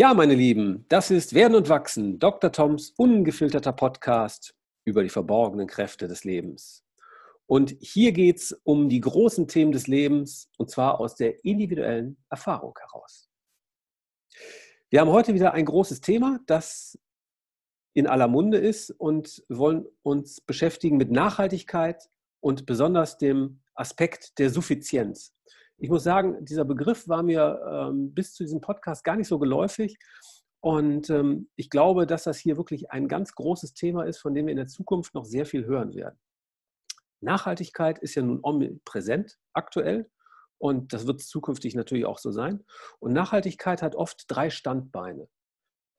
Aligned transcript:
Ja, 0.00 0.14
meine 0.14 0.36
Lieben, 0.36 0.84
das 0.88 1.10
ist 1.10 1.34
Werden 1.34 1.56
und 1.56 1.68
Wachsen, 1.68 2.20
Dr. 2.20 2.52
Toms 2.52 2.90
ungefilterter 2.96 3.72
Podcast 3.72 4.54
über 4.84 5.02
die 5.02 5.08
verborgenen 5.08 5.66
Kräfte 5.66 6.06
des 6.06 6.22
Lebens. 6.22 6.84
Und 7.46 7.74
hier 7.80 8.12
geht 8.12 8.36
es 8.36 8.52
um 8.62 8.88
die 8.88 9.00
großen 9.00 9.48
Themen 9.48 9.72
des 9.72 9.88
Lebens 9.88 10.52
und 10.56 10.70
zwar 10.70 11.00
aus 11.00 11.16
der 11.16 11.44
individuellen 11.44 12.16
Erfahrung 12.30 12.78
heraus. 12.78 13.28
Wir 14.88 15.00
haben 15.00 15.10
heute 15.10 15.34
wieder 15.34 15.54
ein 15.54 15.64
großes 15.64 16.00
Thema, 16.00 16.38
das 16.46 16.96
in 17.92 18.06
aller 18.06 18.28
Munde 18.28 18.58
ist 18.58 18.92
und 18.92 19.42
wollen 19.48 19.84
uns 20.04 20.40
beschäftigen 20.40 20.96
mit 20.96 21.10
Nachhaltigkeit 21.10 22.08
und 22.38 22.66
besonders 22.66 23.18
dem 23.18 23.62
Aspekt 23.74 24.38
der 24.38 24.50
Suffizienz. 24.50 25.34
Ich 25.78 25.88
muss 25.88 26.02
sagen, 26.02 26.44
dieser 26.44 26.64
Begriff 26.64 27.08
war 27.08 27.22
mir 27.22 27.60
ähm, 27.70 28.12
bis 28.12 28.34
zu 28.34 28.42
diesem 28.42 28.60
Podcast 28.60 29.04
gar 29.04 29.16
nicht 29.16 29.28
so 29.28 29.38
geläufig. 29.38 29.96
Und 30.60 31.08
ähm, 31.08 31.48
ich 31.54 31.70
glaube, 31.70 32.06
dass 32.06 32.24
das 32.24 32.38
hier 32.38 32.56
wirklich 32.56 32.90
ein 32.90 33.06
ganz 33.06 33.32
großes 33.32 33.74
Thema 33.74 34.04
ist, 34.04 34.18
von 34.18 34.34
dem 34.34 34.46
wir 34.46 34.52
in 34.52 34.58
der 34.58 34.66
Zukunft 34.66 35.14
noch 35.14 35.24
sehr 35.24 35.46
viel 35.46 35.64
hören 35.66 35.94
werden. 35.94 36.18
Nachhaltigkeit 37.20 37.98
ist 37.98 38.14
ja 38.16 38.22
nun 38.22 38.40
omnipräsent 38.42 39.38
aktuell 39.52 40.10
und 40.58 40.92
das 40.92 41.06
wird 41.06 41.20
zukünftig 41.20 41.74
natürlich 41.74 42.06
auch 42.06 42.18
so 42.18 42.32
sein. 42.32 42.64
Und 42.98 43.12
Nachhaltigkeit 43.12 43.82
hat 43.82 43.94
oft 43.94 44.24
drei 44.28 44.50
Standbeine. 44.50 45.28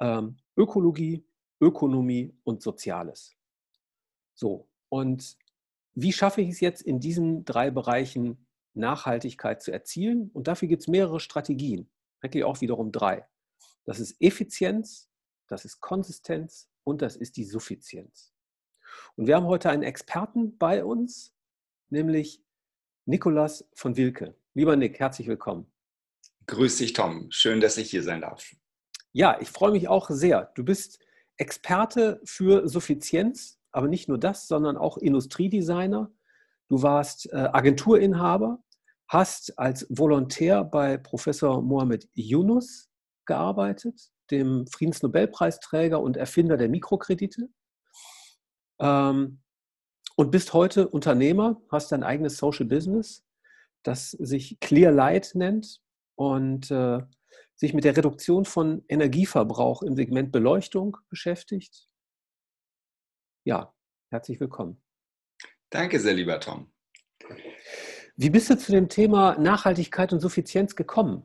Ähm, 0.01 0.37
Ökologie, 0.57 1.25
Ökonomie 1.61 2.37
und 2.43 2.61
Soziales. 2.61 3.35
So, 4.35 4.69
und 4.89 5.37
wie 5.93 6.13
schaffe 6.13 6.41
ich 6.41 6.49
es 6.49 6.59
jetzt 6.59 6.81
in 6.81 6.99
diesen 6.99 7.43
drei 7.45 7.71
Bereichen 7.71 8.45
Nachhaltigkeit 8.73 9.61
zu 9.61 9.71
erzielen. 9.71 10.29
Und 10.33 10.47
dafür 10.47 10.67
gibt 10.67 10.83
es 10.83 10.87
mehrere 10.87 11.19
Strategien, 11.19 11.89
eigentlich 12.21 12.43
auch 12.43 12.61
wiederum 12.61 12.91
drei. 12.91 13.27
Das 13.85 13.99
ist 13.99 14.15
Effizienz, 14.21 15.09
das 15.47 15.65
ist 15.65 15.79
Konsistenz 15.79 16.69
und 16.83 17.01
das 17.01 17.15
ist 17.15 17.37
die 17.37 17.45
Suffizienz. 17.45 18.33
Und 19.15 19.27
wir 19.27 19.35
haben 19.35 19.47
heute 19.47 19.69
einen 19.69 19.83
Experten 19.83 20.57
bei 20.57 20.83
uns, 20.83 21.35
nämlich 21.89 22.43
Nikolas 23.05 23.67
von 23.73 23.97
Wilke. 23.97 24.35
Lieber 24.53 24.75
Nick, 24.75 24.99
herzlich 24.99 25.27
willkommen. 25.27 25.71
Grüß 26.47 26.77
dich, 26.77 26.93
Tom. 26.93 27.27
Schön, 27.31 27.61
dass 27.61 27.77
ich 27.77 27.89
hier 27.89 28.03
sein 28.03 28.21
darf. 28.21 28.55
Ja, 29.11 29.39
ich 29.39 29.49
freue 29.49 29.71
mich 29.71 29.87
auch 29.87 30.09
sehr. 30.09 30.51
Du 30.55 30.63
bist 30.63 30.99
Experte 31.37 32.21
für 32.23 32.67
Suffizienz, 32.67 33.59
aber 33.71 33.87
nicht 33.87 34.07
nur 34.07 34.17
das, 34.17 34.47
sondern 34.47 34.77
auch 34.77 34.97
Industriedesigner. 34.97 36.11
Du 36.69 36.81
warst 36.81 37.31
äh, 37.33 37.49
Agenturinhaber 37.51 38.59
hast 39.09 39.57
als 39.57 39.87
Volontär 39.89 40.63
bei 40.63 40.97
Professor 40.97 41.61
Mohamed 41.61 42.07
Yunus 42.13 42.89
gearbeitet, 43.25 44.11
dem 44.31 44.67
Friedensnobelpreisträger 44.67 45.99
und 45.99 46.15
Erfinder 46.15 46.57
der 46.57 46.69
Mikrokredite. 46.69 47.49
Ähm, 48.79 49.41
und 50.15 50.31
bist 50.31 50.53
heute 50.53 50.87
Unternehmer, 50.87 51.61
hast 51.71 51.91
dein 51.91 52.03
eigenes 52.03 52.37
Social 52.37 52.65
Business, 52.65 53.25
das 53.83 54.11
sich 54.11 54.59
Clear 54.59 54.91
Light 54.91 55.31
nennt 55.33 55.81
und 56.15 56.69
äh, 56.69 56.99
sich 57.55 57.73
mit 57.73 57.85
der 57.85 57.97
Reduktion 57.97 58.45
von 58.45 58.83
Energieverbrauch 58.87 59.81
im 59.81 59.95
Segment 59.95 60.31
Beleuchtung 60.31 60.97
beschäftigt. 61.09 61.87
Ja, 63.43 63.73
herzlich 64.11 64.39
willkommen. 64.39 64.81
Danke 65.69 65.99
sehr, 65.99 66.13
lieber 66.13 66.39
Tom. 66.39 66.71
Wie 68.15 68.29
bist 68.29 68.49
du 68.49 68.57
zu 68.57 68.71
dem 68.71 68.89
Thema 68.89 69.37
Nachhaltigkeit 69.37 70.11
und 70.11 70.19
Suffizienz 70.19 70.75
gekommen? 70.75 71.23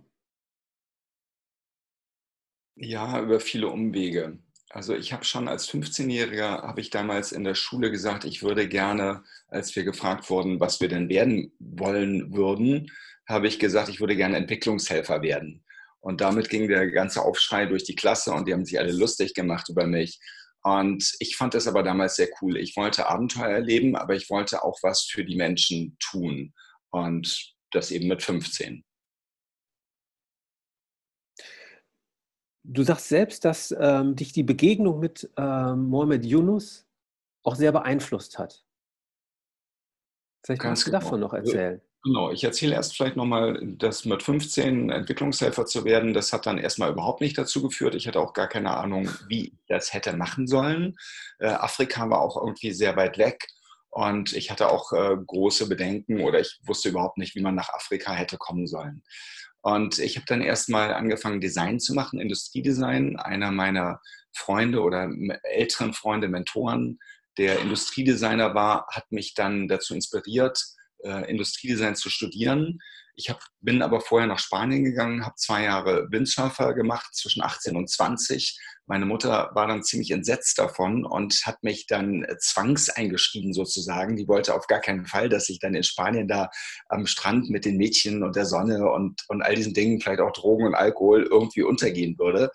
Ja, 2.77 3.21
über 3.21 3.41
viele 3.41 3.69
Umwege. 3.69 4.39
Also 4.71 4.95
ich 4.95 5.13
habe 5.13 5.25
schon 5.25 5.47
als 5.47 5.69
15-Jähriger, 5.71 6.63
habe 6.63 6.81
ich 6.81 6.91
damals 6.91 7.33
in 7.33 7.45
der 7.45 7.55
Schule 7.55 7.91
gesagt, 7.91 8.25
ich 8.25 8.43
würde 8.43 8.69
gerne, 8.69 9.23
als 9.49 9.75
wir 9.77 9.85
gefragt 9.85 10.29
wurden, 10.31 10.59
was 10.59 10.81
wir 10.81 10.89
denn 10.89 11.09
werden 11.09 11.53
wollen 11.61 12.35
würden, 12.35 12.91
habe 13.27 13.47
ich 13.47 13.59
gesagt, 13.59 13.89
ich 13.89 14.01
würde 14.01 14.17
gerne 14.17 14.37
Entwicklungshelfer 14.37 15.23
werden. 15.23 15.65
Und 16.01 16.21
damit 16.21 16.51
ging 16.51 16.69
der 16.69 16.91
ganze 16.91 17.23
Aufschrei 17.23 17.67
durch 17.67 17.85
die 17.85 17.95
Klasse 17.95 18.33
und 18.33 18.47
die 18.47 18.53
haben 18.53 18.65
sich 18.65 18.79
alle 18.79 18.93
lustig 18.93 19.33
gemacht 19.33 19.69
über 19.69 19.87
mich. 19.87 20.21
Und 20.65 21.15
ich 21.19 21.37
fand 21.37 21.53
das 21.53 21.67
aber 21.67 21.83
damals 21.83 22.17
sehr 22.17 22.29
cool. 22.41 22.57
Ich 22.57 22.75
wollte 22.77 23.07
Abenteuer 23.07 23.51
erleben, 23.51 23.97
aber 23.97 24.15
ich 24.15 24.31
wollte 24.31 24.65
auch 24.65 24.79
was 24.83 25.03
für 25.03 25.25
die 25.25 25.37
Menschen 25.37 25.97
tun. 26.01 26.55
Und 26.91 27.55
das 27.71 27.91
eben 27.91 28.09
mit 28.09 28.23
15. 28.23 28.83
Du 32.67 32.83
sagst 32.83 33.09
selbst, 33.09 33.45
dass 33.45 33.77
ähm, 33.79 34.17
dich 34.17 34.33
die 34.33 34.43
Begegnung 34.43 35.01
mit 35.01 35.31
ähm, 35.37 35.85
Mohammed 35.85 36.25
Yunus 36.25 36.87
auch 37.43 37.57
sehr 37.57 37.73
beeinflusst 37.73 38.39
hat. 38.39 38.65
Vielleicht 40.43 40.63
Ganz 40.63 40.69
kannst 40.71 40.87
du 40.87 40.91
genau. 40.93 41.01
davon 41.01 41.21
noch 41.21 41.35
erzählen. 41.35 41.83
Genau, 42.05 42.31
ich 42.31 42.45
erzähle 42.45 42.75
erst 42.75 42.95
vielleicht 42.95 43.17
nochmal, 43.17 43.59
dass 43.79 44.05
mit 44.05 44.23
15 44.23 44.91
Entwicklungshelfer 44.91 45.65
zu 45.65 45.87
werden, 45.87 46.13
das 46.13 46.35
hat 46.35 46.45
dann 46.45 46.59
erstmal 46.59 46.91
überhaupt 46.91 47.23
nicht 47.23 47.39
dazu 47.39 47.63
geführt. 47.63 47.95
Ich 47.95 48.07
hatte 48.07 48.21
auch 48.21 48.35
gar 48.35 48.47
keine 48.47 48.77
Ahnung, 48.77 49.09
wie 49.27 49.47
ich 49.47 49.53
das 49.69 49.95
hätte 49.95 50.15
machen 50.15 50.47
sollen. 50.47 50.97
Äh, 51.39 51.47
Afrika 51.47 52.11
war 52.11 52.21
auch 52.21 52.37
irgendwie 52.37 52.73
sehr 52.73 52.97
weit 52.97 53.17
weg. 53.17 53.47
Und 53.89 54.35
ich 54.35 54.51
hatte 54.51 54.69
auch 54.69 54.93
äh, 54.93 55.17
große 55.17 55.67
Bedenken 55.67 56.21
oder 56.21 56.41
ich 56.41 56.59
wusste 56.67 56.91
überhaupt 56.91 57.17
nicht, 57.17 57.37
wie 57.37 57.41
man 57.41 57.55
nach 57.55 57.71
Afrika 57.71 58.13
hätte 58.13 58.37
kommen 58.37 58.67
sollen. 58.67 59.03
Und 59.63 59.99
ich 59.99 60.17
habe 60.17 60.27
dann 60.27 60.43
erstmal 60.43 60.93
angefangen, 60.93 61.41
Design 61.41 61.81
zu 61.81 61.95
machen, 61.95 62.21
Industriedesign. 62.21 63.17
Einer 63.17 63.51
meiner 63.51 64.01
Freunde 64.37 64.83
oder 64.83 65.09
älteren 65.45 65.95
Freunde, 65.95 66.29
Mentoren, 66.29 66.99
der 67.39 67.61
Industriedesigner 67.61 68.55
war, 68.55 68.89
hat 68.91 69.11
mich 69.11 69.33
dann 69.33 69.69
dazu 69.69 69.95
inspiriert, 69.95 70.63
äh, 71.05 71.31
Industriedesign 71.31 71.97
zu 71.97 72.11
studieren. 72.11 72.81
Ich 73.17 73.31
hab, 73.31 73.41
bin 73.61 73.81
aber 73.81 74.01
vorher 74.01 74.27
nach 74.27 74.41
Spanien 74.41 74.83
gegangen, 74.83 75.25
habe 75.25 75.37
zwei 75.37 75.63
Jahre 75.63 76.09
Windsurfer 76.11 76.75
gemacht, 76.75 77.15
zwischen 77.15 77.43
18 77.43 77.77
und 77.77 77.89
20. 77.89 78.59
Meine 78.87 79.07
Mutter 79.07 79.51
war 79.55 79.69
dann 79.69 79.85
ziemlich 79.85 80.11
entsetzt 80.11 80.59
davon 80.59 81.07
und 81.07 81.47
hat 81.47 81.63
mich 81.63 81.87
dann 81.87 82.27
zwangseingeschrieben 82.39 83.55
sozusagen. 83.55 84.17
Die 84.17 84.27
wollte 84.27 84.55
auf 84.55 84.67
gar 84.67 84.81
keinen 84.81 85.07
Fall, 85.07 85.29
dass 85.29 85.49
ich 85.49 85.61
dann 85.61 85.75
in 85.75 85.85
Spanien 85.85 86.27
da 86.27 86.51
am 86.89 87.07
Strand 87.07 87.51
mit 87.51 87.65
den 87.65 87.77
Mädchen 87.77 88.25
und 88.25 88.35
der 88.35 88.47
Sonne 88.47 88.91
und, 88.91 89.23
und 89.29 89.43
all 89.43 89.55
diesen 89.55 89.75
Dingen, 89.75 90.01
vielleicht 90.01 90.21
auch 90.21 90.33
Drogen 90.33 90.67
und 90.67 90.75
Alkohol, 90.75 91.23
irgendwie 91.23 91.63
untergehen 91.63 92.19
würde. 92.19 92.51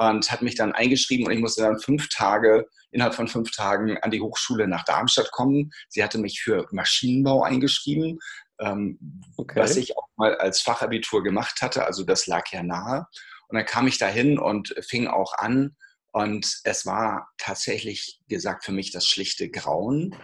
Und 0.00 0.30
hat 0.30 0.42
mich 0.42 0.54
dann 0.54 0.72
eingeschrieben 0.72 1.26
und 1.26 1.32
ich 1.32 1.40
musste 1.40 1.62
dann 1.62 1.80
fünf 1.80 2.08
Tage, 2.08 2.66
innerhalb 2.92 3.14
von 3.14 3.26
fünf 3.26 3.50
Tagen 3.50 3.98
an 3.98 4.12
die 4.12 4.20
Hochschule 4.20 4.68
nach 4.68 4.84
Darmstadt 4.84 5.32
kommen. 5.32 5.72
Sie 5.88 6.04
hatte 6.04 6.18
mich 6.18 6.40
für 6.40 6.66
Maschinenbau 6.70 7.42
eingeschrieben 7.42 8.20
ähm, 8.60 8.98
okay. 9.36 9.60
was 9.60 9.76
ich 9.76 9.96
auch 9.96 10.08
mal 10.16 10.36
als 10.36 10.60
Fachabitur 10.60 11.22
gemacht 11.22 11.62
hatte. 11.62 11.84
Also 11.84 12.04
das 12.04 12.26
lag 12.26 12.50
ja 12.52 12.62
nahe. 12.62 13.06
Und 13.48 13.56
dann 13.56 13.66
kam 13.66 13.86
ich 13.86 13.98
dahin 13.98 14.38
und 14.38 14.74
fing 14.86 15.06
auch 15.06 15.34
an. 15.34 15.76
Und 16.12 16.60
es 16.64 16.86
war 16.86 17.28
tatsächlich 17.38 18.20
gesagt 18.28 18.64
für 18.64 18.72
mich 18.72 18.90
das 18.90 19.06
schlichte 19.06 19.50
Grauen. 19.50 20.14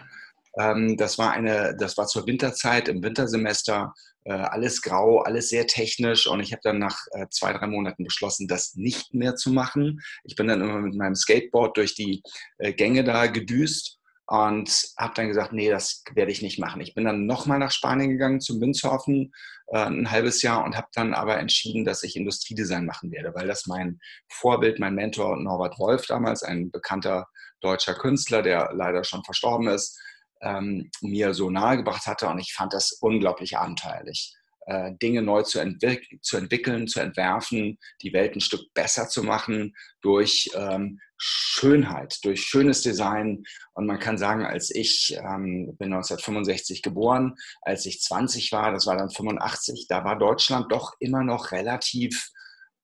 Ähm, 0.59 0.97
das 0.97 1.19
war 1.19 1.33
eine, 1.33 1.77
das 1.77 1.97
war 1.97 2.07
zur 2.07 2.27
Winterzeit 2.27 2.89
im 2.89 3.03
Wintersemester. 3.03 3.95
Äh, 4.25 4.33
alles 4.33 4.81
grau, 4.81 5.21
alles 5.21 5.51
sehr 5.51 5.67
technisch. 5.67 6.27
Und 6.27 6.41
ich 6.41 6.53
habe 6.53 6.63
dann 6.65 6.79
nach 6.79 6.99
äh, 7.13 7.27
zwei, 7.31 7.53
drei 7.53 7.67
Monaten 7.67 8.05
beschlossen, 8.05 8.49
das 8.49 8.75
nicht 8.75 9.13
mehr 9.13 9.37
zu 9.37 9.53
machen. 9.53 10.01
Ich 10.25 10.35
bin 10.35 10.49
dann 10.49 10.63
immer 10.63 10.81
mit 10.81 10.95
meinem 10.95 11.15
Skateboard 11.15 11.77
durch 11.77 11.95
die 11.95 12.23
äh, 12.59 12.73
Gänge 12.73 13.05
da 13.05 13.27
gedüst 13.27 13.99
und 14.27 14.71
habe 14.97 15.13
dann 15.15 15.29
gesagt, 15.29 15.53
nee, 15.53 15.69
das 15.69 16.03
werde 16.15 16.33
ich 16.33 16.41
nicht 16.41 16.59
machen. 16.59 16.81
Ich 16.81 16.95
bin 16.95 17.05
dann 17.05 17.27
nochmal 17.27 17.59
nach 17.59 17.71
Spanien 17.71 18.09
gegangen 18.09 18.41
zum 18.41 18.59
Windsurfen, 18.59 19.35
ein 19.71 20.11
halbes 20.11 20.41
Jahr 20.41 20.65
und 20.65 20.77
habe 20.77 20.89
dann 20.95 21.13
aber 21.13 21.39
entschieden, 21.39 21.85
dass 21.85 22.03
ich 22.03 22.17
Industriedesign 22.17 22.87
machen 22.87 23.11
werde, 23.13 23.35
weil 23.35 23.47
das 23.47 23.67
mein 23.67 23.99
Vorbild, 24.31 24.79
mein 24.79 24.95
Mentor 24.95 25.37
Norbert 25.37 25.79
Wolf 25.79 26.07
damals, 26.07 26.43
ein 26.43 26.71
bekannter 26.71 27.29
deutscher 27.61 27.95
Künstler, 27.95 28.43
der 28.43 28.71
leider 28.75 29.05
schon 29.05 29.25
verstorben 29.25 29.69
ist, 29.69 29.99
ähm, 30.43 30.91
mir 31.01 31.35
so 31.35 31.51
nahegebracht 31.51 32.07
hatte 32.07 32.29
und 32.29 32.39
ich 32.39 32.53
fand 32.55 32.73
das 32.73 32.93
unglaublich 33.01 33.57
abenteuerlich. 33.57 34.35
Äh, 34.67 34.93
Dinge 35.03 35.21
neu 35.21 35.43
zu, 35.43 35.59
entwick 35.59 36.19
zu, 36.23 36.39
entwickeln, 36.39 36.89
zu 36.89 37.01
entwerfen, 37.01 37.79
die 38.01 38.15
Welt 38.15 38.35
ein 38.35 38.41
Stück 38.41 38.73
besser 38.73 39.09
zu 39.09 39.23
machen 39.23 39.75
durch 40.01 40.51
ähm, 40.55 41.01
Schönheit, 41.19 42.19
durch 42.25 42.43
schönes 42.43 42.81
Design. 42.81 43.45
Und 43.75 43.87
man 43.87 43.99
kann 43.99 44.17
sagen, 44.17 44.47
als 44.47 44.75
ich 44.75 45.17
ähm, 45.19 45.77
bin 45.77 45.93
1965 45.93 46.81
geboren, 46.83 47.35
als 47.61 47.85
ich 47.85 48.01
20 48.01 48.53
war, 48.53 48.73
das 48.73 48.87
war 48.87 48.97
dann 48.97 49.11
85, 49.11 49.87
da 49.89 50.03
war 50.05 50.19
Deutschland 50.19 50.73
doch 50.73 50.95
immer 50.99 51.25
noch 51.25 51.53
relativ 51.53 52.31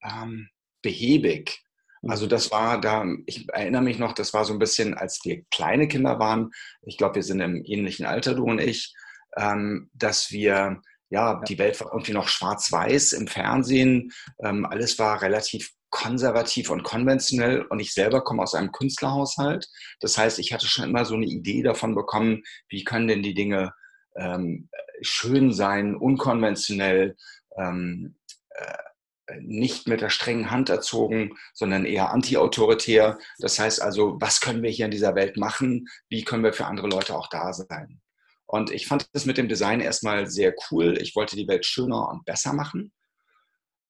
ähm, 0.02 0.50
behäbig. 0.82 1.62
Also 2.06 2.26
das 2.26 2.50
war 2.50 2.80
da, 2.80 3.04
ich 3.26 3.48
erinnere 3.50 3.82
mich 3.82 3.98
noch, 3.98 4.14
das 4.14 4.32
war 4.32 4.44
so 4.44 4.52
ein 4.52 4.58
bisschen, 4.58 4.94
als 4.94 5.20
wir 5.24 5.42
kleine 5.50 5.86
Kinder 5.86 6.18
waren, 6.18 6.50
ich 6.82 6.96
glaube, 6.96 7.16
wir 7.16 7.22
sind 7.22 7.40
im 7.40 7.62
ähnlichen 7.64 8.06
Alter, 8.06 8.34
du 8.34 8.44
und 8.44 8.58
ich, 8.60 8.94
ähm, 9.36 9.90
dass 9.92 10.30
wir 10.30 10.80
ja, 11.10 11.42
die 11.46 11.58
Welt 11.58 11.78
war 11.80 11.92
irgendwie 11.92 12.12
noch 12.12 12.28
schwarz-weiß 12.28 13.12
im 13.14 13.26
Fernsehen. 13.26 14.12
Ähm, 14.42 14.64
alles 14.64 14.98
war 14.98 15.20
relativ 15.22 15.72
konservativ 15.90 16.70
und 16.70 16.84
konventionell 16.84 17.62
und 17.62 17.80
ich 17.80 17.92
selber 17.92 18.22
komme 18.22 18.42
aus 18.42 18.54
einem 18.54 18.70
Künstlerhaushalt. 18.70 19.68
Das 19.98 20.16
heißt, 20.16 20.38
ich 20.38 20.52
hatte 20.52 20.66
schon 20.66 20.84
immer 20.84 21.04
so 21.04 21.14
eine 21.14 21.26
Idee 21.26 21.62
davon 21.62 21.96
bekommen, 21.96 22.44
wie 22.68 22.84
können 22.84 23.08
denn 23.08 23.24
die 23.24 23.34
Dinge 23.34 23.74
ähm, 24.14 24.68
schön 25.02 25.52
sein, 25.52 25.96
unkonventionell, 25.96 27.16
ähm, 27.58 28.16
äh, 28.50 28.74
nicht 29.40 29.88
mit 29.88 30.00
der 30.00 30.10
strengen 30.10 30.50
Hand 30.50 30.68
erzogen, 30.68 31.36
sondern 31.54 31.84
eher 31.84 32.10
antiautoritär. 32.10 33.18
Das 33.38 33.58
heißt 33.58 33.82
also, 33.82 34.16
was 34.20 34.40
können 34.40 34.62
wir 34.62 34.70
hier 34.70 34.86
in 34.86 34.90
dieser 34.90 35.14
Welt 35.14 35.36
machen? 35.36 35.86
Wie 36.08 36.24
können 36.24 36.44
wir 36.44 36.52
für 36.52 36.66
andere 36.66 36.88
Leute 36.88 37.14
auch 37.14 37.28
da 37.28 37.52
sein? 37.52 38.00
Und 38.46 38.70
ich 38.72 38.86
fand 38.86 39.08
das 39.12 39.26
mit 39.26 39.38
dem 39.38 39.48
Design 39.48 39.80
erstmal 39.80 40.26
sehr 40.26 40.54
cool. 40.70 40.98
Ich 41.00 41.14
wollte 41.14 41.36
die 41.36 41.46
Welt 41.46 41.64
schöner 41.64 42.08
und 42.08 42.24
besser 42.24 42.52
machen. 42.52 42.92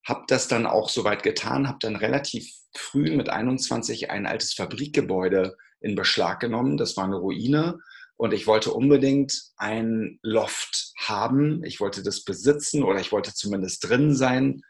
Habe 0.07 0.25
das 0.29 0.49
dann 0.49 0.67
auch 0.67 0.89
soweit 0.89 1.23
getan, 1.23 1.69
habe 1.69 1.79
dann 1.81 1.97
relativ 1.97 2.51
früh 2.77 3.17
mit 3.17 3.29
21 3.29 4.11
ein 4.11 4.27
altes 4.27 4.53
Fabrikgebäude 4.53 5.57
in 5.81 5.95
Beschlag 5.95 6.41
genommen. 6.41 6.77
Das 6.77 6.97
war 6.97 7.05
eine 7.05 7.17
Ruine. 7.17 7.79
Und 8.17 8.35
ich 8.35 8.47
wollte 8.47 8.73
unbedingt 8.73 9.33
ein 9.57 10.19
Loft 10.23 10.93
haben. 10.99 11.65
Ich 11.65 11.81
wollte 11.81 12.03
das 12.03 12.23
besitzen 12.25 12.83
oder 12.83 13.01
ich 13.01 13.13
wollte 13.13 13.33
zumindest 13.33 13.89
drin 13.89 14.15
sein 14.15 14.61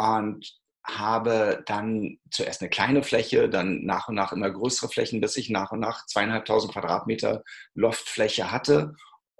und 0.00 0.50
habe 0.82 1.62
dann 1.66 2.18
zuerst 2.30 2.62
eine 2.62 2.70
kleine 2.70 3.02
Fläche, 3.02 3.50
dann 3.50 3.84
nach 3.84 4.08
und 4.08 4.14
nach 4.14 4.32
immer 4.32 4.50
größere 4.50 4.88
Flächen, 4.88 5.20
bis 5.20 5.36
ich 5.36 5.50
nach 5.50 5.72
und 5.72 5.80
nach 5.80 6.06
zweieinhalbtausend 6.06 6.72
Quadratmeter 6.72 7.42
Loftfläche 7.74 8.50
hatte. 8.50 8.94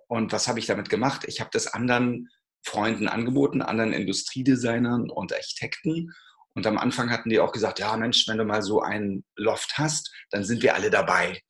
Und 0.06 0.32
was 0.32 0.48
habe 0.48 0.58
ich 0.58 0.66
damit 0.66 0.90
gemacht? 0.90 1.24
Ich 1.26 1.40
habe 1.40 1.50
das 1.52 1.66
anderen 1.66 2.28
Freunden 2.62 3.08
angeboten, 3.08 3.62
anderen 3.62 3.94
Industriedesignern 3.94 5.08
und 5.08 5.32
Architekten. 5.32 6.12
Und 6.54 6.66
am 6.66 6.76
Anfang 6.76 7.10
hatten 7.10 7.30
die 7.30 7.40
auch 7.40 7.52
gesagt, 7.52 7.78
ja 7.78 7.96
Mensch, 7.96 8.28
wenn 8.28 8.38
du 8.38 8.44
mal 8.44 8.62
so 8.62 8.82
ein 8.82 9.24
Loft 9.34 9.78
hast, 9.78 10.12
dann 10.30 10.44
sind 10.44 10.62
wir 10.62 10.74
alle 10.74 10.90
dabei. 10.90 11.40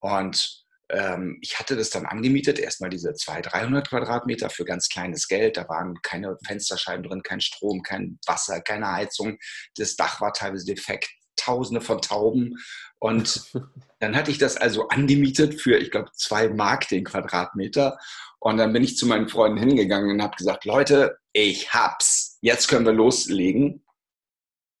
Und 0.00 0.66
ähm, 0.90 1.38
ich 1.42 1.58
hatte 1.58 1.76
das 1.76 1.90
dann 1.90 2.06
angemietet, 2.06 2.58
erstmal 2.58 2.90
diese 2.90 3.12
200, 3.12 3.52
300 3.52 3.88
Quadratmeter 3.88 4.50
für 4.50 4.64
ganz 4.64 4.88
kleines 4.88 5.28
Geld. 5.28 5.56
Da 5.56 5.68
waren 5.68 5.94
keine 6.02 6.36
Fensterscheiben 6.46 7.02
drin, 7.02 7.22
kein 7.22 7.40
Strom, 7.40 7.82
kein 7.82 8.18
Wasser, 8.26 8.60
keine 8.60 8.92
Heizung. 8.92 9.38
Das 9.76 9.96
Dach 9.96 10.20
war 10.20 10.32
teilweise 10.32 10.64
defekt, 10.64 11.10
tausende 11.36 11.80
von 11.80 12.00
Tauben. 12.00 12.56
Und 12.98 13.52
dann 14.00 14.16
hatte 14.16 14.30
ich 14.30 14.38
das 14.38 14.56
also 14.56 14.88
angemietet 14.88 15.60
für, 15.60 15.78
ich 15.78 15.90
glaube, 15.90 16.10
zwei 16.14 16.48
Mark 16.48 16.88
den 16.88 17.04
Quadratmeter. 17.04 17.98
Und 18.40 18.56
dann 18.56 18.72
bin 18.72 18.84
ich 18.84 18.96
zu 18.96 19.06
meinen 19.06 19.28
Freunden 19.28 19.58
hingegangen 19.58 20.10
und 20.10 20.22
habe 20.22 20.36
gesagt, 20.36 20.64
Leute, 20.64 21.18
ich 21.32 21.72
hab's. 21.72 22.38
Jetzt 22.40 22.68
können 22.68 22.86
wir 22.86 22.92
loslegen. 22.92 23.84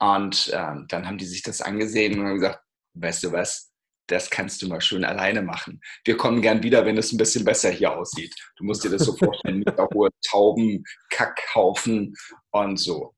Und 0.00 0.48
äh, 0.48 0.74
dann 0.88 1.06
haben 1.06 1.18
die 1.18 1.26
sich 1.26 1.42
das 1.42 1.60
angesehen 1.60 2.18
und 2.18 2.26
haben 2.26 2.36
gesagt, 2.36 2.62
weißt 2.94 3.24
du 3.24 3.32
was, 3.32 3.72
das 4.08 4.30
kannst 4.30 4.62
du 4.62 4.68
mal 4.68 4.80
schön 4.80 5.04
alleine 5.04 5.42
machen. 5.42 5.80
Wir 6.04 6.16
kommen 6.16 6.42
gern 6.42 6.62
wieder, 6.62 6.84
wenn 6.84 6.98
es 6.98 7.12
ein 7.12 7.18
bisschen 7.18 7.44
besser 7.44 7.70
hier 7.70 7.96
aussieht. 7.96 8.34
Du 8.56 8.64
musst 8.64 8.82
dir 8.82 8.90
das 8.90 9.02
so 9.04 9.14
vorstellen, 9.16 9.60
mit 9.60 9.78
der 9.78 9.88
hohe 9.94 10.10
Tauben, 10.28 10.84
Kackhaufen 11.10 12.14
und 12.50 12.78
so. 12.78 13.14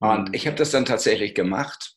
Und 0.00 0.28
mhm. 0.28 0.34
ich 0.34 0.46
habe 0.46 0.56
das 0.56 0.70
dann 0.70 0.84
tatsächlich 0.84 1.34
gemacht, 1.34 1.94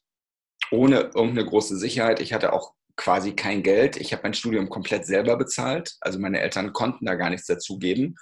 ohne 0.71 1.11
irgendeine 1.15 1.45
große 1.45 1.77
Sicherheit. 1.77 2.19
Ich 2.19 2.33
hatte 2.33 2.53
auch 2.53 2.73
quasi 2.97 3.33
kein 3.33 3.63
Geld. 3.63 3.97
Ich 3.97 4.11
habe 4.11 4.23
mein 4.23 4.33
Studium 4.33 4.69
komplett 4.69 5.05
selber 5.05 5.37
bezahlt. 5.37 5.95
Also 6.01 6.19
meine 6.19 6.41
Eltern 6.41 6.73
konnten 6.73 7.05
da 7.05 7.15
gar 7.15 7.29
nichts 7.29 7.47
dazugeben. 7.47 8.15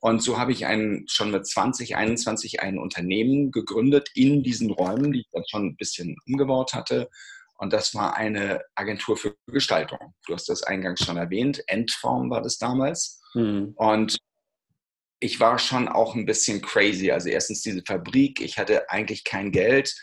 Und 0.00 0.22
so 0.22 0.38
habe 0.38 0.52
ich 0.52 0.66
ein, 0.66 1.04
schon 1.08 1.30
mit 1.30 1.46
20, 1.46 1.96
21 1.96 2.60
ein 2.60 2.78
Unternehmen 2.78 3.52
gegründet 3.52 4.10
in 4.14 4.42
diesen 4.42 4.70
Räumen, 4.70 5.12
die 5.12 5.20
ich 5.20 5.28
dann 5.32 5.44
schon 5.48 5.66
ein 5.68 5.76
bisschen 5.76 6.16
umgebaut 6.26 6.74
hatte 6.74 7.08
und 7.58 7.72
das 7.72 7.94
war 7.94 8.16
eine 8.16 8.62
Agentur 8.74 9.16
für 9.16 9.36
Gestaltung. 9.46 10.14
Du 10.26 10.34
hast 10.34 10.48
das 10.48 10.62
eingangs 10.62 11.04
schon 11.04 11.16
erwähnt. 11.16 11.62
Endform 11.68 12.30
war 12.30 12.42
das 12.42 12.58
damals. 12.58 13.20
Mhm. 13.34 13.74
Und 13.76 14.18
ich 15.20 15.40
war 15.40 15.58
schon 15.58 15.88
auch 15.88 16.14
ein 16.14 16.26
bisschen 16.26 16.60
crazy. 16.60 17.10
Also 17.10 17.28
erstens 17.28 17.62
diese 17.62 17.82
Fabrik. 17.86 18.40
Ich 18.40 18.58
hatte 18.58 18.90
eigentlich 18.90 19.24
kein 19.24 19.52
Geld. 19.52 19.94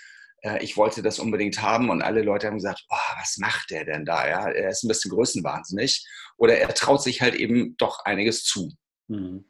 Äh, 0.42 0.64
ich 0.64 0.78
wollte 0.78 1.02
das 1.02 1.20
unbedingt 1.20 1.62
haben 1.62 1.90
und 1.90 2.02
alle 2.02 2.22
Leute 2.22 2.48
haben 2.48 2.58
gesagt, 2.58 2.86
oh, 2.90 3.20
was 3.20 3.38
macht 3.38 3.70
der 3.70 3.86
denn 3.86 4.06
da? 4.06 4.28
Ja, 4.28 4.50
er 4.50 4.70
ist 4.70 4.84
ein 4.84 4.88
bisschen 4.88 5.12
größenwahnsinnig. 5.12 6.06
Oder 6.38 6.58
er 6.58 6.74
traut 6.74 7.04
sich 7.04 7.22
halt 7.22 7.36
eben 7.36 7.76
doch 7.78 8.06
einiges 8.06 8.44
zu. 8.44 8.72
Mhm. 9.08 9.46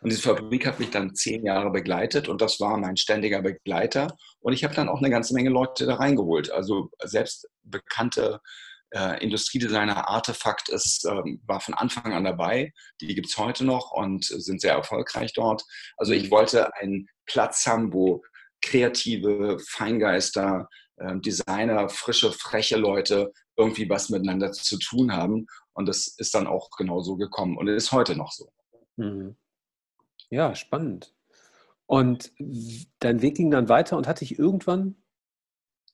Und 0.00 0.10
diese 0.10 0.22
Fabrik 0.22 0.66
hat 0.66 0.80
mich 0.80 0.90
dann 0.90 1.14
zehn 1.14 1.44
Jahre 1.44 1.70
begleitet 1.70 2.28
und 2.28 2.40
das 2.40 2.60
war 2.60 2.76
mein 2.76 2.96
ständiger 2.96 3.42
Begleiter. 3.42 4.16
Und 4.40 4.52
ich 4.52 4.64
habe 4.64 4.74
dann 4.74 4.88
auch 4.88 4.98
eine 4.98 5.10
ganze 5.10 5.34
Menge 5.34 5.50
Leute 5.50 5.86
da 5.86 5.94
reingeholt. 5.94 6.50
Also 6.50 6.90
selbst 7.04 7.48
bekannte 7.62 8.40
äh, 8.94 9.22
Industriedesigner 9.22 10.08
Artefakt 10.08 10.68
ist, 10.68 11.04
ähm, 11.04 11.40
war 11.46 11.60
von 11.60 11.74
Anfang 11.74 12.12
an 12.12 12.24
dabei. 12.24 12.72
Die 13.00 13.14
gibt 13.14 13.28
es 13.28 13.36
heute 13.36 13.64
noch 13.64 13.90
und 13.92 14.24
sind 14.24 14.60
sehr 14.60 14.74
erfolgreich 14.74 15.32
dort. 15.32 15.64
Also 15.96 16.12
ich 16.12 16.30
wollte 16.30 16.74
einen 16.76 17.08
Platz 17.26 17.66
haben, 17.66 17.92
wo 17.92 18.22
kreative 18.62 19.58
Feingeister, 19.68 20.68
äh, 20.96 21.18
Designer, 21.18 21.88
frische, 21.88 22.32
freche 22.32 22.76
Leute 22.76 23.32
irgendwie 23.56 23.88
was 23.88 24.10
miteinander 24.10 24.52
zu 24.52 24.78
tun 24.78 25.12
haben. 25.12 25.46
Und 25.72 25.86
das 25.86 26.06
ist 26.06 26.34
dann 26.34 26.46
auch 26.46 26.70
genau 26.76 27.00
so 27.00 27.16
gekommen 27.16 27.56
und 27.56 27.68
ist 27.68 27.92
heute 27.92 28.16
noch 28.16 28.32
so. 28.32 28.50
Mhm. 28.96 29.36
Ja, 30.34 30.56
spannend. 30.56 31.14
Und 31.86 32.32
dein 32.98 33.22
Weg 33.22 33.36
ging 33.36 33.52
dann 33.52 33.68
weiter 33.68 33.96
und 33.96 34.08
hat 34.08 34.20
dich 34.20 34.36
irgendwann 34.36 34.96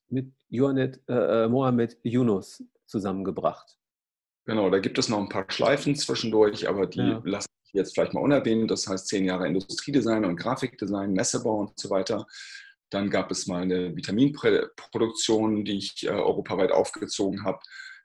mit 0.09 0.33
Johannet, 0.49 0.99
äh, 1.07 1.43
äh, 1.43 1.47
Mohamed 1.47 1.99
Yunus 2.01 2.63
zusammengebracht. 2.87 3.77
Genau, 4.45 4.71
da 4.71 4.79
gibt 4.79 4.97
es 4.97 5.09
noch 5.09 5.19
ein 5.19 5.29
paar 5.29 5.45
Schleifen 5.47 5.95
zwischendurch, 5.95 6.67
aber 6.67 6.87
die 6.87 7.01
ja. 7.01 7.21
lasse 7.23 7.49
ich 7.65 7.73
jetzt 7.73 7.93
vielleicht 7.93 8.15
mal 8.15 8.21
unerwähnt. 8.21 8.71
Das 8.71 8.87
heißt 8.87 9.07
zehn 9.09 9.25
Jahre 9.25 9.45
Industriedesign 9.45 10.25
und 10.25 10.37
Grafikdesign, 10.37 11.13
Messebau 11.13 11.59
und 11.59 11.79
so 11.79 11.91
weiter. 11.91 12.25
Dann 12.89 13.11
gab 13.11 13.29
es 13.29 13.45
mal 13.45 13.61
eine 13.61 13.95
Vitaminproduktion, 13.95 15.65
die 15.65 15.77
ich 15.77 16.03
äh, 16.07 16.09
europaweit 16.09 16.71
aufgezogen 16.71 17.43
habe. 17.43 17.59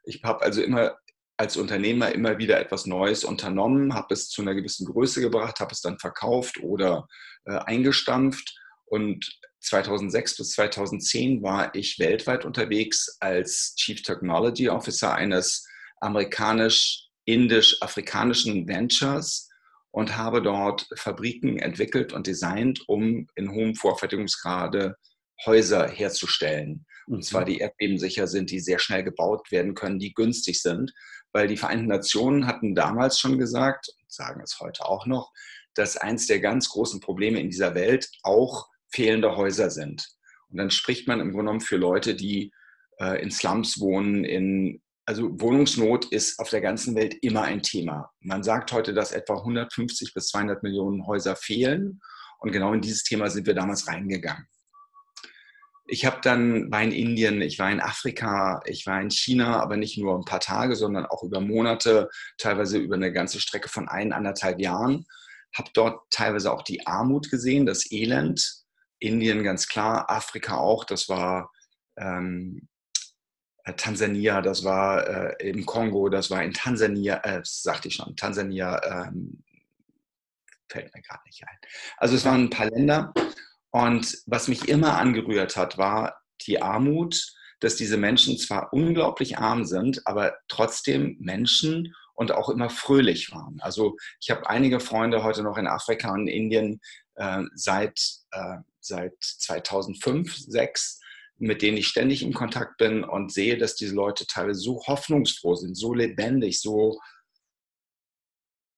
Ich 0.05 0.23
habe 0.23 0.43
also 0.43 0.61
immer 0.61 0.99
als 1.37 1.56
Unternehmer 1.56 2.12
immer 2.12 2.38
wieder 2.38 2.61
etwas 2.61 2.87
Neues 2.87 3.25
unternommen, 3.25 3.94
habe 3.94 4.15
es 4.15 4.29
zu 4.29 4.43
einer 4.43 4.55
gewissen 4.55 4.87
Größe 4.87 5.21
gebracht, 5.21 5.59
habe 5.61 5.73
es 5.73 5.81
dann 5.81 5.99
verkauft 5.99 6.62
oder 6.62 7.09
äh, 7.44 7.59
eingestampft. 7.59 8.56
Und 8.87 9.38
2006 9.61 10.37
bis 10.37 10.53
2010 10.53 11.43
war 11.43 11.75
ich 11.75 11.99
weltweit 11.99 12.45
unterwegs 12.45 13.16
als 13.21 13.75
Chief 13.76 14.02
Technology 14.02 14.69
Officer 14.69 15.14
eines 15.14 15.66
amerikanisch-indisch-afrikanischen 16.00 18.69
Ventures 18.69 19.49
und 19.90 20.16
habe 20.16 20.43
dort 20.43 20.87
Fabriken 20.95 21.59
entwickelt 21.59 22.12
und 22.12 22.26
designt, 22.26 22.87
um 22.87 23.26
in 23.35 23.50
hohem 23.50 23.75
Vorfertigungsgrade 23.75 24.97
Häuser 25.45 25.88
herzustellen. 25.88 26.87
Und 27.07 27.25
zwar 27.25 27.43
mhm. 27.43 27.47
die 27.47 27.59
erdbebensicher 27.59 28.26
sind, 28.26 28.50
die 28.50 28.61
sehr 28.61 28.78
schnell 28.78 29.05
gebaut 29.05 29.50
werden 29.50 29.75
können, 29.75 29.99
die 29.99 30.14
günstig 30.14 30.62
sind 30.62 30.93
weil 31.37 31.49
die 31.49 31.59
Vereinten 31.59 31.88
Nationen 31.88 32.47
hatten 32.47 32.75
damals 32.75 33.21
schon 33.21 33.37
gesagt, 33.37 33.90
und 34.00 34.11
sagen 34.11 34.40
es 34.43 34.59
heute 34.59 34.87
auch 34.87 35.05
noch, 35.05 35.35
dass 35.75 35.99
eins 35.99 36.26
der 36.26 36.40
ganz 36.40 36.71
großen 36.71 36.99
Probleme 37.00 37.38
in 37.38 37.50
dieser 37.50 37.75
Welt 37.75 38.09
auch 38.23 38.71
fehlende 38.88 39.37
Häuser 39.37 39.69
sind. 39.69 40.09
Und 40.49 40.57
dann 40.57 40.71
spricht 40.71 41.07
man 41.07 41.21
im 41.21 41.33
Grunde 41.33 41.45
genommen 41.45 41.61
für 41.61 41.76
Leute, 41.76 42.14
die 42.14 42.55
äh, 42.99 43.23
in 43.23 43.31
Slums 43.31 43.78
wohnen, 43.81 44.25
in, 44.25 44.81
also 45.05 45.28
Wohnungsnot 45.38 46.07
ist 46.07 46.38
auf 46.38 46.49
der 46.49 46.62
ganzen 46.62 46.95
Welt 46.95 47.14
immer 47.21 47.43
ein 47.43 47.62
Thema. 47.62 48.11
Man 48.21 48.43
sagt 48.43 48.73
heute, 48.73 48.95
dass 48.95 49.12
etwa 49.12 49.35
150 49.35 50.14
bis 50.14 50.28
200 50.28 50.62
Millionen 50.62 51.07
Häuser 51.07 51.37
fehlen. 51.37 52.00
Und 52.38 52.52
genau 52.52 52.73
in 52.73 52.81
dieses 52.81 53.02
Thema 53.02 53.28
sind 53.28 53.47
wir 53.47 53.55
damals 53.55 53.87
reingegangen 53.87 54.49
ich 55.88 56.05
habe 56.05 56.19
dann, 56.23 56.71
war 56.71 56.83
in 56.83 56.93
Indien, 56.93 57.40
ich 57.40 57.59
war 57.59 57.71
in 57.71 57.81
Afrika, 57.81 58.61
ich 58.66 58.87
war 58.87 59.00
in 59.00 59.11
China, 59.11 59.61
aber 59.61 59.76
nicht 59.76 59.99
nur 59.99 60.16
ein 60.16 60.25
paar 60.25 60.40
Tage, 60.40 60.75
sondern 60.75 61.07
auch 61.07 61.23
über 61.23 61.40
Monate, 61.40 62.09
teilweise 62.38 62.78
über 62.78 62.97
eine 62.97 63.12
ganze 63.12 63.40
Strecke 63.40 63.69
von 63.69 63.88
ein, 63.88 64.12
anderthalb 64.12 64.61
Jahren. 64.61 65.07
Habe 65.55 65.71
dort 65.75 66.11
teilweise 66.11 66.52
auch 66.52 66.62
die 66.62 66.87
Armut 66.87 67.31
gesehen, 67.31 67.66
das 67.66 67.90
Elend. 67.90 68.64
Indien 68.99 69.45
ganz 69.45 69.69
klar, 69.69 70.11
Afrika 70.11 70.57
auch, 70.57 70.85
das 70.85 71.09
war 71.09 71.52
ähm, 71.99 72.66
äh, 73.64 73.75
Tansania, 73.75 74.40
das 74.40 74.64
war 74.64 75.07
äh, 75.07 75.50
im 75.50 75.66
Kongo, 75.66 76.09
das 76.09 76.31
war 76.31 76.43
in 76.43 76.52
Tansania, 76.52 77.19
äh, 77.23 77.43
sagte 77.45 77.88
ich 77.88 77.95
schon, 77.95 78.16
Tansania, 78.16 78.81
ähm, 78.85 79.45
fällt 80.69 80.95
mir 80.95 81.02
gerade 81.02 81.23
nicht 81.26 81.43
ein. 81.47 81.59
Also 81.99 82.16
es 82.16 82.25
waren 82.25 82.45
ein 82.45 82.50
paar 82.50 82.71
Länder 82.71 83.12
und 83.76 84.23
was 84.25 84.49
mich 84.49 84.71
immer 84.71 84.97
angerührt 84.97 85.54
hat, 85.54 85.76
war 85.76 86.16
die 86.47 86.62
Armut, 86.62 87.30
dass 87.61 87.76
diese 87.76 87.99
Menschen 87.99 88.38
zwar 88.38 88.73
unglaublich 88.73 89.37
arm 89.37 89.66
sind, 89.66 90.00
aber 90.06 90.35
trotzdem 90.49 91.18
Menschen 91.21 91.95
und 92.14 92.33
auch 92.33 92.49
immer 92.49 92.71
fröhlich 92.71 93.33
waren. 93.33 93.61
Also 93.61 93.99
ich 94.18 94.30
habe 94.30 94.49
einige 94.49 94.80
Freunde 94.80 95.23
heute 95.23 95.42
noch 95.42 95.59
in 95.59 95.66
Afrika 95.66 96.11
und 96.11 96.26
Indien 96.26 96.80
äh, 97.16 97.42
seit, 97.54 98.00
äh, 98.30 98.56
seit 98.80 99.12
2005, 99.21 100.26
2006 100.26 101.00
mit 101.38 101.61
denen 101.61 101.76
ich 101.76 101.88
ständig 101.88 102.23
in 102.23 102.33
Kontakt 102.33 102.78
bin 102.78 103.04
und 103.04 103.30
sehe, 103.30 103.59
dass 103.59 103.76
diese 103.76 103.95
Leute 103.95 104.26
teilweise 104.26 104.59
so 104.59 104.83
hoffnungsfroh 104.87 105.54
sind, 105.54 105.76
so 105.76 105.92
lebendig, 105.92 106.62
so, 106.62 106.99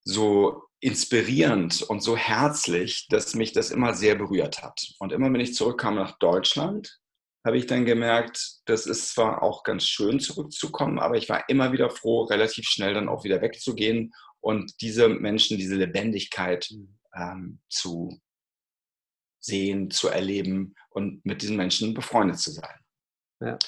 so 0.02 0.67
inspirierend 0.80 1.82
und 1.82 2.02
so 2.02 2.16
herzlich, 2.16 3.06
dass 3.08 3.34
mich 3.34 3.52
das 3.52 3.70
immer 3.70 3.94
sehr 3.94 4.14
berührt 4.14 4.62
hat. 4.62 4.94
Und 4.98 5.12
immer 5.12 5.32
wenn 5.32 5.40
ich 5.40 5.54
zurückkam 5.54 5.96
nach 5.96 6.18
Deutschland, 6.18 7.00
habe 7.44 7.56
ich 7.56 7.66
dann 7.66 7.84
gemerkt, 7.84 8.60
das 8.66 8.86
ist 8.86 9.14
zwar 9.14 9.42
auch 9.42 9.62
ganz 9.62 9.84
schön 9.84 10.20
zurückzukommen, 10.20 10.98
aber 10.98 11.16
ich 11.16 11.28
war 11.28 11.48
immer 11.48 11.72
wieder 11.72 11.90
froh, 11.90 12.24
relativ 12.24 12.66
schnell 12.66 12.94
dann 12.94 13.08
auch 13.08 13.24
wieder 13.24 13.40
wegzugehen 13.40 14.12
und 14.40 14.80
diese 14.80 15.08
Menschen, 15.08 15.56
diese 15.56 15.76
Lebendigkeit 15.76 16.68
mhm. 16.70 16.98
ähm, 17.14 17.60
zu 17.68 18.20
sehen, 19.40 19.90
zu 19.90 20.08
erleben 20.08 20.74
und 20.90 21.24
mit 21.24 21.42
diesen 21.42 21.56
Menschen 21.56 21.94
befreundet 21.94 22.38
zu 22.38 22.50
sein. 22.50 22.78
Ja, 23.40 23.48
ja. 23.48 23.58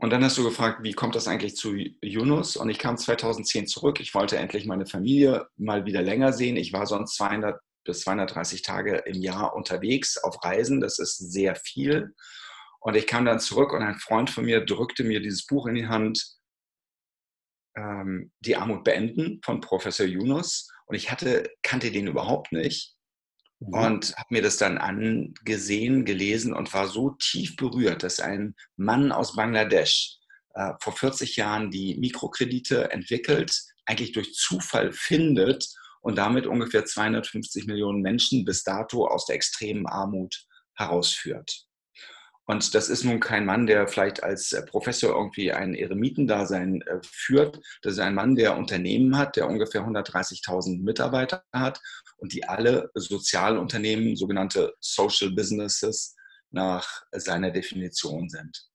Und 0.00 0.08
dann 0.08 0.24
hast 0.24 0.38
du 0.38 0.44
gefragt, 0.44 0.82
wie 0.82 0.94
kommt 0.94 1.14
das 1.14 1.28
eigentlich 1.28 1.56
zu 1.56 1.76
Yunus? 2.00 2.56
Und 2.56 2.70
ich 2.70 2.78
kam 2.78 2.96
2010 2.96 3.66
zurück. 3.66 4.00
Ich 4.00 4.14
wollte 4.14 4.38
endlich 4.38 4.64
meine 4.64 4.86
Familie 4.86 5.46
mal 5.58 5.84
wieder 5.84 6.00
länger 6.00 6.32
sehen. 6.32 6.56
Ich 6.56 6.72
war 6.72 6.86
sonst 6.86 7.16
200 7.16 7.60
bis 7.84 8.00
230 8.00 8.62
Tage 8.62 8.96
im 9.04 9.20
Jahr 9.20 9.54
unterwegs 9.54 10.16
auf 10.16 10.42
Reisen. 10.42 10.80
Das 10.80 10.98
ist 10.98 11.18
sehr 11.18 11.54
viel. 11.54 12.14
Und 12.80 12.96
ich 12.96 13.06
kam 13.06 13.26
dann 13.26 13.40
zurück 13.40 13.74
und 13.74 13.82
ein 13.82 13.98
Freund 13.98 14.30
von 14.30 14.46
mir 14.46 14.64
drückte 14.64 15.04
mir 15.04 15.20
dieses 15.20 15.44
Buch 15.44 15.66
in 15.66 15.74
die 15.74 15.88
Hand, 15.88 16.34
ähm, 17.76 18.32
Die 18.40 18.56
Armut 18.56 18.84
beenden 18.84 19.42
von 19.44 19.60
Professor 19.60 20.06
Yunus. 20.06 20.70
Und 20.86 20.96
ich 20.96 21.10
hatte, 21.10 21.50
kannte 21.62 21.92
den 21.92 22.06
überhaupt 22.06 22.52
nicht. 22.52 22.96
Mhm. 23.60 23.74
Und 23.74 24.16
habe 24.16 24.28
mir 24.30 24.42
das 24.42 24.56
dann 24.56 24.78
angesehen, 24.78 26.04
gelesen 26.04 26.52
und 26.52 26.72
war 26.72 26.88
so 26.88 27.10
tief 27.10 27.56
berührt, 27.56 28.02
dass 28.02 28.20
ein 28.20 28.54
Mann 28.76 29.12
aus 29.12 29.36
Bangladesch 29.36 30.16
äh, 30.54 30.72
vor 30.80 30.94
40 30.94 31.36
Jahren 31.36 31.70
die 31.70 31.96
Mikrokredite 31.96 32.90
entwickelt, 32.90 33.62
eigentlich 33.86 34.12
durch 34.12 34.34
Zufall 34.34 34.92
findet 34.92 35.68
und 36.00 36.16
damit 36.16 36.46
ungefähr 36.46 36.84
250 36.84 37.66
Millionen 37.66 38.00
Menschen 38.00 38.44
bis 38.44 38.62
dato 38.62 39.06
aus 39.06 39.26
der 39.26 39.36
extremen 39.36 39.86
Armut 39.86 40.46
herausführt. 40.74 41.66
Und 42.46 42.74
das 42.74 42.88
ist 42.88 43.04
nun 43.04 43.20
kein 43.20 43.46
Mann, 43.46 43.68
der 43.68 43.86
vielleicht 43.86 44.24
als 44.24 44.52
äh, 44.52 44.64
Professor 44.64 45.10
irgendwie 45.14 45.52
ein 45.52 45.74
Eremitendasein 45.74 46.80
äh, 46.82 46.98
führt. 47.04 47.60
Das 47.82 47.92
ist 47.92 48.00
ein 48.00 48.14
Mann, 48.14 48.34
der 48.34 48.56
Unternehmen 48.56 49.16
hat, 49.16 49.36
der 49.36 49.46
ungefähr 49.46 49.82
130.000 49.82 50.82
Mitarbeiter 50.82 51.44
hat 51.52 51.80
und 52.20 52.32
die 52.32 52.44
alle 52.44 52.90
Sozialunternehmen, 52.94 54.16
sogenannte 54.16 54.74
Social 54.80 55.30
Businesses, 55.30 56.14
nach 56.50 57.04
seiner 57.12 57.50
Definition 57.50 58.28
sind. 58.28 58.66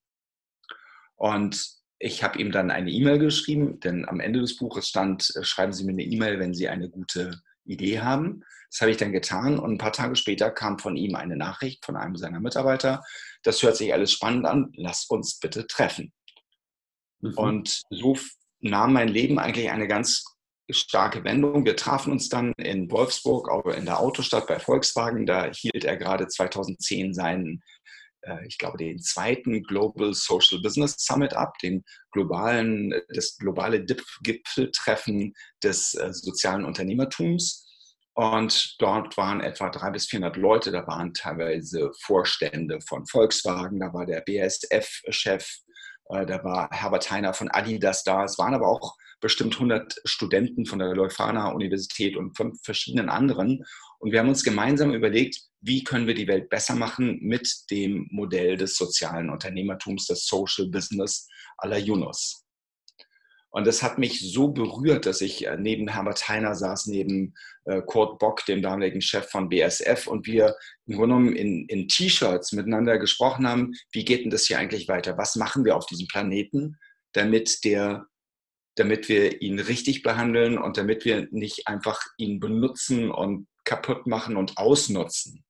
Und 1.15 1.75
ich 1.99 2.23
habe 2.23 2.39
ihm 2.39 2.51
dann 2.51 2.71
eine 2.71 2.91
E-Mail 2.91 3.19
geschrieben, 3.19 3.79
denn 3.79 4.07
am 4.07 4.19
Ende 4.19 4.41
des 4.41 4.57
Buches 4.57 4.87
stand, 4.87 5.33
äh, 5.35 5.43
schreiben 5.43 5.73
Sie 5.73 5.85
mir 5.85 5.91
eine 5.91 6.03
E-Mail, 6.03 6.39
wenn 6.39 6.53
Sie 6.53 6.67
eine 6.67 6.89
gute 6.89 7.41
Idee 7.63 8.01
haben. 8.01 8.43
Das 8.69 8.81
habe 8.81 8.91
ich 8.91 8.97
dann 8.97 9.11
getan 9.11 9.57
und 9.57 9.73
ein 9.73 9.77
paar 9.77 9.93
Tage 9.93 10.15
später 10.15 10.51
kam 10.51 10.77
von 10.77 10.97
ihm 10.97 11.15
eine 11.15 11.37
Nachricht 11.37 11.85
von 11.85 11.95
einem 11.95 12.15
seiner 12.17 12.39
Mitarbeiter. 12.39 13.03
Das 13.43 13.63
hört 13.63 13.77
sich 13.77 13.93
alles 13.93 14.11
spannend 14.11 14.45
an, 14.45 14.71
lass 14.75 15.05
uns 15.05 15.39
bitte 15.39 15.67
treffen. 15.67 16.13
Mhm. 17.21 17.33
Und 17.35 17.81
so 17.89 18.17
nahm 18.59 18.93
mein 18.93 19.07
Leben 19.07 19.39
eigentlich 19.39 19.71
eine 19.71 19.87
ganz 19.87 20.34
starke 20.69 21.23
Wendung. 21.23 21.65
Wir 21.65 21.75
trafen 21.75 22.11
uns 22.11 22.29
dann 22.29 22.53
in 22.57 22.89
Wolfsburg, 22.91 23.49
in 23.75 23.85
der 23.85 23.99
Autostadt 23.99 24.47
bei 24.47 24.59
Volkswagen. 24.59 25.25
Da 25.25 25.51
hielt 25.51 25.83
er 25.83 25.97
gerade 25.97 26.27
2010 26.27 27.13
seinen, 27.13 27.61
äh, 28.21 28.45
ich 28.47 28.57
glaube, 28.57 28.77
den 28.77 28.99
zweiten 28.99 29.63
Global 29.63 30.13
Social 30.13 30.61
Business 30.61 30.95
Summit 30.97 31.33
ab, 31.33 31.57
den 31.59 31.83
globalen, 32.11 32.93
das 33.09 33.37
globale 33.37 33.85
Gipfeltreffen 34.21 35.33
des 35.63 35.93
äh, 35.93 36.11
sozialen 36.13 36.65
Unternehmertums. 36.65 37.65
Und 38.17 38.75
dort 38.79 39.17
waren 39.17 39.41
etwa 39.41 39.69
300 39.69 39.93
bis 39.93 40.07
400 40.07 40.37
Leute, 40.37 40.71
da 40.71 40.87
waren 40.87 41.13
teilweise 41.13 41.91
Vorstände 42.01 42.79
von 42.79 43.05
Volkswagen, 43.05 43.81
da 43.81 43.93
war 43.93 44.05
der 44.05 44.21
BASF-Chef, 44.21 45.45
äh, 46.09 46.25
da 46.25 46.41
war 46.43 46.69
Herbert 46.71 47.11
Heiner 47.11 47.33
von 47.33 47.49
Adidas 47.51 48.03
da. 48.03 48.23
Es 48.23 48.37
waren 48.37 48.53
aber 48.53 48.69
auch 48.69 48.95
bestimmt 49.25 49.55
100 49.55 49.95
Studenten 50.05 50.67
von 50.67 50.77
der 50.77 50.93
Leuphana 50.93 51.49
Universität 51.49 52.15
und 52.15 52.37
von 52.37 52.55
verschiedenen 52.61 53.09
anderen. 53.09 53.65
Und 53.97 54.11
wir 54.11 54.19
haben 54.19 54.29
uns 54.29 54.43
gemeinsam 54.43 54.93
überlegt, 54.93 55.41
wie 55.61 55.83
können 55.83 56.05
wir 56.05 56.13
die 56.13 56.27
Welt 56.27 56.47
besser 56.47 56.75
machen 56.75 57.17
mit 57.23 57.51
dem 57.71 58.07
Modell 58.11 58.55
des 58.55 58.77
sozialen 58.77 59.31
Unternehmertums, 59.31 60.05
des 60.05 60.27
Social 60.27 60.67
Business 60.67 61.27
à 61.57 61.67
la 61.67 61.77
Yunus. 61.77 62.43
Und 63.49 63.65
das 63.65 63.81
hat 63.81 63.97
mich 63.97 64.19
so 64.31 64.49
berührt, 64.49 65.07
dass 65.07 65.21
ich 65.21 65.47
äh, 65.47 65.57
neben 65.57 65.87
Herbert 65.87 66.29
Heiner 66.29 66.53
saß, 66.53 66.85
neben 66.85 67.33
äh, 67.63 67.81
Kurt 67.81 68.19
Bock, 68.19 68.45
dem 68.45 68.61
damaligen 68.61 69.01
Chef 69.01 69.27
von 69.31 69.49
BSF, 69.49 70.05
und 70.05 70.27
wir 70.27 70.55
im 70.85 70.97
Grunde 70.97 71.15
genommen 71.15 71.35
in, 71.35 71.65
in 71.67 71.87
T-Shirts 71.87 72.51
miteinander 72.51 72.99
gesprochen 72.99 73.47
haben, 73.47 73.71
wie 73.91 74.05
geht 74.05 74.23
denn 74.23 74.29
das 74.29 74.45
hier 74.45 74.59
eigentlich 74.59 74.87
weiter? 74.87 75.17
Was 75.17 75.35
machen 75.35 75.65
wir 75.65 75.75
auf 75.77 75.87
diesem 75.87 76.05
Planeten, 76.05 76.77
damit 77.13 77.63
der 77.63 78.05
damit 78.75 79.09
wir 79.09 79.41
ihn 79.41 79.59
richtig 79.59 80.03
behandeln 80.03 80.57
und 80.57 80.77
damit 80.77 81.05
wir 81.05 81.27
nicht 81.31 81.67
einfach 81.67 82.01
ihn 82.17 82.39
benutzen 82.39 83.11
und 83.11 83.47
kaputt 83.63 84.05
machen 84.05 84.37
und 84.37 84.57
ausnutzen. 84.57 85.43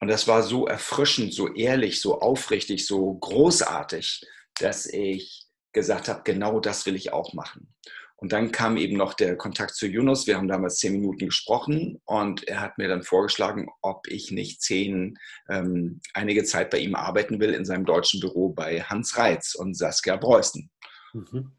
Und 0.00 0.08
das 0.08 0.26
war 0.26 0.42
so 0.42 0.66
erfrischend, 0.66 1.34
so 1.34 1.52
ehrlich, 1.54 2.00
so 2.00 2.20
aufrichtig, 2.20 2.86
so 2.86 3.14
großartig, 3.14 4.26
dass 4.58 4.86
ich 4.86 5.46
gesagt 5.72 6.08
habe, 6.08 6.22
genau 6.24 6.58
das 6.58 6.86
will 6.86 6.96
ich 6.96 7.12
auch 7.12 7.32
machen. 7.34 7.72
Und 8.16 8.32
dann 8.32 8.52
kam 8.52 8.76
eben 8.76 8.98
noch 8.98 9.14
der 9.14 9.36
Kontakt 9.36 9.74
zu 9.74 9.86
Yunus. 9.86 10.26
Wir 10.26 10.36
haben 10.36 10.48
damals 10.48 10.76
zehn 10.76 10.92
Minuten 10.92 11.26
gesprochen 11.26 12.02
und 12.04 12.46
er 12.46 12.60
hat 12.60 12.76
mir 12.76 12.86
dann 12.86 13.02
vorgeschlagen, 13.02 13.68
ob 13.80 14.06
ich 14.08 14.30
nicht 14.30 14.60
zehn, 14.60 15.18
ähm, 15.48 16.00
einige 16.12 16.44
Zeit 16.44 16.68
bei 16.68 16.78
ihm 16.78 16.94
arbeiten 16.94 17.40
will 17.40 17.54
in 17.54 17.64
seinem 17.64 17.86
deutschen 17.86 18.20
Büro 18.20 18.50
bei 18.50 18.82
Hans 18.82 19.16
Reitz 19.16 19.54
und 19.54 19.74
Saskia 19.74 20.18
Preußen. 20.18 20.70
Mhm. 21.12 21.52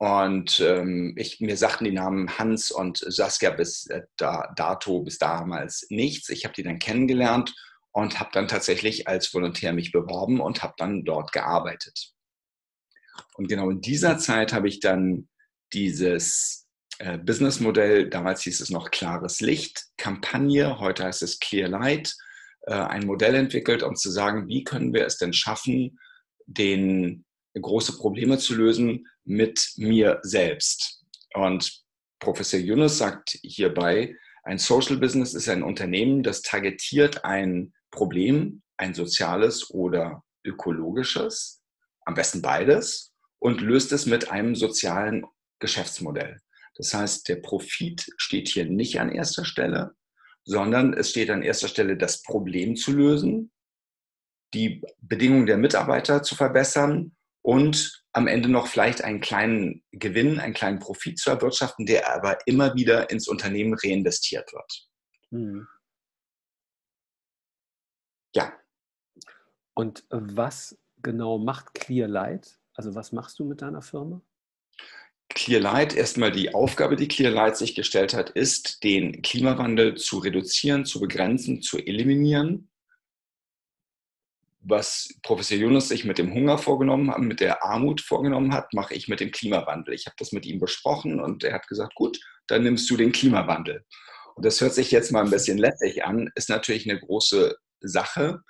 Und 0.00 0.60
ähm, 0.60 1.14
ich, 1.16 1.40
mir 1.40 1.56
sagten 1.56 1.84
die 1.84 1.92
Namen 1.92 2.38
Hans 2.38 2.70
und 2.70 2.98
Saskia 2.98 3.50
bis 3.50 3.86
äh, 3.86 4.02
da, 4.16 4.52
dato, 4.54 5.02
bis 5.02 5.18
damals 5.18 5.86
nichts. 5.90 6.28
Ich 6.28 6.44
habe 6.44 6.54
die 6.54 6.62
dann 6.62 6.78
kennengelernt 6.78 7.52
und 7.90 8.20
habe 8.20 8.30
dann 8.32 8.46
tatsächlich 8.46 9.08
als 9.08 9.34
Volontär 9.34 9.72
mich 9.72 9.90
beworben 9.90 10.40
und 10.40 10.62
habe 10.62 10.74
dann 10.76 11.04
dort 11.04 11.32
gearbeitet. 11.32 12.12
Und 13.34 13.48
genau 13.48 13.70
in 13.70 13.80
dieser 13.80 14.18
Zeit 14.18 14.52
habe 14.52 14.68
ich 14.68 14.78
dann 14.78 15.28
dieses 15.72 16.68
äh, 16.98 17.18
Businessmodell, 17.18 18.08
damals 18.08 18.42
hieß 18.42 18.60
es 18.60 18.70
noch 18.70 18.92
Klares 18.92 19.40
Licht, 19.40 19.86
Kampagne, 19.96 20.78
heute 20.78 21.04
heißt 21.04 21.22
es 21.22 21.40
Clear 21.40 21.68
Light, 21.68 22.14
äh, 22.62 22.74
ein 22.74 23.04
Modell 23.04 23.34
entwickelt, 23.34 23.82
um 23.82 23.96
zu 23.96 24.10
sagen, 24.10 24.46
wie 24.46 24.62
können 24.62 24.92
wir 24.92 25.04
es 25.04 25.18
denn 25.18 25.32
schaffen, 25.32 25.98
den 26.46 27.24
große 27.60 27.96
Probleme 27.96 28.38
zu 28.38 28.54
lösen 28.54 29.06
mit 29.24 29.72
mir 29.76 30.20
selbst. 30.22 31.04
Und 31.34 31.84
Professor 32.18 32.58
Yunus 32.58 32.98
sagt 32.98 33.38
hierbei, 33.42 34.14
ein 34.42 34.58
Social 34.58 34.96
Business 34.96 35.34
ist 35.34 35.48
ein 35.48 35.62
Unternehmen, 35.62 36.22
das 36.22 36.42
targetiert 36.42 37.24
ein 37.24 37.74
Problem, 37.90 38.62
ein 38.76 38.94
soziales 38.94 39.70
oder 39.70 40.24
ökologisches, 40.44 41.60
am 42.06 42.14
besten 42.14 42.42
beides, 42.42 43.12
und 43.40 43.60
löst 43.60 43.92
es 43.92 44.06
mit 44.06 44.30
einem 44.30 44.54
sozialen 44.54 45.24
Geschäftsmodell. 45.58 46.40
Das 46.76 46.94
heißt, 46.94 47.28
der 47.28 47.36
Profit 47.36 48.06
steht 48.16 48.48
hier 48.48 48.64
nicht 48.64 49.00
an 49.00 49.12
erster 49.12 49.44
Stelle, 49.44 49.94
sondern 50.44 50.94
es 50.94 51.10
steht 51.10 51.30
an 51.30 51.42
erster 51.42 51.68
Stelle, 51.68 51.96
das 51.96 52.22
Problem 52.22 52.76
zu 52.76 52.92
lösen, 52.92 53.52
die 54.54 54.82
Bedingungen 55.00 55.46
der 55.46 55.58
Mitarbeiter 55.58 56.22
zu 56.22 56.34
verbessern 56.34 57.16
und 57.42 58.04
am 58.12 58.26
Ende 58.26 58.48
noch 58.48 58.66
vielleicht 58.66 59.02
einen 59.02 59.20
kleinen 59.20 59.84
Gewinn, 59.92 60.40
einen 60.40 60.54
kleinen 60.54 60.78
Profit 60.78 61.18
zu 61.18 61.30
erwirtschaften, 61.30 61.86
der 61.86 62.12
aber 62.14 62.38
immer 62.46 62.74
wieder 62.74 63.10
ins 63.10 63.28
Unternehmen 63.28 63.74
reinvestiert 63.74 64.52
wird. 64.52 64.88
Mhm. 65.30 65.68
Ja. 68.34 68.52
Und 69.74 70.04
was 70.10 70.78
genau 71.02 71.38
macht 71.38 71.74
Clearlight? 71.74 72.58
Also 72.74 72.94
was 72.94 73.12
machst 73.12 73.38
du 73.38 73.44
mit 73.44 73.62
deiner 73.62 73.82
Firma? 73.82 74.20
Clearlight, 75.30 75.94
erstmal 75.94 76.32
die 76.32 76.54
Aufgabe, 76.54 76.96
die 76.96 77.06
Clearlight 77.06 77.56
sich 77.56 77.74
gestellt 77.74 78.14
hat, 78.14 78.30
ist, 78.30 78.82
den 78.82 79.22
Klimawandel 79.22 79.96
zu 79.96 80.18
reduzieren, 80.18 80.84
zu 80.84 81.00
begrenzen, 81.00 81.60
zu 81.60 81.78
eliminieren. 81.78 82.67
Was 84.60 85.08
Professor 85.22 85.56
Yunus 85.56 85.88
sich 85.88 86.04
mit 86.04 86.18
dem 86.18 86.34
Hunger 86.34 86.58
vorgenommen 86.58 87.10
hat, 87.10 87.20
mit 87.20 87.40
der 87.40 87.64
Armut 87.64 88.00
vorgenommen 88.00 88.52
hat, 88.52 88.74
mache 88.74 88.94
ich 88.94 89.08
mit 89.08 89.20
dem 89.20 89.30
Klimawandel. 89.30 89.94
Ich 89.94 90.06
habe 90.06 90.16
das 90.18 90.32
mit 90.32 90.46
ihm 90.46 90.58
besprochen 90.58 91.20
und 91.20 91.44
er 91.44 91.54
hat 91.54 91.68
gesagt, 91.68 91.94
gut, 91.94 92.18
dann 92.48 92.64
nimmst 92.64 92.90
du 92.90 92.96
den 92.96 93.12
Klimawandel. 93.12 93.84
Und 94.34 94.44
das 94.44 94.60
hört 94.60 94.74
sich 94.74 94.90
jetzt 94.90 95.12
mal 95.12 95.24
ein 95.24 95.30
bisschen 95.30 95.58
lässig 95.58 96.04
an, 96.04 96.30
ist 96.34 96.48
natürlich 96.48 96.88
eine 96.88 96.98
große 96.98 97.56
Sache. 97.80 98.42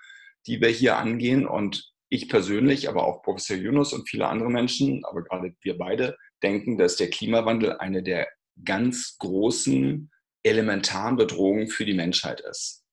die 0.47 0.61
wir 0.61 0.69
hier 0.69 0.97
angehen. 0.97 1.47
Und 1.47 1.93
ich 2.09 2.29
persönlich, 2.29 2.89
aber 2.89 3.07
auch 3.07 3.23
Professor 3.23 3.57
Yunus 3.57 3.93
und 3.93 4.09
viele 4.09 4.27
andere 4.29 4.51
Menschen, 4.51 5.05
aber 5.05 5.23
gerade 5.23 5.55
wir 5.61 5.77
beide, 5.77 6.17
denken, 6.43 6.79
dass 6.79 6.97
der 6.97 7.11
Klimawandel 7.11 7.77
eine 7.79 8.03
der 8.03 8.29
ganz 8.65 9.17
großen 9.19 10.11
elementaren 10.43 11.17
Bedrohungen 11.17 11.69
für 11.69 11.85
die 11.85 11.95
Menschheit 11.95 12.41
ist. 12.41 12.85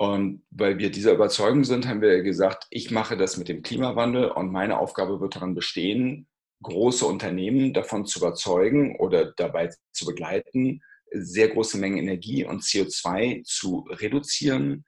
Und 0.00 0.42
weil 0.50 0.78
wir 0.78 0.90
dieser 0.90 1.12
Überzeugung 1.12 1.62
sind, 1.62 1.86
haben 1.86 2.00
wir 2.00 2.22
gesagt, 2.22 2.66
ich 2.70 2.90
mache 2.90 3.18
das 3.18 3.36
mit 3.36 3.48
dem 3.48 3.60
Klimawandel 3.60 4.30
und 4.30 4.50
meine 4.50 4.78
Aufgabe 4.78 5.20
wird 5.20 5.36
darin 5.36 5.54
bestehen, 5.54 6.26
große 6.62 7.04
Unternehmen 7.04 7.74
davon 7.74 8.06
zu 8.06 8.18
überzeugen 8.18 8.96
oder 8.96 9.32
dabei 9.32 9.68
zu 9.92 10.06
begleiten, 10.06 10.80
sehr 11.12 11.48
große 11.48 11.76
Mengen 11.76 11.98
Energie 11.98 12.46
und 12.46 12.62
CO2 12.62 13.44
zu 13.44 13.86
reduzieren. 13.90 14.86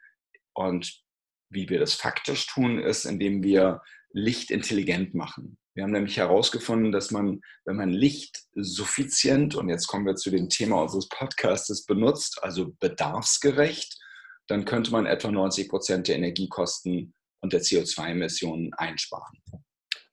Und 0.55 1.03
wie 1.51 1.69
wir 1.69 1.79
das 1.79 1.93
faktisch 1.93 2.47
tun, 2.47 2.79
ist, 2.79 3.05
indem 3.05 3.43
wir 3.43 3.83
Licht 4.15 4.51
intelligent 4.51 5.13
machen. 5.13 5.59
Wir 5.75 5.85
haben 5.85 5.93
nämlich 5.93 6.17
herausgefunden, 6.17 6.91
dass 6.91 7.11
man, 7.11 7.43
wenn 7.67 7.77
man 7.77 7.91
Licht 7.91 8.45
suffizient, 8.55 9.57
und 9.57 9.69
jetzt 9.69 9.89
kommen 9.89 10.07
wir 10.07 10.17
zu 10.17 10.31
dem 10.31 10.49
Thema 10.49 10.81
unseres 10.81 11.11
Podcasts, 11.11 11.85
benutzt, 11.85 12.43
also 12.43 12.73
bedarfsgerecht, 12.81 13.99
dann 14.49 14.65
könnte 14.65 14.91
man 14.91 15.07
etwa 15.07 15.31
90 15.31 15.69
Prozent 15.69 16.09
der 16.09 16.17
Energiekosten 16.17 17.15
und 17.41 17.53
der 17.53 17.63
CO2-Emissionen 17.63 18.73
einsparen. 18.75 19.39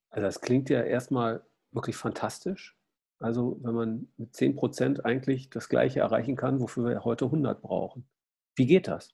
Also 0.09 0.25
das 0.25 0.41
klingt 0.41 0.69
ja 0.69 0.81
erstmal 0.81 1.45
wirklich 1.71 1.95
fantastisch. 1.95 2.75
Also 3.19 3.59
wenn 3.62 3.75
man 3.75 4.13
mit 4.17 4.36
10 4.36 4.55
Prozent 4.55 5.05
eigentlich 5.05 5.50
das 5.50 5.69
Gleiche 5.69 6.00
erreichen 6.00 6.36
kann, 6.36 6.59
wofür 6.59 6.89
wir 6.89 7.03
heute 7.03 7.25
100 7.25 7.62
brauchen. 7.62 8.07
Wie 8.55 8.65
geht 8.65 8.88
das? 8.88 9.13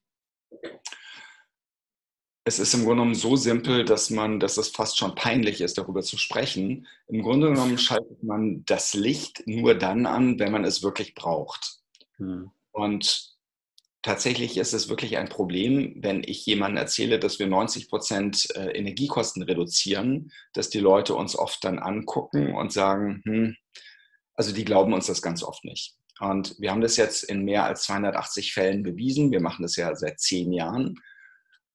Es 2.47 2.59
ist 2.59 2.75
im 2.75 2.81
Grunde 2.81 2.97
genommen 2.97 3.15
so 3.15 3.35
simpel, 3.35 3.85
dass 3.85 4.11
man, 4.11 4.39
dass 4.39 4.57
es 4.57 4.69
fast 4.69 4.99
schon 4.99 5.15
peinlich 5.15 5.61
ist, 5.61 5.79
darüber 5.79 6.03
zu 6.03 6.17
sprechen. 6.17 6.85
Im 7.07 7.23
Grunde 7.23 7.49
genommen 7.49 7.77
schaltet 7.79 8.21
man 8.21 8.63
das 8.65 8.93
Licht 8.93 9.41
nur 9.47 9.73
dann 9.73 10.05
an, 10.05 10.37
wenn 10.37 10.51
man 10.51 10.63
es 10.63 10.83
wirklich 10.83 11.15
braucht. 11.15 11.79
Hm. 12.17 12.51
Und 12.71 13.34
tatsächlich 14.05 14.55
ist 14.57 14.73
es 14.73 14.87
wirklich 14.87 15.17
ein 15.17 15.29
Problem, 15.29 15.95
wenn 15.97 16.21
ich 16.23 16.45
jemandem 16.45 16.77
erzähle, 16.77 17.17
dass 17.17 17.39
wir 17.39 17.47
90 17.47 17.89
Prozent 17.89 18.47
äh, 18.55 18.69
Energiekosten 18.77 19.41
reduzieren, 19.41 20.31
dass 20.53 20.69
die 20.69 20.79
Leute 20.79 21.15
uns 21.15 21.35
oft 21.35 21.63
dann 21.63 21.79
angucken 21.79 22.53
und 22.53 22.71
sagen, 22.71 23.23
hm, 23.25 23.55
also 24.35 24.53
die 24.53 24.63
glauben 24.63 24.93
uns 24.93 25.07
das 25.07 25.23
ganz 25.23 25.41
oft 25.41 25.65
nicht. 25.65 25.95
Und 26.19 26.55
wir 26.59 26.69
haben 26.69 26.81
das 26.81 26.97
jetzt 26.97 27.23
in 27.23 27.45
mehr 27.45 27.65
als 27.65 27.81
280 27.85 28.53
Fällen 28.53 28.83
bewiesen. 28.83 29.31
Wir 29.31 29.41
machen 29.41 29.63
das 29.63 29.75
ja 29.75 29.95
seit 29.95 30.19
zehn 30.19 30.53
Jahren. 30.53 30.99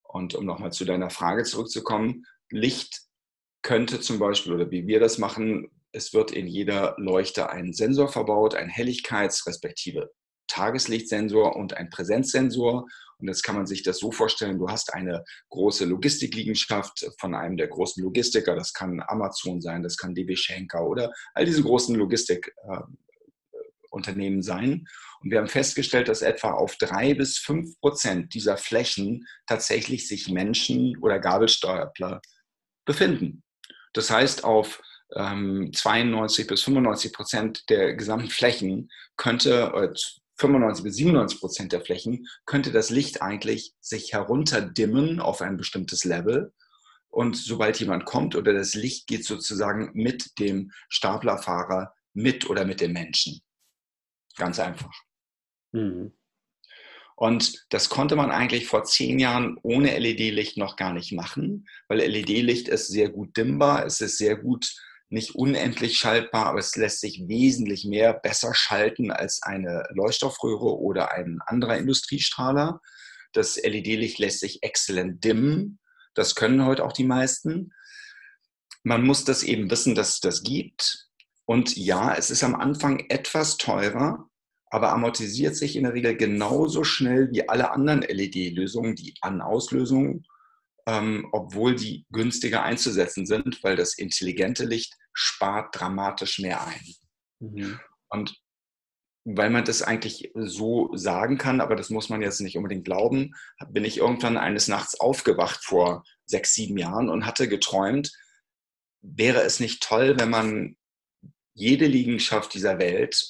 Und 0.04 0.37
um 0.37 0.46
nochmal 0.46 0.70
zu 0.70 0.84
deiner 0.84 1.10
Frage 1.10 1.42
zurückzukommen, 1.42 2.26
Licht 2.49 3.00
könnte 3.62 3.99
zum 3.99 4.20
Beispiel, 4.20 4.52
oder 4.52 4.70
wie 4.70 4.87
wir 4.87 5.00
das 5.00 5.18
machen, 5.18 5.68
es 5.90 6.14
wird 6.14 6.30
in 6.30 6.46
jeder 6.46 6.94
Leuchte 6.96 7.50
ein 7.50 7.72
Sensor 7.72 8.06
verbaut, 8.06 8.54
ein 8.54 8.70
Helligkeits- 8.70 9.49
respektive 9.49 10.12
Tageslichtsensor 10.50 11.57
und 11.57 11.75
ein 11.75 11.90
Präsenzsensor. 11.90 12.87
Und 13.19 13.28
jetzt 13.28 13.42
kann 13.42 13.57
man 13.57 13.66
sich 13.66 13.83
das 13.83 13.99
so 13.99 14.12
vorstellen, 14.12 14.59
du 14.59 14.69
hast 14.69 14.95
eine 14.95 15.25
große 15.50 15.85
Logistikliegenschaft 15.85 17.11
von 17.19 17.35
einem 17.35 17.57
der 17.57 17.69
großen 17.69 18.02
Logistiker, 18.02 18.57
das 18.57 18.73
kann 18.73 19.02
Amazon 19.07 19.61
sein, 19.61 19.83
das 19.83 19.97
kann 19.97 20.14
DB 20.14 20.37
Schenker 20.37 20.87
oder 20.87 21.12
all 21.35 21.45
diese 21.45 21.62
großen 21.62 21.95
Logistikunternehmen 21.97 24.42
sein. 24.42 24.87
Und 25.21 25.30
wir 25.30 25.38
haben 25.38 25.49
festgestellt, 25.49 26.09
dass 26.09 26.23
etwa 26.23 26.52
auf 26.52 26.76
drei 26.76 27.14
bis 27.14 27.38
fünf 27.38 27.78
Prozent 27.80 28.35
dieser 28.35 28.57
Flächen 28.57 29.26
tatsächlich 29.47 30.09
sich 30.09 30.30
Menschen 30.30 30.97
oder 30.99 31.19
Gabelstapler 31.19 32.23
befinden. 32.86 33.43
Das 33.93 34.10
heißt, 34.10 34.45
auf 34.45 34.80
92 35.13 36.45
ähm, 36.45 36.47
bis 36.47 36.63
95 36.63 37.13
Prozent 37.13 37.69
der 37.69 37.95
gesamten 37.95 38.30
Flächen 38.30 38.89
könnte, 39.17 39.73
95 40.41 40.85
bis 40.85 40.97
97 40.97 41.39
Prozent 41.39 41.73
der 41.73 41.83
Flächen 41.83 42.26
könnte 42.47 42.73
das 42.73 42.91
Licht 42.91 43.23
eigentlich 43.23 43.75
sich 43.81 44.13
herunterdimmen 44.13 45.21
auf 45.21 45.43
ein 45.43 45.57
bestimmtes 45.57 46.05
Level. 46.05 46.53
Und 47.09 47.37
sobald 47.37 47.79
jemand 47.79 48.07
kommt 48.07 48.37
oder 48.37 48.53
das 48.53 48.75
Licht 48.75 49.07
geht 49.07 49.25
sozusagen 49.25 49.91
mit 49.95 50.39
dem 50.39 50.73
Staplerfahrer 50.89 51.93
mit 52.15 52.49
oder 52.49 52.65
mit 52.65 52.81
dem 52.81 52.93
Menschen. 52.93 53.41
Ganz 54.37 54.59
einfach. 54.59 54.95
Mhm. 55.73 56.13
Und 57.17 57.67
das 57.69 57.91
konnte 57.91 58.17
man 58.17 58.31
eigentlich 58.31 58.67
vor 58.67 58.85
zehn 58.85 59.19
Jahren 59.19 59.59
ohne 59.63 59.99
LED-Licht 59.99 60.57
noch 60.57 60.76
gar 60.76 60.95
nicht 60.95 61.13
machen, 61.13 61.69
weil 61.89 61.99
LED-Licht 61.99 62.69
ist 62.69 62.89
sehr 62.89 63.11
gut 63.11 63.37
dimmbar, 63.37 63.85
es 63.85 64.00
ist 64.00 64.17
sehr 64.17 64.37
gut 64.37 64.75
nicht 65.10 65.34
unendlich 65.34 65.99
schaltbar, 65.99 66.46
aber 66.46 66.60
es 66.60 66.76
lässt 66.76 67.00
sich 67.00 67.26
wesentlich 67.26 67.84
mehr 67.84 68.14
besser 68.14 68.54
schalten 68.54 69.10
als 69.10 69.42
eine 69.42 69.84
Leuchtstoffröhre 69.90 70.78
oder 70.78 71.12
ein 71.12 71.40
anderer 71.46 71.76
Industriestrahler. 71.76 72.80
Das 73.32 73.56
LED-Licht 73.56 74.18
lässt 74.18 74.40
sich 74.40 74.62
exzellent 74.62 75.25
dimmen. 75.25 75.80
Das 76.14 76.34
können 76.36 76.64
heute 76.64 76.84
auch 76.84 76.92
die 76.92 77.04
meisten. 77.04 77.73
Man 78.84 79.04
muss 79.04 79.25
das 79.25 79.42
eben 79.42 79.70
wissen, 79.70 79.94
dass 79.94 80.14
es 80.14 80.20
das 80.20 80.42
gibt. 80.42 81.08
Und 81.44 81.76
ja, 81.76 82.14
es 82.14 82.30
ist 82.30 82.44
am 82.44 82.54
Anfang 82.54 83.00
etwas 83.08 83.56
teurer, 83.56 84.28
aber 84.66 84.92
amortisiert 84.92 85.56
sich 85.56 85.75
in 85.75 85.82
der 85.82 85.94
Regel 85.94 86.16
genauso 86.16 86.84
schnell 86.84 87.30
wie 87.32 87.49
alle 87.49 87.73
anderen 87.73 88.02
LED-Lösungen, 88.02 88.94
die 88.94 89.14
An-Auslösungen 89.20 90.25
ähm, 90.86 91.28
obwohl 91.32 91.75
die 91.75 92.06
günstiger 92.10 92.62
einzusetzen 92.62 93.26
sind, 93.26 93.62
weil 93.62 93.76
das 93.76 93.97
intelligente 93.97 94.64
Licht 94.64 94.97
spart 95.12 95.78
dramatisch 95.78 96.38
mehr 96.38 96.66
ein. 96.66 96.95
Mhm. 97.40 97.80
Und 98.08 98.40
weil 99.25 99.50
man 99.50 99.64
das 99.64 99.82
eigentlich 99.82 100.32
so 100.34 100.90
sagen 100.97 101.36
kann, 101.36 101.60
aber 101.60 101.76
das 101.76 101.90
muss 101.90 102.08
man 102.08 102.23
jetzt 102.23 102.40
nicht 102.40 102.56
unbedingt 102.56 102.84
glauben, 102.84 103.34
bin 103.69 103.84
ich 103.84 103.99
irgendwann 103.99 104.36
eines 104.36 104.66
Nachts 104.66 104.99
aufgewacht 104.99 105.62
vor 105.62 106.04
sechs, 106.25 106.54
sieben 106.54 106.78
Jahren 106.78 107.08
und 107.08 107.26
hatte 107.26 107.49
geträumt, 107.49 108.12
wäre 109.02 109.43
es 109.43 109.60
nicht 109.60 109.82
toll, 109.82 110.19
wenn 110.19 110.30
man 110.30 110.76
jede 111.54 111.86
Liegenschaft 111.86 112.54
dieser 112.54 112.78
Welt 112.78 113.23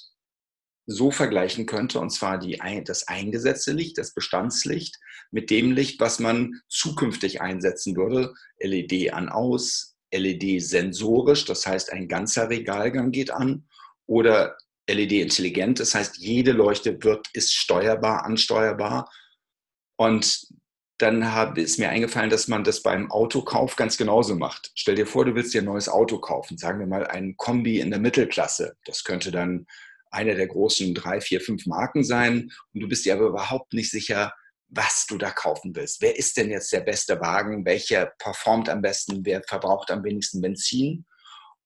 so 0.87 1.11
vergleichen 1.11 1.67
könnte, 1.67 2.01
und 2.01 2.11
zwar 2.11 2.39
die, 2.39 2.61
das 2.85 3.09
eingesetzte 3.09 3.73
Licht, 3.73 3.99
das 3.99 4.13
Bestandslicht, 4.13 4.97
mit 5.31 5.51
dem 5.51 5.73
Licht, 5.73 6.01
was 6.01 6.19
man 6.19 6.61
zukünftig 6.69 7.41
einsetzen 7.41 7.97
würde. 7.97 8.35
LED 8.59 9.13
an 9.13 9.29
aus, 9.29 9.97
LED 10.13 10.63
sensorisch, 10.63 11.45
das 11.45 11.67
heißt 11.67 11.93
ein 11.93 12.09
ganzer 12.09 12.51
Regalgang 12.51 13.11
geht 13.11 13.31
an, 13.31 13.67
oder 14.07 14.57
LED 14.89 15.13
intelligent, 15.13 15.79
das 15.79 15.95
heißt 15.95 16.19
jede 16.19 16.53
Leuchte 16.53 17.03
wird, 17.05 17.29
ist 17.33 17.55
steuerbar, 17.55 18.25
ansteuerbar. 18.25 19.11
Und 19.97 20.49
dann 20.99 21.33
hab, 21.33 21.57
ist 21.57 21.79
mir 21.79 21.89
eingefallen, 21.89 22.29
dass 22.29 22.49
man 22.49 22.65
das 22.65 22.83
beim 22.83 23.11
Autokauf 23.11 23.77
ganz 23.77 23.97
genauso 23.97 24.35
macht. 24.35 24.71
Stell 24.75 24.97
dir 24.97 25.07
vor, 25.07 25.25
du 25.25 25.35
willst 25.35 25.55
dir 25.55 25.63
ein 25.63 25.67
neues 25.67 25.89
Auto 25.89 26.19
kaufen, 26.19 26.59
sagen 26.59 26.81
wir 26.81 26.87
mal 26.87 27.07
ein 27.07 27.37
Kombi 27.37 27.81
in 27.81 27.91
der 27.91 28.01
Mittelklasse. 28.01 28.77
Das 28.85 29.05
könnte 29.05 29.31
dann 29.31 29.67
einer 30.11 30.35
der 30.35 30.49
großen 30.49 30.95
drei, 30.95 31.21
vier, 31.21 31.41
fünf 31.41 31.67
Marken 31.67 32.03
sein 32.03 32.51
und 32.75 32.81
du 32.81 32.89
bist 32.89 33.05
dir 33.05 33.15
aber 33.15 33.29
überhaupt 33.29 33.73
nicht 33.73 33.91
sicher, 33.91 34.33
was 34.71 35.07
du 35.09 35.19
da 35.19 35.31
kaufen 35.31 35.75
willst. 35.75 36.01
Wer 36.01 36.17
ist 36.17 36.37
denn 36.37 36.51
jetzt 36.51 36.73
der 36.73 36.81
beste 36.81 37.21
Wagen? 37.21 37.65
Welcher 37.65 38.13
performt 38.19 38.69
am 38.69 38.83
besten? 38.83 39.25
Wer 39.25 39.43
verbraucht 39.43 39.91
am 39.91 40.05
wenigsten 40.05 40.41
Benzin? 40.41 41.07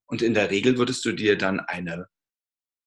Und 0.07 0.23
in 0.23 0.35
der 0.35 0.51
Regel 0.51 0.79
würdest 0.79 1.05
du 1.05 1.13
dir 1.13 1.37
dann 1.37 1.61
eine 1.61 2.07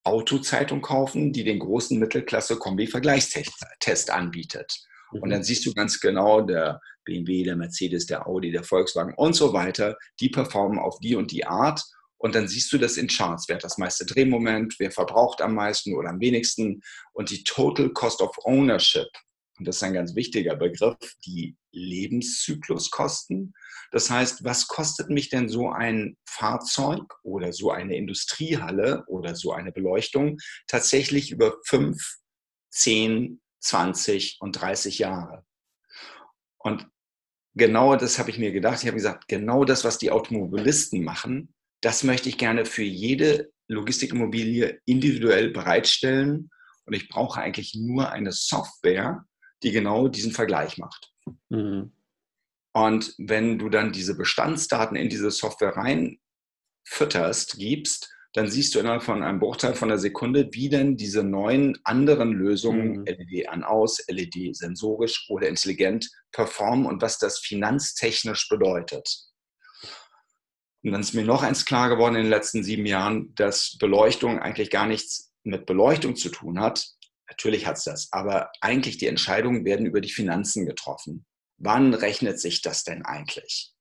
Autozeitung 0.03 0.81
kaufen, 0.81 1.33
die 1.33 1.43
den 1.43 1.59
großen 1.59 1.99
Mittelklasse-Kombi-Vergleichstest 1.99 4.09
anbietet. 4.09 4.73
Mhm. 5.11 5.21
Und 5.21 5.29
dann 5.29 5.43
siehst 5.43 5.65
du 5.65 5.73
ganz 5.73 5.99
genau, 5.99 6.41
der 6.41 6.79
BMW, 7.05 7.43
der 7.43 7.55
Mercedes, 7.55 8.05
der 8.05 8.27
Audi, 8.27 8.51
der 8.51 8.63
Volkswagen 8.63 9.13
und 9.15 9.33
so 9.33 9.53
weiter, 9.53 9.97
die 10.19 10.29
performen 10.29 10.79
auf 10.79 10.99
die 10.99 11.15
und 11.15 11.31
die 11.31 11.45
Art. 11.45 11.81
Und 12.19 12.33
dann 12.33 12.47
siehst 12.47 12.73
du 12.73 12.79
das 12.79 12.97
in 12.97 13.07
Charts. 13.07 13.47
Wer 13.47 13.57
hat 13.57 13.63
das 13.63 13.77
meiste 13.77 14.05
Drehmoment? 14.05 14.75
Wer 14.79 14.91
verbraucht 14.91 15.41
am 15.41 15.53
meisten 15.53 15.95
oder 15.95 16.09
am 16.09 16.19
wenigsten? 16.19 16.81
Und 17.13 17.29
die 17.29 17.43
Total 17.43 17.89
Cost 17.89 18.21
of 18.21 18.35
Ownership. 18.43 19.07
Und 19.57 19.67
das 19.67 19.77
ist 19.77 19.83
ein 19.83 19.93
ganz 19.93 20.15
wichtiger 20.15 20.55
Begriff, 20.55 20.97
die 21.25 21.55
Lebenszykluskosten. 21.71 23.53
Das 23.91 24.09
heißt, 24.09 24.43
was 24.43 24.67
kostet 24.67 25.09
mich 25.09 25.29
denn 25.29 25.49
so 25.49 25.69
ein 25.69 26.17
Fahrzeug 26.25 27.15
oder 27.23 27.53
so 27.53 27.71
eine 27.71 27.95
Industriehalle 27.95 29.03
oder 29.07 29.35
so 29.35 29.53
eine 29.53 29.71
Beleuchtung 29.71 30.37
tatsächlich 30.67 31.31
über 31.31 31.57
fünf, 31.65 32.17
zehn, 32.69 33.41
20 33.61 34.37
und 34.39 34.53
30 34.53 34.99
Jahre? 34.99 35.43
Und 36.57 36.87
genau 37.55 37.95
das 37.95 38.19
habe 38.19 38.29
ich 38.29 38.37
mir 38.37 38.51
gedacht. 38.51 38.81
Ich 38.81 38.87
habe 38.87 38.97
gesagt, 38.97 39.27
genau 39.27 39.65
das, 39.65 39.83
was 39.83 39.97
die 39.97 40.11
Automobilisten 40.11 41.03
machen, 41.03 41.53
das 41.81 42.03
möchte 42.03 42.29
ich 42.29 42.37
gerne 42.37 42.65
für 42.65 42.83
jede 42.83 43.51
Logistikimmobilie 43.67 44.79
individuell 44.85 45.49
bereitstellen. 45.49 46.49
Und 46.85 46.93
ich 46.93 47.09
brauche 47.09 47.41
eigentlich 47.41 47.75
nur 47.75 48.11
eine 48.11 48.31
Software, 48.31 49.25
die 49.63 49.71
genau 49.71 50.07
diesen 50.07 50.31
Vergleich 50.31 50.77
macht. 50.77 51.13
Mhm. 51.49 51.91
Und 52.73 53.13
wenn 53.17 53.57
du 53.57 53.69
dann 53.69 53.91
diese 53.91 54.15
Bestandsdaten 54.15 54.95
in 54.95 55.09
diese 55.09 55.31
Software 55.31 55.75
reinfütterst, 55.75 57.57
gibst, 57.57 58.13
dann 58.33 58.49
siehst 58.49 58.75
du 58.75 58.79
innerhalb 58.79 59.01
von 59.01 59.23
einem 59.23 59.39
Bruchteil 59.39 59.73
von 59.73 59.89
einer 59.89 59.97
Sekunde, 59.97 60.49
wie 60.51 60.69
denn 60.69 60.95
diese 60.95 61.23
neuen 61.23 61.75
anderen 61.83 62.33
Lösungen, 62.33 62.99
mhm. 62.99 63.05
LED 63.05 63.49
an 63.49 63.63
aus, 63.63 64.03
LED 64.07 64.55
sensorisch 64.55 65.25
oder 65.29 65.47
intelligent 65.47 66.07
performen 66.31 66.85
und 66.85 67.01
was 67.01 67.17
das 67.17 67.39
finanztechnisch 67.39 68.47
bedeutet. 68.47 69.27
Und 70.83 70.91
dann 70.91 71.01
ist 71.01 71.15
mir 71.15 71.23
noch 71.23 71.41
eins 71.41 71.65
klar 71.65 71.89
geworden 71.89 72.15
in 72.15 72.23
den 72.23 72.29
letzten 72.29 72.63
sieben 72.63 72.85
Jahren, 72.85 73.33
dass 73.35 73.77
Beleuchtung 73.79 74.39
eigentlich 74.39 74.69
gar 74.69 74.85
nichts 74.85 75.33
mit 75.43 75.65
Beleuchtung 75.65 76.15
zu 76.15 76.29
tun 76.29 76.59
hat. 76.59 76.85
Natürlich 77.29 77.65
hat 77.65 77.77
es 77.77 77.83
das, 77.83 78.07
aber 78.11 78.51
eigentlich 78.61 78.97
die 78.97 79.07
Entscheidungen 79.07 79.65
werden 79.65 79.85
über 79.85 80.01
die 80.01 80.11
Finanzen 80.11 80.65
getroffen. 80.65 81.25
Wann 81.57 81.93
rechnet 81.93 82.39
sich 82.39 82.61
das 82.61 82.83
denn 82.83 83.03
eigentlich? 83.03 83.73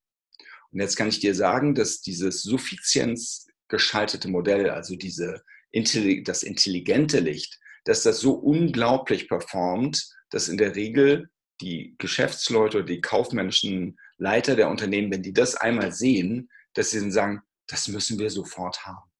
Und 0.73 0.81
jetzt 0.81 0.97
kann 0.97 1.09
ich 1.09 1.21
dir 1.21 1.35
sagen, 1.35 1.75
dass 1.75 2.01
dieses 2.01 2.43
suffizienzgeschaltete 2.43 4.29
Modell, 4.29 4.71
also 4.71 4.97
diese, 4.97 5.43
das 5.73 6.43
intelligente 6.43 7.21
Licht, 7.21 7.59
dass 7.85 8.03
das 8.03 8.21
so 8.21 8.33
unglaublich 8.33 9.29
performt, 9.29 10.09
dass 10.31 10.49
in 10.49 10.59
der 10.59 10.75
Regel 10.75 11.31
die 11.61 11.95
Geschäftsleute 11.99 12.85
die 12.85 13.01
kaufmännischen 13.01 13.99
Leiter 14.19 14.57
der 14.57 14.69
Unternehmen, 14.69 15.13
wenn 15.13 15.23
die 15.23 15.33
das 15.33 15.55
einmal 15.55 15.93
sehen, 15.93 16.51
dass 16.75 16.91
sie 16.91 17.01
dann 17.01 17.13
sagen, 17.13 17.43
das 17.69 17.89
müssen 17.89 18.19
wir 18.19 18.31
sofort 18.31 18.85
haben. 18.85 19.11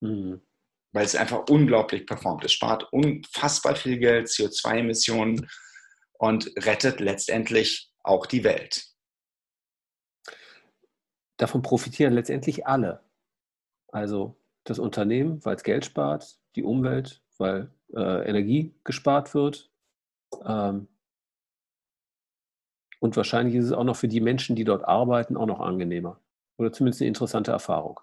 Mhm. 0.00 0.40
Weil 0.94 1.04
es 1.04 1.16
einfach 1.16 1.48
unglaublich 1.50 2.06
performt. 2.06 2.44
Es 2.44 2.52
spart 2.52 2.90
unfassbar 2.92 3.76
viel 3.76 3.98
Geld, 3.98 4.28
CO2-Emissionen 4.28 5.48
und 6.18 6.50
rettet 6.56 7.00
letztendlich 7.00 7.90
auch 8.02 8.26
die 8.26 8.44
Welt. 8.44 8.86
Davon 11.36 11.62
profitieren 11.62 12.14
letztendlich 12.14 12.66
alle. 12.66 13.02
Also 13.88 14.40
das 14.62 14.78
Unternehmen, 14.78 15.44
weil 15.44 15.56
es 15.56 15.64
Geld 15.64 15.84
spart, 15.84 16.38
die 16.54 16.62
Umwelt, 16.62 17.22
weil 17.38 17.70
äh, 17.94 18.28
Energie 18.28 18.74
gespart 18.84 19.34
wird. 19.34 19.70
Ähm, 20.44 20.88
und 23.00 23.16
wahrscheinlich 23.16 23.56
ist 23.56 23.66
es 23.66 23.72
auch 23.72 23.84
noch 23.84 23.96
für 23.96 24.08
die 24.08 24.20
Menschen, 24.20 24.56
die 24.56 24.64
dort 24.64 24.84
arbeiten, 24.84 25.36
auch 25.36 25.46
noch 25.46 25.60
angenehmer. 25.60 26.20
Oder 26.56 26.72
zumindest 26.72 27.02
eine 27.02 27.08
interessante 27.08 27.50
Erfahrung. 27.50 28.00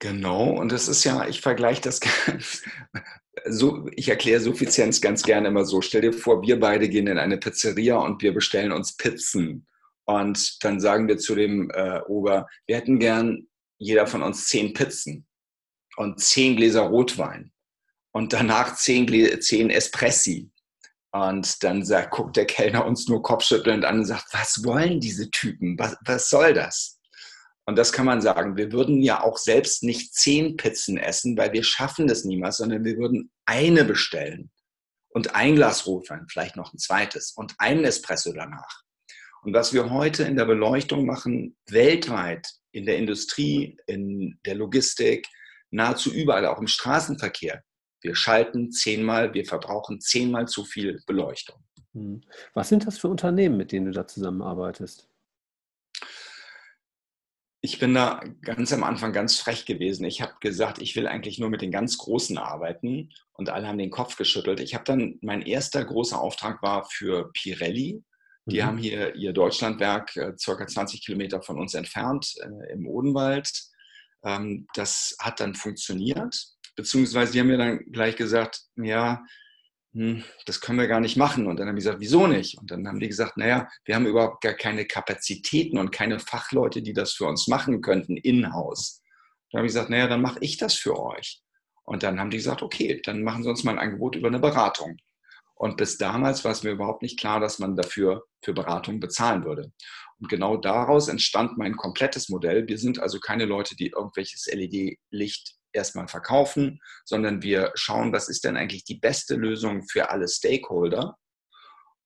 Genau, 0.00 0.50
und 0.50 0.70
das 0.70 0.86
ist 0.86 1.02
ja, 1.04 1.26
ich 1.26 1.40
vergleiche 1.40 1.80
das 1.82 2.00
ganz, 2.00 2.62
so, 3.46 3.88
ich 3.96 4.08
erkläre 4.08 4.40
Suffizienz 4.40 5.00
ganz 5.00 5.22
gerne 5.22 5.48
immer 5.48 5.64
so. 5.64 5.80
Stell 5.80 6.02
dir 6.02 6.12
vor, 6.12 6.42
wir 6.42 6.60
beide 6.60 6.88
gehen 6.88 7.08
in 7.08 7.18
eine 7.18 7.36
Pizzeria 7.36 7.96
und 7.96 8.22
wir 8.22 8.32
bestellen 8.32 8.72
uns 8.72 8.96
Pizzen. 8.96 9.66
Und 10.04 10.64
dann 10.64 10.80
sagen 10.80 11.08
wir 11.08 11.18
zu 11.18 11.34
dem 11.34 11.70
äh, 11.70 12.00
Ober, 12.06 12.46
wir 12.66 12.76
hätten 12.76 12.98
gern 12.98 13.48
jeder 13.78 14.06
von 14.06 14.22
uns 14.22 14.46
zehn 14.46 14.72
Pizzen 14.72 15.26
und 15.96 16.20
zehn 16.20 16.56
Gläser 16.56 16.82
Rotwein 16.82 17.52
und 18.12 18.32
danach 18.32 18.76
zehn, 18.76 19.06
zehn 19.40 19.70
Espressi. 19.70 20.50
Und 21.10 21.62
dann 21.64 21.84
sagt, 21.84 22.12
guckt 22.12 22.36
der 22.36 22.46
Kellner 22.46 22.86
uns 22.86 23.08
nur 23.08 23.22
kopfschüttelnd 23.22 23.84
an 23.84 24.00
und 24.00 24.04
sagt, 24.04 24.32
was 24.32 24.62
wollen 24.64 25.00
diese 25.00 25.30
Typen? 25.30 25.78
Was, 25.78 25.96
was 26.04 26.30
soll 26.30 26.52
das? 26.52 26.97
Und 27.68 27.76
das 27.76 27.92
kann 27.92 28.06
man 28.06 28.22
sagen. 28.22 28.56
Wir 28.56 28.72
würden 28.72 29.02
ja 29.02 29.22
auch 29.22 29.36
selbst 29.36 29.82
nicht 29.82 30.14
zehn 30.14 30.56
Pizzen 30.56 30.96
essen, 30.96 31.36
weil 31.36 31.52
wir 31.52 31.62
schaffen 31.62 32.06
das 32.06 32.24
niemals, 32.24 32.56
sondern 32.56 32.82
wir 32.82 32.96
würden 32.96 33.30
eine 33.44 33.84
bestellen 33.84 34.50
und 35.10 35.34
ein 35.34 35.54
Glas 35.54 35.86
Rotwein, 35.86 36.24
vielleicht 36.30 36.56
noch 36.56 36.72
ein 36.72 36.78
zweites 36.78 37.32
und 37.32 37.54
einen 37.58 37.84
Espresso 37.84 38.32
danach. 38.32 38.84
Und 39.42 39.52
was 39.52 39.74
wir 39.74 39.90
heute 39.90 40.22
in 40.22 40.36
der 40.36 40.46
Beleuchtung 40.46 41.04
machen, 41.04 41.58
weltweit, 41.68 42.48
in 42.72 42.86
der 42.86 42.96
Industrie, 42.96 43.76
in 43.86 44.40
der 44.46 44.54
Logistik, 44.54 45.28
nahezu 45.70 46.10
überall, 46.10 46.46
auch 46.46 46.60
im 46.60 46.68
Straßenverkehr, 46.68 47.62
wir 48.00 48.14
schalten 48.14 48.72
zehnmal, 48.72 49.34
wir 49.34 49.44
verbrauchen 49.44 50.00
zehnmal 50.00 50.46
zu 50.46 50.64
viel 50.64 51.02
Beleuchtung. 51.06 51.62
Hm. 51.92 52.22
Was 52.54 52.70
sind 52.70 52.86
das 52.86 52.96
für 52.96 53.08
Unternehmen, 53.08 53.58
mit 53.58 53.72
denen 53.72 53.84
du 53.84 53.92
da 53.92 54.06
zusammenarbeitest? 54.06 55.06
Ich 57.60 57.80
bin 57.80 57.92
da 57.92 58.20
ganz 58.42 58.72
am 58.72 58.84
Anfang 58.84 59.12
ganz 59.12 59.36
frech 59.36 59.66
gewesen. 59.66 60.04
Ich 60.04 60.22
habe 60.22 60.34
gesagt, 60.40 60.80
ich 60.80 60.94
will 60.94 61.08
eigentlich 61.08 61.38
nur 61.38 61.50
mit 61.50 61.60
den 61.60 61.72
ganz 61.72 61.98
Großen 61.98 62.38
arbeiten 62.38 63.10
und 63.32 63.50
alle 63.50 63.66
haben 63.66 63.78
den 63.78 63.90
Kopf 63.90 64.16
geschüttelt. 64.16 64.60
Ich 64.60 64.74
habe 64.74 64.84
dann, 64.84 65.18
mein 65.22 65.42
erster 65.42 65.84
großer 65.84 66.20
Auftrag 66.20 66.62
war 66.62 66.84
für 66.84 67.30
Pirelli. 67.32 68.04
Die 68.46 68.60
mhm. 68.60 68.64
haben 68.64 68.78
hier 68.78 69.14
ihr 69.16 69.32
Deutschlandwerk 69.32 70.16
äh, 70.16 70.32
circa 70.38 70.66
20 70.66 71.04
Kilometer 71.04 71.42
von 71.42 71.58
uns 71.58 71.74
entfernt 71.74 72.34
äh, 72.40 72.72
im 72.72 72.86
Odenwald. 72.86 73.50
Ähm, 74.24 74.66
das 74.74 75.16
hat 75.20 75.40
dann 75.40 75.54
funktioniert, 75.54 76.36
beziehungsweise 76.76 77.32
die 77.32 77.40
haben 77.40 77.48
mir 77.48 77.58
dann 77.58 77.78
gleich 77.90 78.16
gesagt, 78.16 78.60
ja, 78.76 79.22
das 80.46 80.60
können 80.60 80.78
wir 80.78 80.86
gar 80.86 81.00
nicht 81.00 81.16
machen. 81.16 81.46
Und 81.46 81.58
dann 81.58 81.68
haben 81.68 81.76
die 81.76 81.82
gesagt, 81.82 82.00
wieso 82.00 82.26
nicht? 82.26 82.58
Und 82.58 82.70
dann 82.70 82.86
haben 82.86 83.00
die 83.00 83.08
gesagt, 83.08 83.36
naja, 83.36 83.68
wir 83.84 83.94
haben 83.94 84.06
überhaupt 84.06 84.42
gar 84.42 84.54
keine 84.54 84.86
Kapazitäten 84.86 85.78
und 85.78 85.90
keine 85.90 86.20
Fachleute, 86.20 86.82
die 86.82 86.92
das 86.92 87.14
für 87.14 87.26
uns 87.26 87.48
machen 87.48 87.80
könnten, 87.80 88.16
in-house. 88.16 89.02
Dann 89.50 89.60
habe 89.60 89.66
ich 89.66 89.72
gesagt, 89.72 89.90
naja, 89.90 90.06
dann 90.06 90.22
mache 90.22 90.38
ich 90.40 90.56
das 90.56 90.74
für 90.74 90.98
euch. 90.98 91.42
Und 91.84 92.02
dann 92.02 92.20
haben 92.20 92.30
die 92.30 92.36
gesagt, 92.36 92.62
okay, 92.62 93.00
dann 93.02 93.22
machen 93.22 93.42
sie 93.42 93.48
uns 93.48 93.64
mal 93.64 93.72
ein 93.72 93.78
Angebot 93.78 94.14
über 94.14 94.28
eine 94.28 94.40
Beratung. 94.40 94.98
Und 95.54 95.76
bis 95.76 95.98
damals 95.98 96.44
war 96.44 96.52
es 96.52 96.62
mir 96.62 96.70
überhaupt 96.70 97.02
nicht 97.02 97.18
klar, 97.18 97.40
dass 97.40 97.58
man 97.58 97.74
dafür 97.74 98.24
für 98.44 98.52
Beratung 98.52 99.00
bezahlen 99.00 99.44
würde. 99.44 99.72
Und 100.20 100.28
genau 100.28 100.56
daraus 100.56 101.08
entstand 101.08 101.58
mein 101.58 101.76
komplettes 101.76 102.28
Modell. 102.28 102.68
Wir 102.68 102.78
sind 102.78 103.00
also 103.00 103.18
keine 103.18 103.44
Leute, 103.44 103.74
die 103.74 103.88
irgendwelches 103.88 104.46
LED-Licht 104.46 105.57
erstmal 105.72 106.08
verkaufen, 106.08 106.80
sondern 107.04 107.42
wir 107.42 107.72
schauen, 107.74 108.12
was 108.12 108.28
ist 108.28 108.44
denn 108.44 108.56
eigentlich 108.56 108.84
die 108.84 108.98
beste 108.98 109.34
Lösung 109.34 109.82
für 109.88 110.10
alle 110.10 110.28
Stakeholder. 110.28 111.16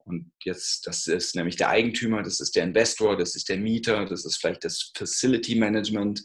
Und 0.04 0.32
jetzt, 0.44 0.86
das 0.86 1.06
ist 1.06 1.36
nämlich 1.36 1.56
der 1.56 1.68
Eigentümer, 1.68 2.22
das 2.22 2.40
ist 2.40 2.56
der 2.56 2.64
Investor, 2.64 3.16
das 3.16 3.36
ist 3.36 3.48
der 3.48 3.58
Mieter, 3.58 4.04
das 4.04 4.24
ist 4.24 4.38
vielleicht 4.38 4.64
das 4.64 4.90
Facility 4.96 5.54
Management. 5.54 6.24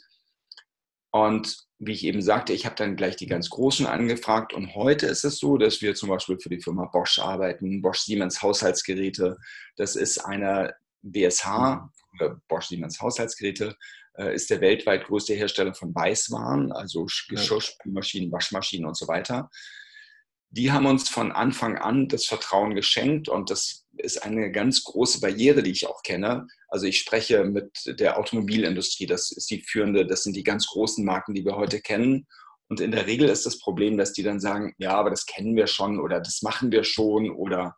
Und 1.12 1.58
wie 1.80 1.94
ich 1.94 2.06
eben 2.06 2.22
sagte, 2.22 2.54
ich 2.54 2.66
habe 2.66 2.76
dann 2.76 2.96
gleich 2.96 3.16
die 3.16 3.28
ganz 3.28 3.50
Großen 3.50 3.86
angefragt. 3.86 4.54
Und 4.54 4.74
heute 4.74 5.06
ist 5.06 5.24
es 5.24 5.38
so, 5.38 5.58
dass 5.58 5.82
wir 5.82 5.94
zum 5.94 6.10
Beispiel 6.10 6.40
für 6.40 6.50
die 6.50 6.62
Firma 6.62 6.86
Bosch 6.86 7.20
arbeiten, 7.20 7.82
Bosch 7.82 8.00
Siemens 8.00 8.42
Haushaltsgeräte. 8.42 9.38
Das 9.76 9.96
ist 9.96 10.18
eine 10.18 10.74
BSH, 11.04 11.88
Bosch 12.48 12.68
Siemens 12.68 13.00
Haushaltsgeräte. 13.00 13.76
Äh, 14.18 14.34
ist 14.34 14.50
der 14.50 14.62
weltweit 14.62 15.06
größte 15.06 15.34
Hersteller 15.34 15.74
von 15.74 15.94
Weißwaren, 15.94 16.72
also 16.72 17.06
Geschirrspülmaschinen, 17.30 18.32
Waschmaschinen 18.32 18.88
und 18.88 18.98
so 18.98 19.08
weiter. 19.08 19.50
Die 20.50 20.72
haben 20.72 20.86
uns 20.86 21.10
von 21.10 21.32
Anfang 21.32 21.78
an 21.78 22.08
das 22.08 22.26
Vertrauen 22.26 22.74
geschenkt 22.74 23.28
und 23.30 23.50
das 23.50 23.86
ist 23.98 24.24
eine 24.24 24.52
ganz 24.52 24.84
große 24.84 25.20
Barriere, 25.20 25.62
die 25.62 25.72
ich 25.72 25.88
auch 25.88 26.02
kenne. 26.04 26.48
Also 26.70 26.86
ich 26.86 27.00
spreche 27.00 27.44
mit 27.44 27.70
der 27.86 28.18
Automobilindustrie, 28.18 29.06
das 29.06 29.32
ist 29.32 29.52
die 29.52 29.62
führende, 29.62 30.06
das 30.06 30.24
sind 30.24 30.36
die 30.36 30.44
ganz 30.44 30.68
großen 30.68 31.04
Marken, 31.04 31.34
die 31.34 31.46
wir 31.46 31.58
heute 31.58 31.82
kennen. 31.82 32.28
Und 32.70 32.80
in 32.80 32.92
der 32.92 33.08
Regel 33.08 33.30
ist 33.30 33.46
das 33.46 33.60
Problem, 33.60 33.98
dass 33.98 34.14
die 34.14 34.24
dann 34.24 34.40
sagen, 34.40 34.74
ja, 34.78 34.92
aber 34.92 35.10
das 35.10 35.26
kennen 35.26 35.56
wir 35.56 35.68
schon 35.68 36.00
oder 36.00 36.20
das 36.20 36.42
machen 36.42 36.72
wir 36.72 36.84
schon 36.84 37.30
oder 37.30 37.76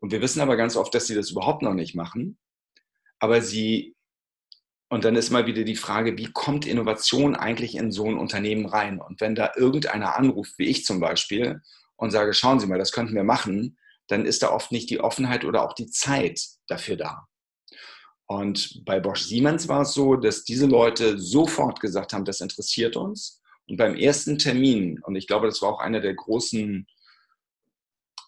und 0.00 0.12
wir 0.12 0.20
wissen 0.20 0.40
aber 0.40 0.56
ganz 0.56 0.76
oft, 0.76 0.94
dass 0.94 1.06
sie 1.06 1.14
das 1.14 1.30
überhaupt 1.30 1.62
noch 1.62 1.74
nicht 1.74 1.96
machen. 1.96 2.38
Aber 3.18 3.42
sie 3.42 3.96
und 4.88 5.04
dann 5.04 5.16
ist 5.16 5.30
mal 5.30 5.46
wieder 5.46 5.64
die 5.64 5.76
Frage, 5.76 6.16
wie 6.16 6.32
kommt 6.32 6.66
Innovation 6.66 7.36
eigentlich 7.36 7.76
in 7.76 7.92
so 7.92 8.06
ein 8.06 8.16
Unternehmen 8.16 8.66
rein? 8.66 9.00
Und 9.00 9.20
wenn 9.20 9.34
da 9.34 9.52
irgendeiner 9.54 10.16
anruft, 10.16 10.58
wie 10.58 10.66
ich 10.66 10.84
zum 10.84 10.98
Beispiel, 11.00 11.60
und 11.96 12.10
sage, 12.10 12.32
schauen 12.32 12.60
Sie 12.60 12.66
mal, 12.66 12.78
das 12.78 12.92
könnten 12.92 13.14
wir 13.14 13.24
machen, 13.24 13.76
dann 14.06 14.24
ist 14.24 14.42
da 14.42 14.50
oft 14.50 14.72
nicht 14.72 14.88
die 14.88 15.00
Offenheit 15.00 15.44
oder 15.44 15.62
auch 15.62 15.74
die 15.74 15.90
Zeit 15.90 16.40
dafür 16.68 16.96
da. 16.96 17.26
Und 18.26 18.84
bei 18.84 19.00
Bosch 19.00 19.22
Siemens 19.22 19.68
war 19.68 19.82
es 19.82 19.92
so, 19.92 20.16
dass 20.16 20.44
diese 20.44 20.66
Leute 20.66 21.18
sofort 21.18 21.80
gesagt 21.80 22.12
haben, 22.12 22.24
das 22.24 22.40
interessiert 22.40 22.96
uns. 22.96 23.42
Und 23.66 23.76
beim 23.76 23.96
ersten 23.96 24.38
Termin, 24.38 25.02
und 25.02 25.16
ich 25.16 25.26
glaube, 25.26 25.46
das 25.46 25.60
war 25.60 25.70
auch 25.70 25.80
einer 25.80 26.00
der 26.00 26.14
großen, 26.14 26.86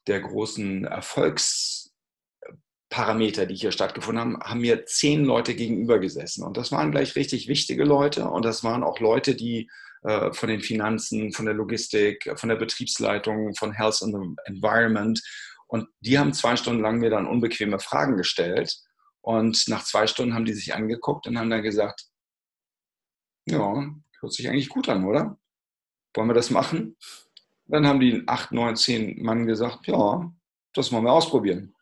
der 0.07 0.21
großen 0.21 0.85
Erfolgs, 0.85 1.90
Parameter, 2.91 3.47
die 3.47 3.55
hier 3.55 3.73
stattgefunden 3.73 4.21
haben, 4.21 4.41
haben 4.43 4.61
mir 4.61 4.85
zehn 4.85 5.25
Leute 5.25 5.55
gegenüber 5.55 6.01
gesessen. 6.01 6.45
Und 6.45 6.57
das 6.57 6.73
waren 6.73 6.91
gleich 6.91 7.15
richtig 7.17 7.47
wichtige 7.49 7.85
Leute. 7.85 8.29
Und 8.29 8.45
das 8.45 8.65
waren 8.65 8.83
auch 8.83 8.99
Leute, 8.99 9.37
die 9.37 9.71
äh, 10.03 10.33
von 10.33 10.49
den 10.49 10.61
Finanzen, 10.61 11.33
von 11.33 11.47
der 11.47 11.55
Logistik, 11.55 12.31
von 12.37 12.49
der 12.49 12.57
Betriebsleitung, 12.57 13.55
von 13.55 13.73
Health 13.73 14.03
and 14.03 14.15
the 14.15 14.53
Environment. 14.53 15.23
Und 15.69 15.89
die 16.01 16.19
haben 16.19 16.33
zwei 16.33 16.57
Stunden 16.57 16.83
lang 16.83 16.99
mir 16.99 17.11
dann 17.11 17.29
unbequeme 17.29 17.79
Fragen 17.79 18.17
gestellt. 18.17 18.77
Und 19.21 19.69
nach 19.69 19.85
zwei 19.85 20.09
Stunden 20.09 20.35
haben 20.35 20.45
die 20.45 20.53
sich 20.55 20.75
angeguckt 20.75 21.27
und 21.29 21.39
haben 21.39 21.51
dann 21.51 21.63
gesagt, 21.63 22.07
ja, 23.47 23.95
hört 24.21 24.33
sich 24.33 24.49
eigentlich 24.49 24.69
gut 24.69 24.89
an, 24.89 25.05
oder? 25.05 25.39
Wollen 26.15 26.29
wir 26.29 26.35
das 26.35 26.51
machen? 26.51 26.97
Dann 27.67 27.87
haben 27.87 28.01
die 28.01 28.25
acht, 28.27 28.51
neun, 28.51 28.75
zehn 28.75 29.23
Mann 29.23 29.47
gesagt, 29.47 29.87
ja, 29.87 30.33
das 30.73 30.91
wollen 30.91 31.05
wir 31.05 31.13
ausprobieren. 31.13 31.77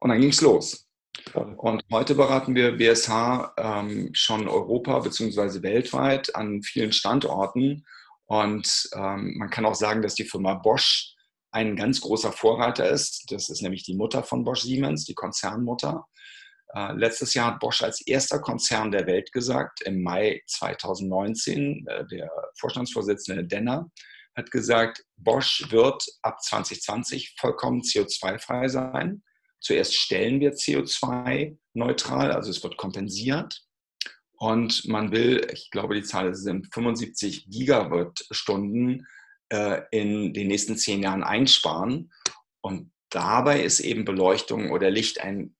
Und 0.00 0.10
dann 0.10 0.20
ging 0.20 0.30
es 0.30 0.40
los. 0.40 0.88
Und 1.34 1.82
heute 1.92 2.14
beraten 2.14 2.54
wir 2.54 2.76
BSH 2.76 3.54
ähm, 3.56 4.10
schon 4.12 4.48
Europa 4.48 4.98
bzw. 5.00 5.62
weltweit 5.62 6.34
an 6.34 6.62
vielen 6.62 6.92
Standorten. 6.92 7.84
Und 8.26 8.88
ähm, 8.94 9.34
man 9.36 9.50
kann 9.50 9.66
auch 9.66 9.74
sagen, 9.74 10.02
dass 10.02 10.14
die 10.14 10.24
Firma 10.24 10.54
Bosch 10.54 11.14
ein 11.50 11.76
ganz 11.76 12.00
großer 12.00 12.32
Vorreiter 12.32 12.88
ist. 12.88 13.30
Das 13.32 13.48
ist 13.48 13.62
nämlich 13.62 13.82
die 13.82 13.96
Mutter 13.96 14.22
von 14.22 14.44
Bosch 14.44 14.62
Siemens, 14.62 15.04
die 15.04 15.14
Konzernmutter. 15.14 16.06
Äh, 16.74 16.92
letztes 16.92 17.34
Jahr 17.34 17.52
hat 17.52 17.60
Bosch 17.60 17.82
als 17.82 18.06
erster 18.06 18.38
Konzern 18.38 18.90
der 18.90 19.06
Welt 19.06 19.32
gesagt, 19.32 19.80
im 19.82 20.02
Mai 20.02 20.42
2019, 20.46 21.86
äh, 21.86 22.06
der 22.06 22.30
Vorstandsvorsitzende 22.58 23.44
Denner 23.44 23.90
hat 24.36 24.50
gesagt, 24.50 25.04
Bosch 25.16 25.66
wird 25.70 26.04
ab 26.22 26.40
2020 26.40 27.34
vollkommen 27.38 27.80
CO2-frei 27.80 28.68
sein. 28.68 29.22
Zuerst 29.60 29.94
stellen 29.94 30.40
wir 30.40 30.54
CO2 30.54 31.56
neutral, 31.74 32.32
also 32.32 32.50
es 32.50 32.62
wird 32.62 32.76
kompensiert. 32.76 33.64
Und 34.36 34.86
man 34.86 35.10
will, 35.10 35.46
ich 35.52 35.70
glaube, 35.70 35.96
die 35.96 36.04
Zahl 36.04 36.34
sind 36.34 36.72
75 36.72 37.50
Gigawattstunden 37.50 39.06
äh, 39.48 39.82
in 39.90 40.32
den 40.32 40.46
nächsten 40.46 40.76
zehn 40.76 41.02
Jahren 41.02 41.24
einsparen. 41.24 42.12
Und 42.60 42.92
dabei 43.10 43.62
ist 43.62 43.80
eben 43.80 44.04
Beleuchtung 44.04 44.70
oder 44.70 44.90
Licht 44.90 45.20
ein 45.20 45.56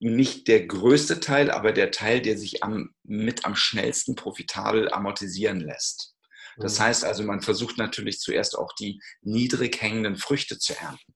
nicht 0.00 0.48
der 0.48 0.66
größte 0.66 1.20
Teil, 1.20 1.50
aber 1.50 1.72
der 1.72 1.90
Teil, 1.90 2.20
der 2.20 2.36
sich 2.36 2.62
am, 2.62 2.94
mit 3.04 3.46
am 3.46 3.56
schnellsten 3.56 4.16
profitabel 4.16 4.92
amortisieren 4.92 5.60
lässt. 5.60 6.14
Das 6.58 6.78
mhm. 6.78 6.84
heißt 6.84 7.04
also, 7.04 7.22
man 7.22 7.40
versucht 7.40 7.78
natürlich 7.78 8.20
zuerst 8.20 8.58
auch 8.58 8.72
die 8.74 9.00
niedrig 9.22 9.80
hängenden 9.80 10.16
Früchte 10.16 10.58
zu 10.58 10.78
ernten. 10.78 11.14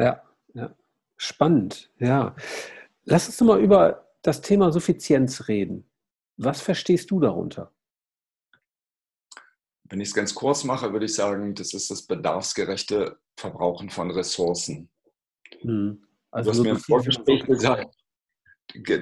Ja, 0.00 0.22
ja. 0.54 0.74
Spannend, 1.16 1.90
ja. 1.98 2.34
Lass 3.04 3.28
uns 3.28 3.40
mal 3.40 3.60
über 3.60 4.08
das 4.22 4.40
Thema 4.40 4.72
Suffizienz 4.72 5.48
reden. 5.48 5.88
Was 6.36 6.60
verstehst 6.60 7.10
du 7.10 7.20
darunter? 7.20 7.72
Wenn 9.84 10.00
ich 10.00 10.08
es 10.08 10.14
ganz 10.14 10.34
kurz 10.34 10.64
mache, 10.64 10.92
würde 10.92 11.06
ich 11.06 11.14
sagen, 11.14 11.54
das 11.54 11.74
ist 11.74 11.90
das 11.90 12.02
bedarfsgerechte 12.06 13.18
Verbrauchen 13.36 13.90
von 13.90 14.10
Ressourcen. 14.10 14.88
Hm. 15.60 16.02
Also 16.30 16.50
du 16.50 16.56
hast 16.56 16.64
mir 16.64 16.70
im 16.70 16.78
Vorgespräch 16.78 17.44
gesagt, 17.44 17.94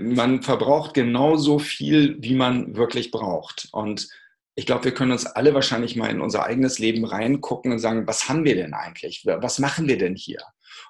man 0.01 0.42
verbraucht 0.42 0.92
genauso 0.92 1.59
viel, 1.59 2.20
wie 2.20 2.35
man 2.35 2.77
wirklich 2.77 3.11
braucht. 3.11 3.68
Und 3.72 4.09
ich 4.55 4.66
glaube, 4.66 4.85
wir 4.85 4.94
können 4.94 5.12
uns 5.12 5.25
alle 5.25 5.55
wahrscheinlich 5.55 5.96
mal 5.96 6.11
in 6.11 6.20
unser 6.20 6.44
eigenes 6.44 6.79
Leben 6.79 7.05
reingucken 7.05 7.72
und 7.72 7.79
sagen, 7.79 8.07
was 8.07 8.29
haben 8.29 8.44
wir 8.44 8.55
denn 8.55 8.75
eigentlich? 8.75 9.25
Was 9.25 9.59
machen 9.59 9.88
wir 9.88 9.96
denn 9.96 10.14
hier? 10.14 10.42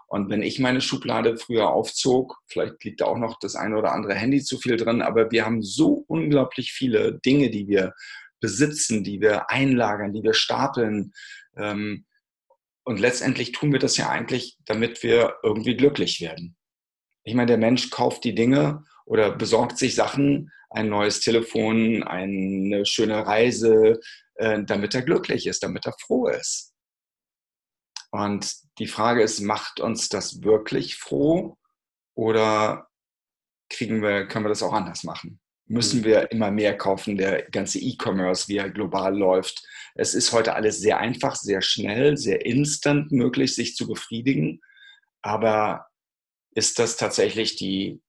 Und 0.07 0.31
wenn 0.31 0.43
ich 0.43 0.59
meine 0.59 0.81
Schublade 0.81 1.37
früher 1.37 1.71
aufzog, 1.71 2.39
vielleicht 2.47 2.83
liegt 2.85 3.01
da 3.01 3.07
auch 3.07 3.19
noch 3.19 3.39
das 3.39 3.57
eine 3.57 3.77
oder 3.77 3.93
andere 3.93 4.15
Handy 4.15 4.43
zu 4.43 4.59
viel 4.59 4.77
drin, 4.77 5.03
aber 5.03 5.31
wir 5.31 5.45
haben 5.45 5.63
so 5.63 6.05
unglaublich 6.07 6.73
viele 6.73 7.19
Dinge, 7.21 7.51
die 7.51 7.69
wir 7.69 7.95
besitzen, 8.41 9.05
die 9.05 9.21
wir 9.21 9.51
einlagern, 9.51 10.13
die 10.13 10.23
wir 10.23 10.35
stapeln. 10.35 11.13
Ähm, 11.57 12.05
und 12.85 13.01
letztendlich 13.01 13.53
tun 13.53 13.73
wir 13.73 13.79
das 13.79 13.97
ja 13.97 14.09
eigentlich, 14.11 14.59
damit 14.65 15.03
wir 15.03 15.37
irgendwie 15.43 15.77
glücklich 15.77 16.21
werden. 16.21 16.57
Ich 17.25 17.35
meine, 17.35 17.47
der 17.47 17.59
Mensch 17.59 17.91
kauft 17.91 18.25
die 18.25 18.35
Dinge 18.35 18.85
oder 19.07 19.31
besorgt 19.31 19.79
sich 19.79 19.95
Sachen, 19.95 20.51
ein 20.71 20.89
neues 20.89 21.21
Telefon, 21.21 22.03
eine 22.03 22.85
schöne 22.85 23.27
Reise, 23.27 24.01
äh, 24.35 24.63
damit 24.65 24.95
er 24.95 25.03
glücklich 25.03 25.47
ist, 25.47 25.63
damit 25.63 25.87
er 25.87 25.95
froh 26.01 26.29
ist. 26.29 26.72
Und 28.13 28.55
die 28.79 28.87
Frage 28.87 29.23
ist, 29.23 29.41
macht 29.41 29.81
uns 29.81 30.11
das 30.11 30.43
wirklich 30.43 30.97
froh 30.97 31.57
oder 32.15 32.89
kriegen 33.71 34.03
wir, 34.03 34.29
können 34.29 34.45
wir 34.45 34.51
das 34.51 34.63
auch 34.63 34.75
anders 34.75 35.03
machen? 35.03 35.41
Müssen 35.67 36.01
mhm. 36.01 36.05
wir 36.05 36.31
immer 36.31 36.51
mehr 36.51 36.77
kaufen? 36.77 37.17
Der 37.17 37.49
ganze 37.51 37.79
E-Commerce, 37.79 38.49
wie 38.49 38.59
er 38.59 38.69
global 38.69 39.17
läuft. 39.17 39.67
Es 39.95 40.15
ist 40.15 40.33
heute 40.33 40.55
alles 40.55 40.79
sehr 40.79 40.99
einfach, 40.99 41.37
sehr 41.37 41.63
schnell, 41.63 42.19
sehr 42.19 42.45
instant 42.45 43.13
möglich, 43.13 43.55
sich 43.55 43.75
zu 43.77 43.89
befriedigen. 43.89 44.61
Aber 45.23 45.87
ist 46.55 46.79
das 46.79 46.99
tatsächlich 46.99 47.57
die, 47.57 48.03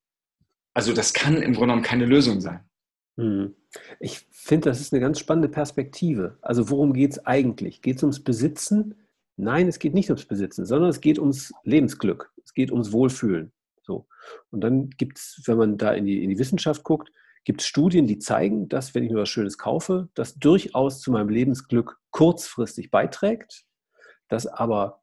also 0.74 0.92
das 0.92 1.14
kann 1.14 1.36
im 1.36 1.54
Grunde 1.54 1.68
genommen 1.68 1.84
keine 1.84 2.06
Lösung 2.06 2.42
sein. 2.42 2.70
Mhm. 3.16 3.56
Ich 4.02 4.28
finde, 4.32 4.70
das 4.70 4.82
ist 4.82 4.92
eine 4.92 5.00
ganz 5.00 5.20
spannende 5.20 5.48
Perspektive. 5.48 6.38
Also 6.42 6.70
worum 6.70 6.92
geht 6.92 7.12
es 7.12 7.26
eigentlich? 7.26 7.82
Geht 7.82 7.98
es 7.98 8.04
ums 8.04 8.22
Besitzen? 8.22 8.96
Nein, 9.36 9.68
es 9.68 9.80
geht 9.80 9.94
nicht 9.94 10.10
ums 10.10 10.26
Besitzen, 10.26 10.66
sondern 10.66 10.90
es 10.90 11.02
geht 11.02 11.20
ums 11.20 11.52
Lebensglück. 11.64 12.32
Es 12.44 12.54
geht 12.54 12.72
ums 12.72 12.92
Wohlfühlen. 12.92 13.52
So. 13.82 14.08
Und 14.52 14.62
dann 14.62 14.90
gibt 14.92 15.18
es, 15.18 15.42
wenn 15.46 15.58
man 15.58 15.78
da 15.78 15.94
in 15.94 16.06
die, 16.06 16.24
in 16.24 16.30
die 16.30 16.40
Wissenschaft 16.40 16.84
guckt, 16.84 17.12
gibt 17.44 17.62
es 17.62 17.68
Studien, 17.68 18.08
die 18.08 18.20
zeigen, 18.20 18.70
dass 18.70 18.96
wenn 18.96 19.04
ich 19.04 19.12
mir 19.12 19.20
was 19.20 19.30
Schönes 19.30 19.58
kaufe, 19.58 20.10
das 20.14 20.36
durchaus 20.36 21.02
zu 21.02 21.12
meinem 21.12 21.30
Lebensglück 21.30 22.00
kurzfristig 22.12 22.90
beiträgt, 22.90 23.66
dass 24.30 24.48
aber 24.48 25.02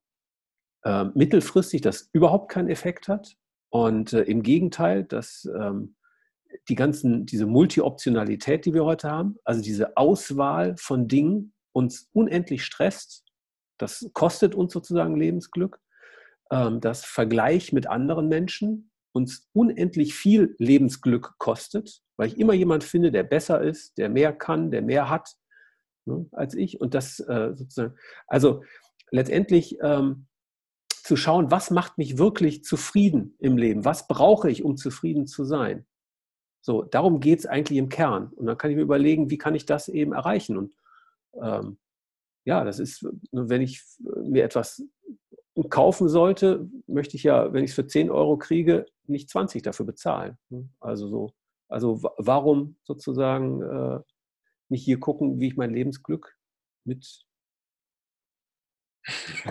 äh, 0.84 1.04
mittelfristig 1.14 1.82
das 1.82 2.08
überhaupt 2.12 2.50
keinen 2.50 2.70
Effekt 2.70 3.08
hat 3.08 3.36
und 3.68 4.12
äh, 4.12 4.22
im 4.22 4.42
Gegenteil, 4.42 5.04
dass 5.04 5.48
ähm, 5.54 5.96
die 6.68 6.74
ganzen, 6.74 7.26
diese 7.26 7.46
Multi-Optionalität, 7.46 8.64
die 8.64 8.74
wir 8.74 8.84
heute 8.84 9.10
haben, 9.10 9.36
also 9.44 9.62
diese 9.62 9.96
Auswahl 9.96 10.76
von 10.78 11.08
Dingen 11.08 11.52
uns 11.72 12.08
unendlich 12.12 12.64
stresst. 12.64 13.24
Das 13.80 14.10
kostet 14.12 14.54
uns 14.54 14.72
sozusagen 14.72 15.16
Lebensglück. 15.16 15.80
Ähm, 16.50 16.80
das 16.80 17.04
Vergleich 17.04 17.72
mit 17.72 17.86
anderen 17.86 18.28
Menschen 18.28 18.90
uns 19.12 19.48
unendlich 19.52 20.14
viel 20.14 20.54
Lebensglück 20.58 21.34
kostet, 21.38 22.02
weil 22.16 22.28
ich 22.28 22.38
immer 22.38 22.52
jemand 22.52 22.84
finde, 22.84 23.10
der 23.10 23.24
besser 23.24 23.60
ist, 23.60 23.98
der 23.98 24.08
mehr 24.08 24.32
kann, 24.32 24.70
der 24.70 24.82
mehr 24.82 25.08
hat 25.08 25.34
ne, 26.04 26.26
als 26.32 26.54
ich. 26.54 26.80
Und 26.80 26.94
das 26.94 27.20
äh, 27.20 27.52
sozusagen, 27.54 27.96
also 28.26 28.62
letztendlich 29.10 29.78
ähm, 29.82 30.26
zu 30.88 31.16
schauen, 31.16 31.50
was 31.50 31.70
macht 31.70 31.98
mich 31.98 32.18
wirklich 32.18 32.62
zufrieden 32.62 33.34
im 33.38 33.56
Leben? 33.56 33.84
Was 33.84 34.06
brauche 34.06 34.50
ich, 34.50 34.62
um 34.62 34.76
zufrieden 34.76 35.26
zu 35.26 35.44
sein? 35.44 35.86
So, 36.62 36.82
darum 36.82 37.20
geht 37.20 37.40
es 37.40 37.46
eigentlich 37.46 37.78
im 37.78 37.88
Kern. 37.88 38.32
Und 38.34 38.46
dann 38.46 38.58
kann 38.58 38.70
ich 38.70 38.76
mir 38.76 38.82
überlegen, 38.82 39.30
wie 39.30 39.38
kann 39.38 39.54
ich 39.54 39.66
das 39.66 39.88
eben 39.88 40.12
erreichen? 40.12 40.58
Und 40.58 40.76
ähm, 41.40 41.78
ja, 42.44 42.64
das 42.64 42.78
ist, 42.78 43.06
wenn 43.32 43.62
ich 43.62 43.82
mir 44.22 44.44
etwas 44.44 44.82
kaufen 45.68 46.08
sollte, 46.08 46.68
möchte 46.86 47.16
ich 47.16 47.24
ja, 47.24 47.52
wenn 47.52 47.64
ich 47.64 47.70
es 47.70 47.74
für 47.74 47.86
10 47.86 48.10
Euro 48.10 48.38
kriege, 48.38 48.86
nicht 49.06 49.28
20 49.28 49.62
dafür 49.62 49.86
bezahlen. 49.86 50.38
Also 50.80 51.08
so, 51.08 51.30
also 51.68 52.00
warum 52.16 52.76
sozusagen 52.84 53.62
äh, 53.62 54.00
nicht 54.68 54.84
hier 54.84 55.00
gucken, 55.00 55.40
wie 55.40 55.48
ich 55.48 55.56
mein 55.56 55.74
Lebensglück 55.74 56.36
mit 56.84 57.24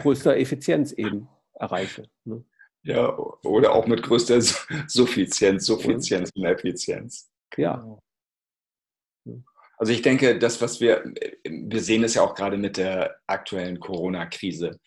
größter 0.01 0.37
Effizienz 0.37 0.91
eben 0.91 1.27
erreiche. 1.53 2.09
Ne? 2.23 2.43
Ja, 2.83 3.17
oder 3.17 3.73
auch 3.73 3.87
mit 3.87 4.01
größter 4.01 4.41
Suffizienz, 4.87 5.65
Suffizienz 5.65 6.31
und 6.33 6.45
Effizienz. 6.45 7.29
Ja. 7.57 7.99
Also 9.79 9.93
ich 9.93 10.01
denke, 10.01 10.37
das, 10.37 10.61
was 10.61 10.81
wir, 10.81 11.05
wir 11.45 11.81
sehen 11.81 12.03
es 12.03 12.13
ja 12.13 12.21
auch 12.21 12.35
gerade 12.35 12.57
mit 12.57 12.75
der 12.75 13.15
aktuellen 13.27 13.79
Corona-Krise, 13.79 14.77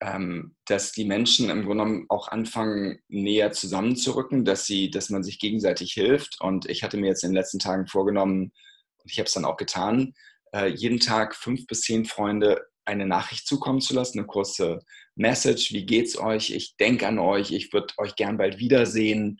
ähm, 0.00 0.56
dass 0.66 0.90
die 0.90 1.04
Menschen 1.04 1.48
im 1.48 1.64
Grunde 1.64 1.84
genommen 1.84 2.06
auch 2.08 2.26
anfangen, 2.26 2.98
näher 3.06 3.52
zusammenzurücken, 3.52 4.44
dass 4.44 4.66
sie, 4.66 4.90
dass 4.90 5.10
man 5.10 5.22
sich 5.22 5.38
gegenseitig 5.38 5.92
hilft. 5.92 6.40
Und 6.40 6.68
ich 6.68 6.82
hatte 6.82 6.96
mir 6.96 7.06
jetzt 7.06 7.22
in 7.22 7.30
den 7.30 7.36
letzten 7.36 7.60
Tagen 7.60 7.86
vorgenommen, 7.86 8.52
und 8.98 9.10
ich 9.10 9.18
habe 9.18 9.28
es 9.28 9.32
dann 9.32 9.44
auch 9.44 9.56
getan, 9.56 10.12
äh, 10.52 10.66
jeden 10.66 10.98
Tag 10.98 11.36
fünf 11.36 11.68
bis 11.68 11.82
zehn 11.82 12.04
Freunde 12.04 12.66
eine 12.84 13.06
Nachricht 13.06 13.46
zukommen 13.46 13.80
zu 13.80 13.94
lassen, 13.94 14.18
eine 14.18 14.26
kurze 14.26 14.80
Message, 15.14 15.72
wie 15.72 15.86
geht's 15.86 16.18
euch? 16.18 16.50
Ich 16.50 16.76
denke 16.78 17.06
an 17.06 17.20
euch, 17.20 17.52
ich 17.52 17.72
würde 17.72 17.94
euch 17.98 18.16
gern 18.16 18.38
bald 18.38 18.58
wiedersehen. 18.58 19.38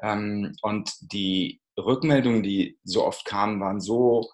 Ähm, 0.00 0.56
und 0.62 0.90
die 1.00 1.60
Rückmeldungen, 1.78 2.42
die 2.42 2.78
so 2.82 3.04
oft 3.04 3.26
kamen, 3.26 3.60
waren 3.60 3.80
so 3.80 4.30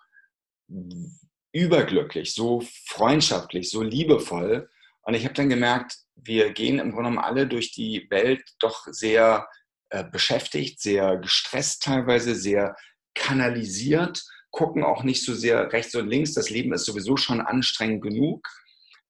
überglücklich, 1.52 2.34
so 2.34 2.62
freundschaftlich, 2.86 3.70
so 3.70 3.82
liebevoll. 3.82 4.68
Und 5.02 5.14
ich 5.14 5.24
habe 5.24 5.34
dann 5.34 5.48
gemerkt, 5.48 5.96
wir 6.16 6.52
gehen 6.52 6.78
im 6.78 6.92
Grunde 6.92 7.10
genommen 7.10 7.18
alle 7.18 7.46
durch 7.46 7.72
die 7.72 8.06
Welt 8.10 8.42
doch 8.58 8.86
sehr 8.90 9.46
äh, 9.90 10.04
beschäftigt, 10.04 10.80
sehr 10.80 11.18
gestresst 11.18 11.82
teilweise, 11.82 12.34
sehr 12.34 12.76
kanalisiert 13.14 14.22
gucken 14.54 14.84
auch 14.84 15.02
nicht 15.02 15.24
so 15.24 15.34
sehr 15.34 15.72
rechts 15.72 15.94
und 15.96 16.08
links. 16.08 16.32
Das 16.32 16.48
Leben 16.48 16.72
ist 16.72 16.84
sowieso 16.84 17.16
schon 17.16 17.40
anstrengend 17.40 18.02
genug 18.02 18.48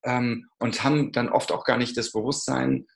ähm, 0.02 0.48
und 0.58 0.82
haben 0.82 1.12
dann 1.12 1.28
oft 1.28 1.52
auch 1.52 1.64
gar 1.64 1.76
nicht 1.76 1.96
das 1.98 2.12
Bewusstsein, 2.12 2.86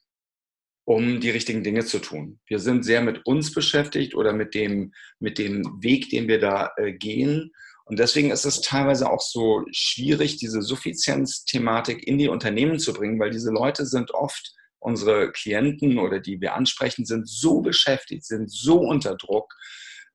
um 0.85 1.21
die 1.21 1.29
richtigen 1.29 1.63
Dinge 1.63 1.85
zu 1.85 1.99
tun. 1.99 2.41
Wir 2.47 2.59
sind 2.59 2.87
sehr 2.87 3.03
mit 3.03 3.27
uns 3.27 3.53
beschäftigt 3.53 4.15
oder 4.15 4.33
mit 4.33 4.55
dem, 4.55 4.95
mit 5.21 5.39
dem 5.39 5.63
Weg, 5.83 6.09
den 6.09 6.27
wir 6.27 6.41
da 6.41 6.73
äh, 6.79 6.95
gehen. 6.95 7.53
Und 7.89 7.99
deswegen 7.99 8.31
ist 8.31 8.45
es 8.45 8.61
teilweise 8.61 9.11
auch 9.11 9.21
so 9.21 9.65
schwierig, 9.71 10.37
diese 10.37 10.61
Suffizienzthematik 10.61 12.07
in 12.07 12.19
die 12.19 12.29
Unternehmen 12.29 12.79
zu 12.79 12.93
bringen, 12.93 13.19
weil 13.19 13.31
diese 13.31 13.51
Leute 13.51 13.87
sind 13.87 14.13
oft 14.13 14.55
unsere 14.79 15.33
Klienten 15.33 15.99
oder 15.99 16.21
die 16.21 16.41
wir 16.41 16.55
ansprechen, 16.55 17.05
sind 17.05 17.29
so 17.29 17.61
beschäftigt, 17.63 18.25
sind 18.25 18.51
so 18.51 18.81
unter 18.81 19.17
Druck, 19.17 19.55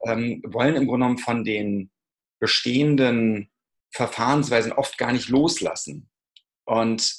ähm, 0.06 0.42
wollen 0.46 0.76
im 0.76 0.88
Grunde 0.88 1.06
genommen 1.06 1.18
von 1.18 1.44
den 1.44 1.92
bestehenden 2.40 3.50
Verfahrensweisen 3.92 4.72
oft 4.72 4.98
gar 4.98 5.12
nicht 5.12 5.30
loslassen. 5.30 6.10
Und 6.66 7.16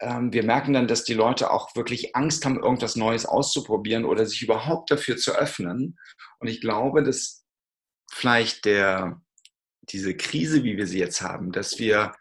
ähm, 0.00 0.32
wir 0.32 0.42
merken 0.42 0.72
dann, 0.72 0.88
dass 0.88 1.04
die 1.04 1.14
Leute 1.14 1.50
auch 1.50 1.76
wirklich 1.76 2.16
Angst 2.16 2.44
haben, 2.44 2.62
irgendwas 2.62 2.96
Neues 2.96 3.26
auszuprobieren 3.26 4.04
oder 4.04 4.24
sich 4.26 4.42
überhaupt 4.42 4.90
dafür 4.90 5.16
zu 5.16 5.32
öffnen. 5.32 5.98
Und 6.38 6.48
ich 6.48 6.60
glaube, 6.60 7.02
dass 7.02 7.44
vielleicht 8.10 8.64
der, 8.64 9.20
diese 9.92 10.16
Krise, 10.16 10.64
wie 10.64 10.76
wir 10.76 10.86
sie 10.86 10.98
jetzt 10.98 11.22
haben, 11.22 11.52
dass 11.52 11.78
wir 11.78 12.12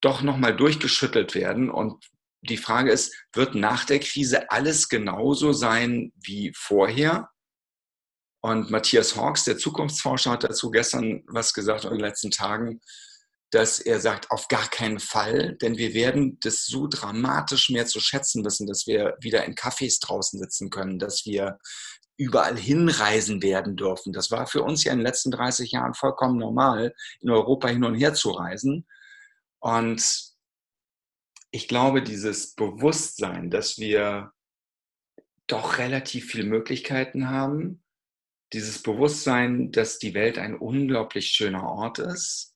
doch 0.00 0.22
nochmal 0.22 0.56
durchgeschüttelt 0.56 1.34
werden. 1.34 1.70
Und 1.70 2.04
die 2.42 2.56
Frage 2.56 2.92
ist, 2.92 3.14
wird 3.32 3.54
nach 3.54 3.84
der 3.84 4.00
Krise 4.00 4.50
alles 4.50 4.88
genauso 4.88 5.52
sein 5.52 6.12
wie 6.16 6.52
vorher? 6.54 7.30
Und 8.42 8.70
Matthias 8.70 9.16
Hawks, 9.16 9.44
der 9.44 9.56
Zukunftsforscher, 9.56 10.32
hat 10.32 10.44
dazu 10.44 10.70
gestern 10.70 11.22
was 11.26 11.54
gesagt 11.54 11.84
in 11.84 11.90
den 11.90 12.00
letzten 12.00 12.30
Tagen 12.30 12.80
dass 13.54 13.78
er 13.78 14.00
sagt, 14.00 14.32
auf 14.32 14.48
gar 14.48 14.68
keinen 14.68 14.98
Fall, 14.98 15.54
denn 15.62 15.76
wir 15.76 15.94
werden 15.94 16.38
das 16.40 16.66
so 16.66 16.88
dramatisch 16.88 17.70
mehr 17.70 17.86
zu 17.86 18.00
schätzen 18.00 18.44
wissen, 18.44 18.66
dass 18.66 18.88
wir 18.88 19.16
wieder 19.20 19.44
in 19.44 19.54
Cafés 19.54 20.00
draußen 20.00 20.40
sitzen 20.40 20.70
können, 20.70 20.98
dass 20.98 21.24
wir 21.24 21.58
überall 22.16 22.56
hinreisen 22.56 23.42
werden 23.42 23.76
dürfen. 23.76 24.12
Das 24.12 24.30
war 24.30 24.46
für 24.46 24.62
uns 24.62 24.84
ja 24.84 24.92
in 24.92 24.98
den 24.98 25.06
letzten 25.06 25.30
30 25.30 25.72
Jahren 25.72 25.94
vollkommen 25.94 26.38
normal, 26.38 26.94
in 27.20 27.30
Europa 27.30 27.68
hin 27.68 27.84
und 27.84 27.94
her 27.94 28.14
zu 28.14 28.30
reisen. 28.30 28.86
Und 29.58 30.32
ich 31.50 31.68
glaube, 31.68 32.02
dieses 32.02 32.54
Bewusstsein, 32.54 33.50
dass 33.50 33.78
wir 33.78 34.32
doch 35.46 35.78
relativ 35.78 36.30
viele 36.30 36.44
Möglichkeiten 36.44 37.28
haben, 37.28 37.82
dieses 38.52 38.82
Bewusstsein, 38.82 39.72
dass 39.72 39.98
die 39.98 40.14
Welt 40.14 40.38
ein 40.38 40.56
unglaublich 40.56 41.28
schöner 41.28 41.64
Ort 41.64 41.98
ist, 41.98 42.54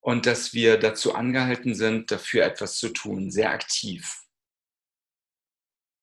und 0.00 0.26
dass 0.26 0.54
wir 0.54 0.78
dazu 0.78 1.14
angehalten 1.14 1.74
sind, 1.74 2.10
dafür 2.10 2.44
etwas 2.44 2.76
zu 2.76 2.88
tun, 2.88 3.30
sehr 3.30 3.50
aktiv. 3.50 4.22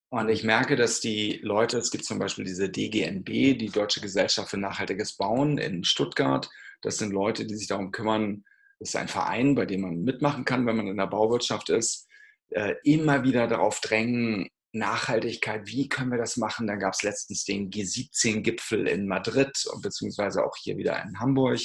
Und 0.10 0.30
ich 0.30 0.44
merke, 0.44 0.76
dass 0.76 1.02
die 1.02 1.40
Leute, 1.44 1.78
es 1.78 1.92
gibt 1.92 2.06
zum 2.06 2.18
Beispiel 2.18 2.46
diese 2.46 2.70
DGNB, 2.70 3.58
die 3.58 3.70
Deutsche 3.70 4.00
Gesellschaft 4.00 4.50
für 4.50 4.58
nachhaltiges 4.58 5.18
Bauen 5.18 5.58
in 5.58 5.84
Stuttgart. 5.84 6.50
Das 6.82 6.98
sind 6.98 7.12
Leute, 7.12 7.46
die 7.46 7.56
sich 7.56 7.68
darum 7.68 7.92
kümmern, 7.92 8.46
das 8.80 8.90
ist 8.90 8.96
ein 8.96 9.08
Verein, 9.08 9.56
bei 9.56 9.66
dem 9.66 9.82
man 9.82 10.04
mitmachen 10.04 10.46
kann, 10.46 10.66
wenn 10.66 10.78
man 10.78 10.88
in 10.88 10.98
der 10.98 11.08
Bauwirtschaft 11.08 11.70
ist, 11.70 12.08
äh, 12.52 12.76
immer 12.84 13.24
wieder 13.24 13.48
darauf 13.48 13.82
drängen, 13.82 14.48
Nachhaltigkeit, 14.72 15.66
wie 15.66 15.90
können 15.90 16.12
wir 16.12 16.18
das 16.18 16.38
machen? 16.38 16.68
Dann 16.68 16.80
gab 16.80 16.94
es 16.94 17.04
letztens 17.04 17.44
den 17.46 17.70
G17-Gipfel 17.70 18.88
in 18.88 19.08
Madrid, 19.08 19.52
beziehungsweise 19.82 20.46
auch 20.46 20.56
hier 20.56 20.78
wieder 20.78 21.02
in 21.04 21.20
Hamburg 21.20 21.60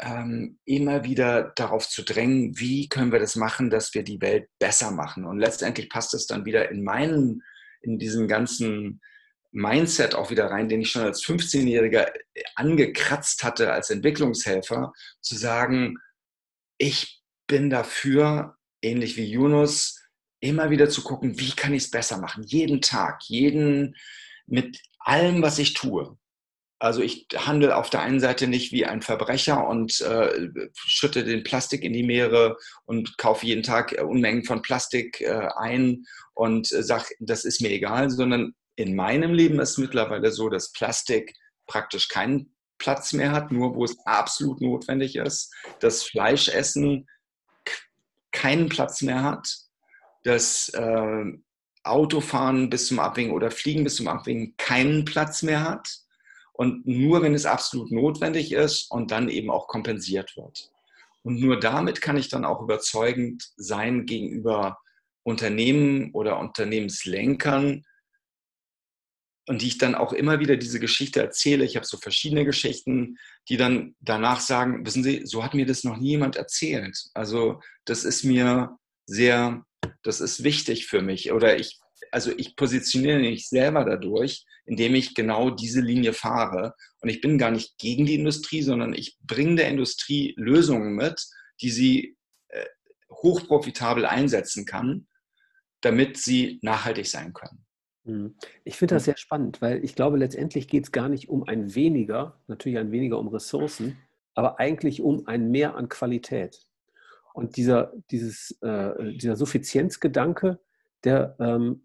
ähm, 0.00 0.58
immer 0.64 1.04
wieder 1.04 1.52
darauf 1.56 1.88
zu 1.88 2.02
drängen, 2.02 2.58
wie 2.58 2.88
können 2.88 3.12
wir 3.12 3.18
das 3.18 3.36
machen, 3.36 3.70
dass 3.70 3.94
wir 3.94 4.02
die 4.02 4.20
Welt 4.20 4.48
besser 4.58 4.90
machen. 4.90 5.24
Und 5.24 5.38
letztendlich 5.38 5.88
passt 5.88 6.14
es 6.14 6.26
dann 6.26 6.44
wieder 6.44 6.70
in 6.70 6.82
meinen, 6.82 7.42
in 7.82 7.98
diesen 7.98 8.28
ganzen 8.28 9.00
Mindset 9.52 10.14
auch 10.14 10.30
wieder 10.30 10.46
rein, 10.46 10.68
den 10.68 10.80
ich 10.80 10.90
schon 10.90 11.02
als 11.02 11.24
15-Jähriger 11.24 12.12
angekratzt 12.54 13.42
hatte 13.42 13.72
als 13.72 13.90
Entwicklungshelfer, 13.90 14.92
zu 15.20 15.36
sagen, 15.36 15.96
ich 16.78 17.22
bin 17.46 17.68
dafür, 17.68 18.56
ähnlich 18.82 19.16
wie 19.16 19.30
Yunus, 19.30 20.00
immer 20.40 20.70
wieder 20.70 20.88
zu 20.88 21.02
gucken, 21.02 21.38
wie 21.38 21.50
kann 21.50 21.74
ich 21.74 21.84
es 21.84 21.90
besser 21.90 22.18
machen, 22.18 22.44
jeden 22.44 22.80
Tag, 22.80 23.22
jeden 23.24 23.96
mit 24.46 24.80
allem, 24.98 25.42
was 25.42 25.58
ich 25.58 25.74
tue. 25.74 26.16
Also 26.80 27.02
ich 27.02 27.26
handle 27.36 27.76
auf 27.76 27.90
der 27.90 28.00
einen 28.00 28.20
Seite 28.20 28.46
nicht 28.46 28.72
wie 28.72 28.86
ein 28.86 29.02
Verbrecher 29.02 29.68
und 29.68 30.00
äh, 30.00 30.48
schütte 30.72 31.24
den 31.24 31.44
Plastik 31.44 31.84
in 31.84 31.92
die 31.92 32.02
Meere 32.02 32.56
und 32.86 33.18
kaufe 33.18 33.44
jeden 33.44 33.62
Tag 33.62 33.92
äh, 33.92 34.00
Unmengen 34.00 34.44
von 34.44 34.62
Plastik 34.62 35.20
äh, 35.20 35.48
ein 35.56 36.06
und 36.32 36.72
äh, 36.72 36.82
sage, 36.82 37.14
das 37.20 37.44
ist 37.44 37.60
mir 37.60 37.70
egal, 37.70 38.08
sondern 38.08 38.54
in 38.76 38.96
meinem 38.96 39.34
Leben 39.34 39.60
ist 39.60 39.76
mittlerweile 39.76 40.32
so, 40.32 40.48
dass 40.48 40.72
Plastik 40.72 41.34
praktisch 41.66 42.08
keinen 42.08 42.54
Platz 42.78 43.12
mehr 43.12 43.32
hat, 43.32 43.52
nur 43.52 43.74
wo 43.74 43.84
es 43.84 43.98
absolut 44.06 44.62
notwendig 44.62 45.16
ist, 45.16 45.52
dass 45.80 46.02
Fleischessen 46.02 47.06
keinen 48.32 48.70
Platz 48.70 49.02
mehr 49.02 49.22
hat, 49.22 49.54
dass 50.24 50.70
äh, 50.70 51.24
Autofahren 51.82 52.70
bis 52.70 52.86
zum 52.86 53.00
Abwinken 53.00 53.34
oder 53.34 53.50
Fliegen 53.50 53.84
bis 53.84 53.96
zum 53.96 54.08
Abwinken 54.08 54.54
keinen 54.56 55.04
Platz 55.04 55.42
mehr 55.42 55.62
hat 55.62 56.00
und 56.60 56.86
nur 56.86 57.22
wenn 57.22 57.32
es 57.32 57.46
absolut 57.46 57.90
notwendig 57.90 58.52
ist 58.52 58.90
und 58.90 59.10
dann 59.12 59.30
eben 59.30 59.50
auch 59.50 59.66
kompensiert 59.66 60.36
wird. 60.36 60.70
Und 61.22 61.40
nur 61.40 61.58
damit 61.58 62.02
kann 62.02 62.18
ich 62.18 62.28
dann 62.28 62.44
auch 62.44 62.60
überzeugend 62.60 63.50
sein 63.56 64.04
gegenüber 64.04 64.78
Unternehmen 65.22 66.10
oder 66.12 66.38
Unternehmenslenkern, 66.38 67.86
und 69.48 69.62
die 69.62 69.68
ich 69.68 69.78
dann 69.78 69.94
auch 69.94 70.12
immer 70.12 70.38
wieder 70.38 70.58
diese 70.58 70.80
Geschichte 70.80 71.22
erzähle. 71.22 71.64
Ich 71.64 71.76
habe 71.76 71.86
so 71.86 71.96
verschiedene 71.96 72.44
Geschichten, 72.44 73.16
die 73.48 73.56
dann 73.56 73.96
danach 73.98 74.40
sagen, 74.40 74.84
wissen 74.84 75.02
Sie, 75.02 75.22
so 75.24 75.42
hat 75.42 75.54
mir 75.54 75.64
das 75.64 75.82
noch 75.82 75.96
nie 75.96 76.10
jemand 76.10 76.36
erzählt. 76.36 77.06
Also 77.14 77.60
das 77.86 78.04
ist 78.04 78.22
mir 78.22 78.76
sehr, 79.06 79.64
das 80.02 80.20
ist 80.20 80.44
wichtig 80.44 80.86
für 80.88 81.00
mich. 81.00 81.32
Oder 81.32 81.58
ich 81.58 81.80
also 82.10 82.32
ich 82.36 82.56
positioniere 82.56 83.18
mich 83.18 83.48
selber 83.48 83.84
dadurch, 83.84 84.44
indem 84.66 84.94
ich 84.94 85.14
genau 85.14 85.50
diese 85.50 85.80
Linie 85.80 86.12
fahre. 86.12 86.74
Und 87.00 87.08
ich 87.08 87.20
bin 87.20 87.38
gar 87.38 87.50
nicht 87.50 87.78
gegen 87.78 88.06
die 88.06 88.14
Industrie, 88.14 88.62
sondern 88.62 88.94
ich 88.94 89.18
bringe 89.22 89.56
der 89.56 89.68
Industrie 89.68 90.34
Lösungen 90.36 90.94
mit, 90.94 91.24
die 91.60 91.70
sie 91.70 92.16
äh, 92.48 92.64
hochprofitabel 93.10 94.06
einsetzen 94.06 94.64
kann, 94.64 95.06
damit 95.80 96.16
sie 96.16 96.58
nachhaltig 96.62 97.06
sein 97.06 97.32
können. 97.32 97.64
Mhm. 98.04 98.34
Ich 98.64 98.76
finde 98.76 98.94
das 98.94 99.04
sehr 99.04 99.16
spannend, 99.16 99.60
weil 99.60 99.84
ich 99.84 99.94
glaube, 99.94 100.18
letztendlich 100.18 100.68
geht 100.68 100.84
es 100.84 100.92
gar 100.92 101.08
nicht 101.08 101.28
um 101.28 101.44
ein 101.44 101.74
weniger, 101.74 102.40
natürlich 102.46 102.78
ein 102.78 102.92
weniger 102.92 103.18
um 103.18 103.28
Ressourcen, 103.28 103.98
aber 104.34 104.58
eigentlich 104.58 105.00
um 105.00 105.26
ein 105.26 105.50
Mehr 105.50 105.74
an 105.74 105.88
Qualität. 105.88 106.66
Und 107.34 107.56
dieser, 107.56 107.92
dieses, 108.10 108.58
äh, 108.62 109.14
dieser 109.14 109.36
Suffizienzgedanke, 109.36 110.58
der 111.04 111.36
ähm, 111.38 111.82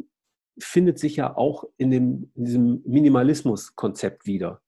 findet 0.59 0.99
sich 0.99 1.15
ja 1.15 1.35
auch 1.35 1.65
in, 1.77 1.91
dem, 1.91 2.31
in 2.35 2.45
diesem 2.45 2.81
Minimalismus-Konzept 2.85 4.25
wieder. 4.25 4.61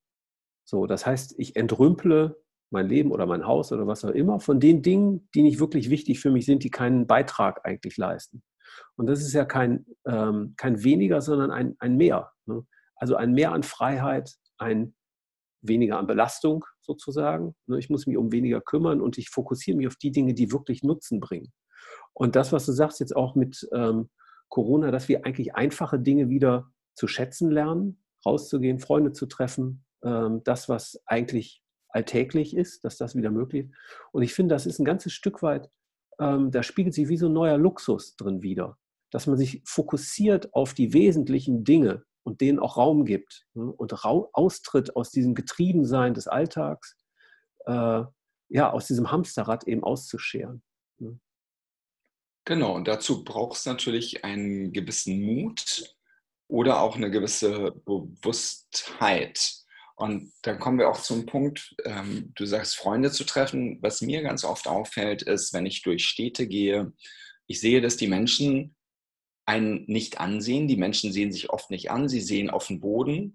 So, 0.65 0.85
das 0.85 1.05
heißt, 1.05 1.35
ich 1.37 1.55
entrümple 1.55 2.41
mein 2.69 2.87
Leben 2.87 3.11
oder 3.11 3.25
mein 3.25 3.47
Haus 3.47 3.71
oder 3.71 3.87
was 3.87 4.03
auch 4.03 4.11
immer 4.11 4.39
von 4.39 4.59
den 4.59 4.81
Dingen, 4.81 5.29
die 5.33 5.41
nicht 5.41 5.59
wirklich 5.59 5.89
wichtig 5.89 6.19
für 6.19 6.31
mich 6.31 6.45
sind, 6.45 6.63
die 6.63 6.69
keinen 6.69 7.07
Beitrag 7.07 7.65
eigentlich 7.65 7.95
leisten. 7.95 8.43
Und 8.97 9.07
das 9.07 9.21
ist 9.21 9.33
ja 9.33 9.45
kein, 9.45 9.85
ähm, 10.05 10.53
kein 10.57 10.83
weniger, 10.83 11.21
sondern 11.21 11.51
ein, 11.51 11.75
ein 11.79 11.95
Mehr. 11.95 12.31
Ne? 12.45 12.65
Also 12.95 13.15
ein 13.15 13.31
Mehr 13.33 13.53
an 13.53 13.63
Freiheit, 13.63 14.35
ein 14.57 14.93
weniger 15.61 15.97
an 15.97 16.07
Belastung 16.07 16.65
sozusagen. 16.81 17.55
Ne? 17.67 17.79
Ich 17.79 17.89
muss 17.89 18.05
mich 18.05 18.17
um 18.17 18.31
weniger 18.33 18.59
kümmern 18.59 19.01
und 19.01 19.17
ich 19.17 19.29
fokussiere 19.29 19.77
mich 19.77 19.87
auf 19.87 19.95
die 19.95 20.11
Dinge, 20.11 20.33
die 20.33 20.51
wirklich 20.51 20.83
Nutzen 20.83 21.21
bringen. 21.21 21.53
Und 22.13 22.35
das, 22.35 22.51
was 22.51 22.65
du 22.65 22.73
sagst 22.73 22.99
jetzt 22.99 23.15
auch 23.15 23.35
mit 23.35 23.67
ähm, 23.73 24.09
Corona, 24.49 24.91
dass 24.91 25.07
wir 25.07 25.25
eigentlich 25.25 25.55
einfache 25.55 25.99
Dinge 25.99 26.29
wieder 26.29 26.71
zu 26.93 27.07
schätzen 27.07 27.51
lernen, 27.51 28.01
rauszugehen, 28.25 28.79
Freunde 28.79 29.11
zu 29.11 29.25
treffen, 29.25 29.85
ähm, 30.03 30.41
das, 30.43 30.69
was 30.69 31.01
eigentlich 31.05 31.61
alltäglich 31.89 32.55
ist, 32.55 32.83
dass 32.83 32.97
das 32.97 33.15
wieder 33.15 33.31
möglich 33.31 33.65
ist. 33.65 33.75
Und 34.11 34.23
ich 34.23 34.33
finde, 34.33 34.55
das 34.55 34.65
ist 34.65 34.79
ein 34.79 34.85
ganzes 34.85 35.13
Stück 35.13 35.41
weit, 35.41 35.69
ähm, 36.19 36.51
da 36.51 36.63
spiegelt 36.63 36.95
sich 36.95 37.09
wie 37.09 37.17
so 37.17 37.27
ein 37.27 37.33
neuer 37.33 37.57
Luxus 37.57 38.15
drin 38.15 38.41
wieder, 38.41 38.77
dass 39.11 39.27
man 39.27 39.37
sich 39.37 39.61
fokussiert 39.65 40.53
auf 40.53 40.73
die 40.73 40.93
wesentlichen 40.93 41.63
Dinge 41.63 42.03
und 42.23 42.41
denen 42.41 42.59
auch 42.59 42.77
Raum 42.77 43.05
gibt 43.05 43.45
ne, 43.53 43.71
und 43.71 43.93
austritt 44.03 44.95
aus 44.95 45.11
diesem 45.11 45.35
Getriebensein 45.35 46.13
des 46.13 46.27
Alltags, 46.27 46.97
äh, 47.65 48.03
ja, 48.49 48.71
aus 48.71 48.87
diesem 48.87 49.11
Hamsterrad 49.11 49.67
eben 49.67 49.83
auszuscheren. 49.83 50.63
Genau, 52.47 52.75
und 52.75 52.87
dazu 52.87 53.25
braucht 53.25 53.57
es 53.57 53.65
natürlich 53.65 54.23
einen 54.23 54.71
gewissen 54.71 55.21
Mut 55.21 55.93
oder 56.47 56.79
auch 56.79 56.95
eine 56.95 57.11
gewisse 57.11 57.73
Bewusstheit. 57.83 59.65
Und 59.97 60.31
dann 60.43 60.57
kommen 60.57 60.79
wir 60.79 60.87
auch 60.87 61.01
zum 61.01 61.25
Punkt, 61.25 61.75
ähm, 61.83 62.31
du 62.35 62.45
sagst, 62.45 62.77
Freunde 62.77 63.11
zu 63.11 63.25
treffen. 63.25 63.79
Was 63.81 63.99
mir 63.99 64.21
ganz 64.21 64.45
oft 64.45 64.65
auffällt, 64.69 65.23
ist, 65.23 65.51
wenn 65.51 65.65
ich 65.65 65.81
durch 65.81 66.05
Städte 66.05 66.47
gehe, 66.47 66.93
ich 67.47 67.59
sehe, 67.59 67.81
dass 67.81 67.97
die 67.97 68.07
Menschen 68.07 68.77
einen 69.45 69.83
nicht 69.87 70.21
ansehen. 70.21 70.69
Die 70.69 70.77
Menschen 70.77 71.11
sehen 71.11 71.33
sich 71.33 71.49
oft 71.49 71.69
nicht 71.69 71.91
an, 71.91 72.07
sie 72.07 72.21
sehen 72.21 72.49
auf 72.49 72.67
den 72.67 72.79
Boden. 72.79 73.33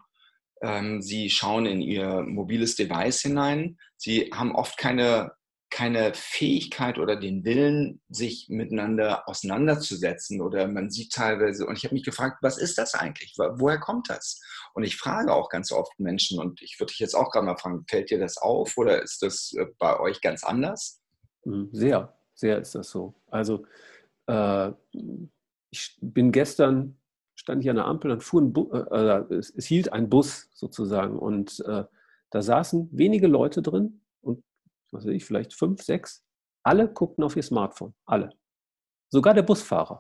Ähm, 0.63 1.03
sie 1.03 1.29
schauen 1.29 1.67
in 1.67 1.83
ihr 1.83 2.23
mobiles 2.23 2.77
Device 2.77 3.21
hinein. 3.21 3.77
Sie 3.99 4.31
haben 4.33 4.55
oft 4.55 4.79
keine 4.79 5.33
keine 5.73 6.13
Fähigkeit 6.15 6.99
oder 6.99 7.17
den 7.17 7.45
Willen, 7.47 8.03
sich 8.11 8.49
miteinander 8.51 9.27
auseinanderzusetzen. 9.27 10.43
Oder 10.43 10.69
man 10.69 10.91
sieht 10.91 11.13
teilweise, 11.13 11.67
und 11.67 11.79
ich 11.79 11.85
habe 11.85 11.95
mich 11.95 12.05
gefragt, 12.05 12.39
was 12.43 12.59
ist 12.59 12.77
das 12.77 12.95
eigentlich? 12.95 13.35
Woher 13.39 13.81
kommt 13.81 14.11
das? 14.11 14.41
Und 14.75 14.85
ich 14.85 14.99
frage 14.99 15.33
auch 15.33 15.49
ganz 15.49 15.73
oft 15.73 15.99
Menschen, 15.99 16.39
und 16.39 16.61
ich 16.61 16.79
würde 16.79 16.91
dich 16.91 17.01
jetzt 17.01 17.15
auch 17.15 17.31
gerade 17.31 17.47
mal 17.47 17.57
fragen, 17.57 17.87
fällt 17.89 18.11
dir 18.11 18.19
das 18.19 18.37
auf 18.37 18.77
oder 18.77 19.03
ist 19.03 19.23
das 19.23 19.55
äh, 19.59 19.65
bei 19.79 19.99
euch 19.99 20.21
ganz 20.21 20.45
anders? 20.45 21.01
Hm, 21.45 21.71
sehr, 21.73 22.15
sehr 22.35 22.59
ist 22.59 22.75
das 22.75 22.91
so. 22.91 23.15
Also 23.31 23.65
äh, 24.27 24.73
ich 25.71 25.97
bin 26.03 26.33
gestern, 26.33 26.99
stand 27.35 27.65
ich 27.65 27.71
an 27.71 27.77
der 27.77 27.87
Ampel 27.87 28.11
und 28.11 28.23
fuhr 28.23 28.43
ein 28.43 28.53
Bu 28.53 28.71
äh, 28.73 28.79
äh, 28.79 29.35
es, 29.35 29.49
es, 29.57 29.65
hielt 29.65 29.91
ein 29.91 30.11
Bus 30.11 30.51
sozusagen 30.53 31.19
und 31.19 31.61
äh, 31.67 31.85
da 32.29 32.43
saßen 32.43 32.91
wenige 32.93 33.27
Leute 33.27 33.63
drin 33.63 34.02
was 34.93 35.05
weiß 35.05 35.13
ich, 35.13 35.25
vielleicht 35.25 35.55
fünf, 35.55 35.83
sechs. 35.83 36.25
Alle 36.65 36.93
guckten 36.93 37.25
auf 37.25 37.37
ihr 37.37 37.43
Smartphone. 37.43 37.95
Alle. 38.07 38.31
Sogar 39.11 39.35
der 39.35 39.43
Busfahrer. 39.43 39.99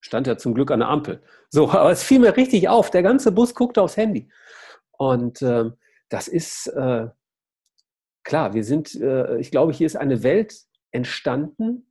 Stand 0.00 0.26
ja 0.26 0.36
zum 0.36 0.54
Glück 0.54 0.70
an 0.70 0.80
der 0.80 0.88
Ampel. 0.88 1.22
So, 1.50 1.68
aber 1.70 1.90
es 1.90 2.02
fiel 2.02 2.18
mir 2.18 2.36
richtig 2.36 2.68
auf. 2.68 2.90
Der 2.90 3.02
ganze 3.02 3.32
Bus 3.32 3.54
guckte 3.54 3.80
aufs 3.80 3.96
Handy. 3.96 4.30
Und 4.92 5.42
äh, 5.42 5.70
das 6.10 6.28
ist 6.28 6.66
äh, 6.68 7.08
klar, 8.24 8.54
wir 8.54 8.64
sind, 8.64 8.94
äh, 8.94 9.38
ich 9.38 9.50
glaube, 9.50 9.72
hier 9.72 9.86
ist 9.86 9.96
eine 9.96 10.22
Welt 10.22 10.54
entstanden, 10.92 11.90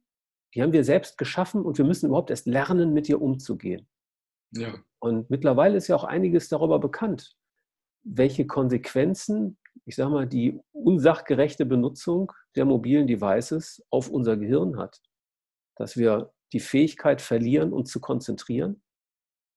die 0.54 0.62
haben 0.62 0.74
wir 0.74 0.84
selbst 0.84 1.18
geschaffen 1.18 1.64
und 1.64 1.78
wir 1.78 1.86
müssen 1.86 2.08
überhaupt 2.08 2.30
erst 2.30 2.46
lernen, 2.46 2.94
mit 2.94 3.10
ihr 3.10 3.22
umzugehen. 3.22 3.88
Ja. 4.52 4.76
Und 5.00 5.30
mittlerweile 5.30 5.78
ist 5.78 5.88
ja 5.88 5.96
auch 5.96 6.04
einiges 6.04 6.48
darüber 6.48 6.80
bekannt, 6.80 7.36
welche 8.04 8.46
Konsequenzen 8.46 9.58
ich 9.86 9.96
sage 9.96 10.12
mal, 10.12 10.28
die 10.28 10.60
unsachgerechte 10.72 11.66
Benutzung 11.66 12.32
der 12.56 12.66
mobilen 12.66 13.08
Devices 13.08 13.84
auf 13.90 14.10
unser 14.10 14.38
Gehirn 14.38 14.78
hat. 14.78 15.02
Dass 15.76 15.98
wir 15.98 16.34
die 16.54 16.60
Fähigkeit 16.60 17.22
verlieren, 17.22 17.74
uns 17.74 17.92
zu 17.92 18.00
konzentrieren, 18.00 18.84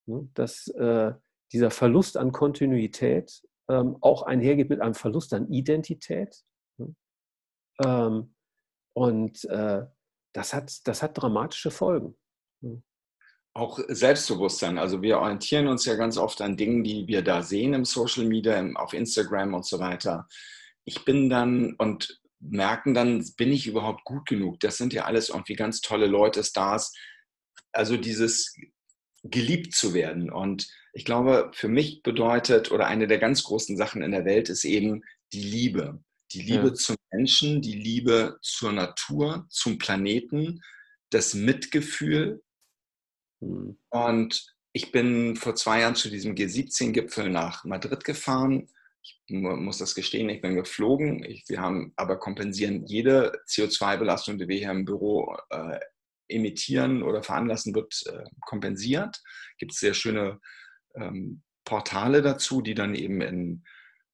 ne, 0.07 0.29
dass 0.35 0.69
äh, 0.69 1.13
dieser 1.53 1.71
Verlust 1.71 2.17
an 2.17 2.33
Kontinuität 2.33 3.43
ähm, 3.69 3.97
auch 4.01 4.23
einhergeht 4.23 4.71
mit 4.71 4.81
einem 4.81 4.95
Verlust 4.95 5.35
an 5.35 5.49
Identität. 5.53 6.45
Ne. 6.79 6.95
Ähm, 7.85 8.35
und 8.95 9.45
äh, 9.45 9.85
das, 10.33 10.55
hat, 10.55 10.87
das 10.87 11.03
hat 11.03 11.21
dramatische 11.21 11.71
Folgen. 11.71 12.17
Auch 13.57 13.81
Selbstbewusstsein. 13.89 14.77
Also 14.77 15.01
wir 15.01 15.19
orientieren 15.19 15.67
uns 15.67 15.87
ja 15.87 15.95
ganz 15.95 16.19
oft 16.19 16.43
an 16.43 16.59
Dingen, 16.59 16.85
die 16.85 17.09
wir 17.09 17.23
da 17.23 17.43
sehen 17.43 17.73
im 17.73 17.87
Social 17.87 18.27
Media, 18.27 18.63
auf 18.75 18.93
Instagram 18.93 19.55
und 19.55 19.65
so 19.65 19.79
weiter. 19.79 20.29
Ich 20.85 21.07
bin 21.07 21.31
dann 21.31 21.73
und 21.79 22.21
merken 22.39 22.93
dann, 22.93 23.25
bin 23.39 23.51
ich 23.51 23.67
überhaupt 23.67 24.05
gut 24.05 24.29
genug? 24.29 24.61
Das 24.61 24.77
sind 24.77 24.93
ja 24.93 25.07
alles 25.07 25.31
irgendwie 25.31 25.55
ganz 25.55 25.81
tolle 25.81 26.07
Leute, 26.07 26.45
Stars. 26.45 26.93
Also 27.73 27.97
dieses 27.97 28.55
geliebt 29.23 29.75
zu 29.75 29.95
werden. 29.95 30.31
Und 30.31 30.69
ich 30.93 31.07
glaube, 31.07 31.51
für 31.55 31.69
mich 31.69 32.03
bedeutet 32.03 32.71
oder 32.71 32.89
eine 32.89 33.07
der 33.07 33.19
ganz 33.19 33.43
großen 33.43 33.79
Sachen 33.79 34.03
in 34.03 34.11
der 34.11 34.27
Welt 34.27 34.51
ist 34.51 34.67
eben 34.67 35.03
die 35.33 35.43
Liebe. 35.43 36.05
Die 36.33 36.43
Liebe 36.43 36.69
ja. 36.69 36.75
zum 36.75 36.97
Menschen, 37.11 37.63
die 37.63 37.73
Liebe 37.73 38.37
zur 38.43 38.73
Natur, 38.73 39.47
zum 39.49 39.79
Planeten, 39.79 40.61
das 41.09 41.33
Mitgefühl, 41.33 42.43
Mhm. 43.41 43.79
Und 43.91 44.57
ich 44.73 44.93
bin 44.93 45.37
vor 45.37 45.55
zwei 45.55 45.81
Jahren 45.81 45.95
zu 45.95 46.11
diesem 46.11 46.35
G17-Gipfel 46.35 47.31
nach 47.31 47.65
Madrid 47.65 48.05
gefahren. 48.05 48.69
Ich 49.03 49.23
muss 49.29 49.79
das 49.79 49.95
gestehen, 49.95 50.29
ich 50.29 50.43
bin 50.43 50.57
geflogen. 50.57 51.25
Ich, 51.25 51.45
wir 51.49 51.61
haben 51.61 51.93
aber 51.97 52.19
kompensieren 52.19 52.85
jede 52.87 53.33
CO2-Belastung, 53.49 54.37
die 54.37 54.49
wir 54.49 54.59
hier 54.59 54.71
im 54.71 54.85
Büro 54.85 55.37
äh, 55.51 55.79
emittieren 56.29 57.03
oder 57.03 57.23
veranlassen, 57.23 57.75
wird 57.75 58.03
äh, 58.07 58.25
kompensiert. 58.41 59.23
Gibt 59.59 59.75
sehr 59.75 59.95
schöne 59.95 60.41
ähm, 60.95 61.43
Portale 61.65 62.21
dazu, 62.23 62.63
die 62.63 62.75
dann 62.75 62.95
eben 62.95 63.21
in 63.21 63.65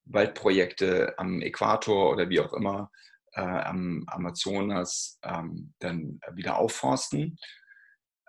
Waldprojekte 0.05 1.19
am 1.19 1.43
Äquator 1.43 2.13
oder 2.13 2.29
wie 2.29 2.41
auch 2.41 2.53
immer 2.53 2.91
äh, 3.33 3.41
am 3.41 4.05
Amazonas 4.07 5.19
ähm, 5.23 5.75
dann 5.79 6.21
wieder 6.35 6.57
aufforsten. 6.57 7.39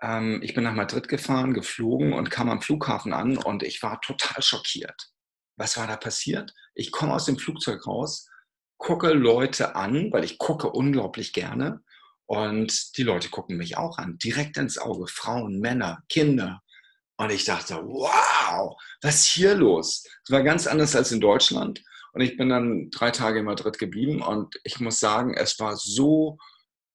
Ähm, 0.04 0.40
ich 0.42 0.54
bin 0.54 0.64
nach 0.64 0.74
Madrid 0.74 1.08
gefahren, 1.08 1.54
geflogen 1.54 2.12
und 2.12 2.30
kam 2.30 2.50
am 2.50 2.60
Flughafen 2.60 3.14
an 3.14 3.38
und 3.38 3.62
ich 3.62 3.82
war 3.82 4.00
total 4.02 4.42
schockiert. 4.42 5.10
Was 5.56 5.78
war 5.78 5.86
da 5.86 5.96
passiert? 5.96 6.52
Ich 6.74 6.92
komme 6.92 7.14
aus 7.14 7.24
dem 7.24 7.38
Flugzeug 7.38 7.86
raus, 7.86 8.28
gucke 8.76 9.12
Leute 9.12 9.76
an, 9.76 10.12
weil 10.12 10.24
ich 10.24 10.36
gucke 10.38 10.70
unglaublich 10.70 11.32
gerne. 11.32 11.80
Und 12.26 12.96
die 12.96 13.02
Leute 13.02 13.28
gucken 13.30 13.56
mich 13.56 13.76
auch 13.76 13.98
an, 13.98 14.18
direkt 14.18 14.56
ins 14.56 14.78
Auge. 14.78 15.06
Frauen, 15.06 15.60
Männer, 15.60 16.02
Kinder. 16.08 16.60
Und 17.16 17.30
ich 17.30 17.44
dachte, 17.44 17.76
wow, 17.76 18.76
was 19.02 19.16
ist 19.16 19.26
hier 19.26 19.54
los? 19.54 20.04
Es 20.24 20.30
war 20.30 20.42
ganz 20.42 20.66
anders 20.66 20.96
als 20.96 21.12
in 21.12 21.20
Deutschland. 21.20 21.82
Und 22.12 22.20
ich 22.20 22.36
bin 22.36 22.48
dann 22.48 22.90
drei 22.90 23.10
Tage 23.10 23.40
in 23.40 23.44
Madrid 23.44 23.78
geblieben 23.78 24.22
und 24.22 24.58
ich 24.64 24.80
muss 24.80 25.00
sagen, 25.00 25.34
es 25.34 25.58
war 25.58 25.76
so 25.76 26.38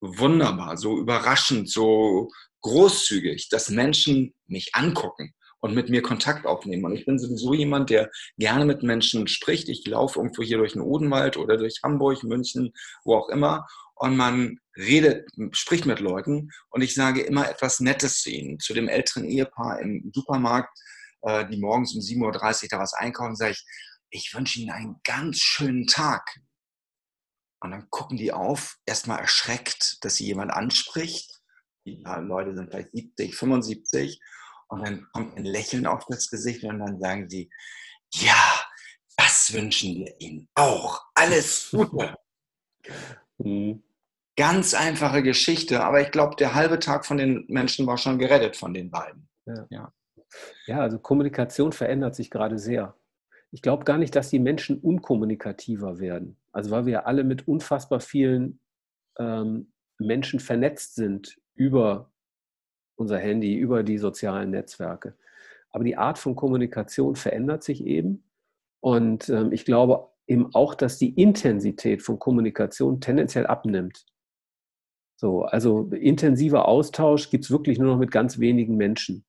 wunderbar, 0.02 0.78
so 0.78 0.98
überraschend, 0.98 1.70
so 1.70 2.30
großzügig, 2.62 3.50
dass 3.50 3.70
Menschen 3.70 4.34
mich 4.48 4.72
angucken 4.74 5.34
und 5.62 5.76
mit 5.76 5.90
mir 5.90 6.02
Kontakt 6.02 6.46
aufnehmen. 6.46 6.86
Und 6.86 6.96
ich 6.96 7.06
bin 7.06 7.20
sowieso 7.20 7.54
jemand, 7.54 7.90
der 7.90 8.10
gerne 8.38 8.66
mit 8.66 8.84
Menschen 8.84 9.28
spricht. 9.28 9.70
Ich 9.70 9.86
laufe 9.86 10.20
irgendwo 10.20 10.42
hier 10.42 10.58
durch 10.58 10.74
den 10.74 10.82
Odenwald 10.82 11.38
oder 11.38 11.58
durch 11.58 11.80
Hamburg, 11.84 12.24
München, 12.24 12.72
wo 13.04 13.16
auch 13.16 13.30
immer. 13.30 13.68
Und 13.96 14.16
man 14.16 14.60
redet, 14.78 15.30
spricht 15.52 15.86
mit 15.86 16.00
Leuten 16.00 16.50
und 16.70 16.82
ich 16.82 16.94
sage 16.94 17.22
immer 17.22 17.50
etwas 17.50 17.82
Nettes 17.82 18.22
zu 18.22 18.30
ihnen. 18.30 18.60
Zu 18.60 18.74
dem 18.74 18.88
älteren 18.88 19.26
Ehepaar 19.26 19.80
im 19.82 20.10
Supermarkt, 20.14 20.78
äh, 21.24 21.46
die 21.50 21.58
morgens 21.58 21.94
um 21.94 22.00
7.30 22.00 22.64
Uhr 22.64 22.68
da 22.70 22.80
was 22.80 22.94
einkaufen, 22.94 23.36
sage 23.36 23.52
ich, 23.52 23.66
ich 24.12 24.34
wünsche 24.34 24.60
Ihnen 24.60 24.72
einen 24.72 24.96
ganz 25.04 25.38
schönen 25.38 25.86
Tag. 25.86 26.40
Und 27.60 27.72
dann 27.72 27.90
gucken 27.90 28.18
die 28.18 28.32
auf, 28.32 28.78
erstmal 28.86 29.20
erschreckt, 29.20 29.98
dass 30.02 30.16
sie 30.16 30.26
jemand 30.26 30.52
anspricht 30.52 31.39
die 31.98 32.28
Leute 32.28 32.56
sind 32.56 32.70
vielleicht 32.70 32.92
70, 32.92 33.36
75 33.36 34.22
und 34.70 34.86
dann 34.86 35.08
kommt 35.14 35.38
ein 35.38 35.46
Lächeln 35.46 35.86
auf 35.86 36.06
das 36.08 36.30
Gesicht 36.30 36.64
und 36.64 36.80
dann 36.80 37.00
sagen 37.00 37.30
sie, 37.30 37.50
ja, 38.14 38.36
das 39.18 39.54
wünschen 39.54 39.96
wir 39.96 40.16
Ihnen 40.20 40.48
auch. 40.56 41.02
Alles 41.16 41.70
Gute. 41.72 42.16
Mhm. 43.38 43.84
Ganz 44.36 44.74
einfache 44.74 45.22
Geschichte, 45.22 45.84
aber 45.84 46.02
ich 46.02 46.12
glaube, 46.12 46.36
der 46.38 46.56
halbe 46.56 46.80
Tag 46.80 47.06
von 47.06 47.18
den 47.18 47.46
Menschen 47.50 47.86
war 47.88 47.98
schon 47.98 48.18
gerettet 48.18 48.56
von 48.56 48.74
den 48.74 48.90
beiden. 48.90 49.28
Ja, 49.46 49.68
ja. 49.70 49.94
ja 50.68 50.80
also 50.80 50.98
Kommunikation 51.00 51.74
verändert 51.74 52.16
sich 52.16 52.30
gerade 52.30 52.58
sehr. 52.58 52.96
Ich 53.52 53.62
glaube 53.62 53.84
gar 53.84 53.98
nicht, 53.98 54.16
dass 54.16 54.30
die 54.30 54.40
Menschen 54.40 54.80
unkommunikativer 54.80 56.00
werden. 56.00 56.38
Also 56.54 56.72
weil 56.72 56.86
wir 56.86 57.06
alle 57.06 57.24
mit 57.24 57.48
unfassbar 57.48 58.00
vielen 58.00 58.62
ähm, 59.18 59.74
Menschen 59.98 60.40
vernetzt 60.40 60.96
sind 60.96 61.38
über 61.60 62.10
unser 62.96 63.20
Handy, 63.20 63.56
über 63.56 63.84
die 63.84 63.98
sozialen 63.98 64.52
Netzwerke. 64.52 65.14
Aber 65.72 65.84
die 65.84 65.98
Art 65.98 66.18
von 66.18 66.36
Kommunikation 66.36 67.16
verändert 67.16 67.64
sich 67.64 67.86
eben. 67.86 68.24
Und 68.80 69.30
ähm, 69.30 69.52
ich 69.52 69.66
glaube 69.66 70.08
eben 70.26 70.54
auch, 70.56 70.74
dass 70.74 70.98
die 70.98 71.10
Intensität 71.10 72.02
von 72.02 72.18
Kommunikation 72.18 73.02
tendenziell 73.02 73.46
abnimmt. 73.46 74.06
So, 75.18 75.44
also 75.44 75.90
intensiver 75.92 76.68
Austausch 76.68 77.30
gibt 77.30 77.44
es 77.44 77.52
wirklich 77.52 77.78
nur 77.78 77.92
noch 77.92 78.00
mit 78.00 78.12
ganz 78.12 78.40
wenigen 78.40 78.78
Menschen. 78.78 79.26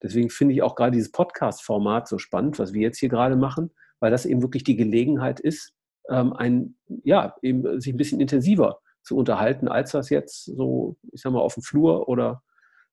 Deswegen 0.00 0.30
finde 0.30 0.54
ich 0.54 0.62
auch 0.62 0.76
gerade 0.76 0.92
dieses 0.92 1.10
Podcast-Format 1.10 2.06
so 2.06 2.18
spannend, 2.18 2.60
was 2.60 2.72
wir 2.72 2.82
jetzt 2.82 2.98
hier 2.98 3.08
gerade 3.08 3.34
machen, 3.34 3.72
weil 3.98 4.12
das 4.12 4.24
eben 4.24 4.42
wirklich 4.42 4.62
die 4.62 4.76
Gelegenheit 4.76 5.40
ist, 5.40 5.72
ähm, 6.08 6.32
ein, 6.32 6.76
ja, 7.02 7.34
eben 7.42 7.80
sich 7.80 7.92
ein 7.92 7.96
bisschen 7.96 8.20
intensiver 8.20 8.80
zu 9.08 9.16
unterhalten, 9.16 9.68
als 9.68 9.92
das 9.92 10.10
jetzt 10.10 10.44
so, 10.44 10.98
ich 11.12 11.22
sag 11.22 11.32
mal, 11.32 11.40
auf 11.40 11.54
dem 11.54 11.62
Flur 11.62 12.08
oder 12.10 12.42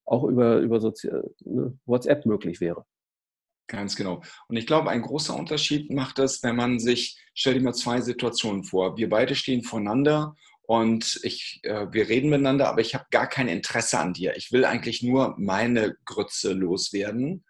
auch 0.05 0.24
über, 0.24 0.59
über 0.59 0.80
Sozial, 0.80 1.30
ne, 1.41 1.78
WhatsApp 1.86 2.26
möglich 2.26 2.61
wäre. 2.61 2.86
Ganz 3.68 3.97
genau. 3.97 4.22
Und 4.47 4.55
ich 4.55 4.66
glaube, 4.66 4.91
ein 4.91 5.01
großer 5.01 5.36
Unterschied 5.36 5.91
macht 5.91 6.20
es, 6.20 6.41
wenn 6.41 6.55
man 6.55 6.80
sich, 6.80 7.20
stell 7.34 7.55
dir 7.55 7.61
mal 7.61 7.74
zwei 7.74 7.99
Situationen 7.99 8.63
vor. 8.63 8.95
Wir 8.95 9.09
beide 9.09 9.36
stehen 9.36 9.63
voneinander 9.63 10.36
und 10.61 11.20
ich, 11.24 11.59
äh, 11.63 11.88
wir 11.91 12.07
reden 12.07 12.30
miteinander, 12.30 12.70
aber 12.70 12.80
ich 12.80 12.95
habe 12.95 13.05
gar 13.11 13.28
kein 13.28 13.49
Interesse 13.49 13.99
an 13.99 14.13
dir. 14.13 14.38
Ich 14.38 14.53
will 14.53 14.63
eigentlich 14.63 15.03
nur 15.03 15.36
meine 15.38 15.97
Grütze 16.05 16.53
loswerden. 16.53 17.43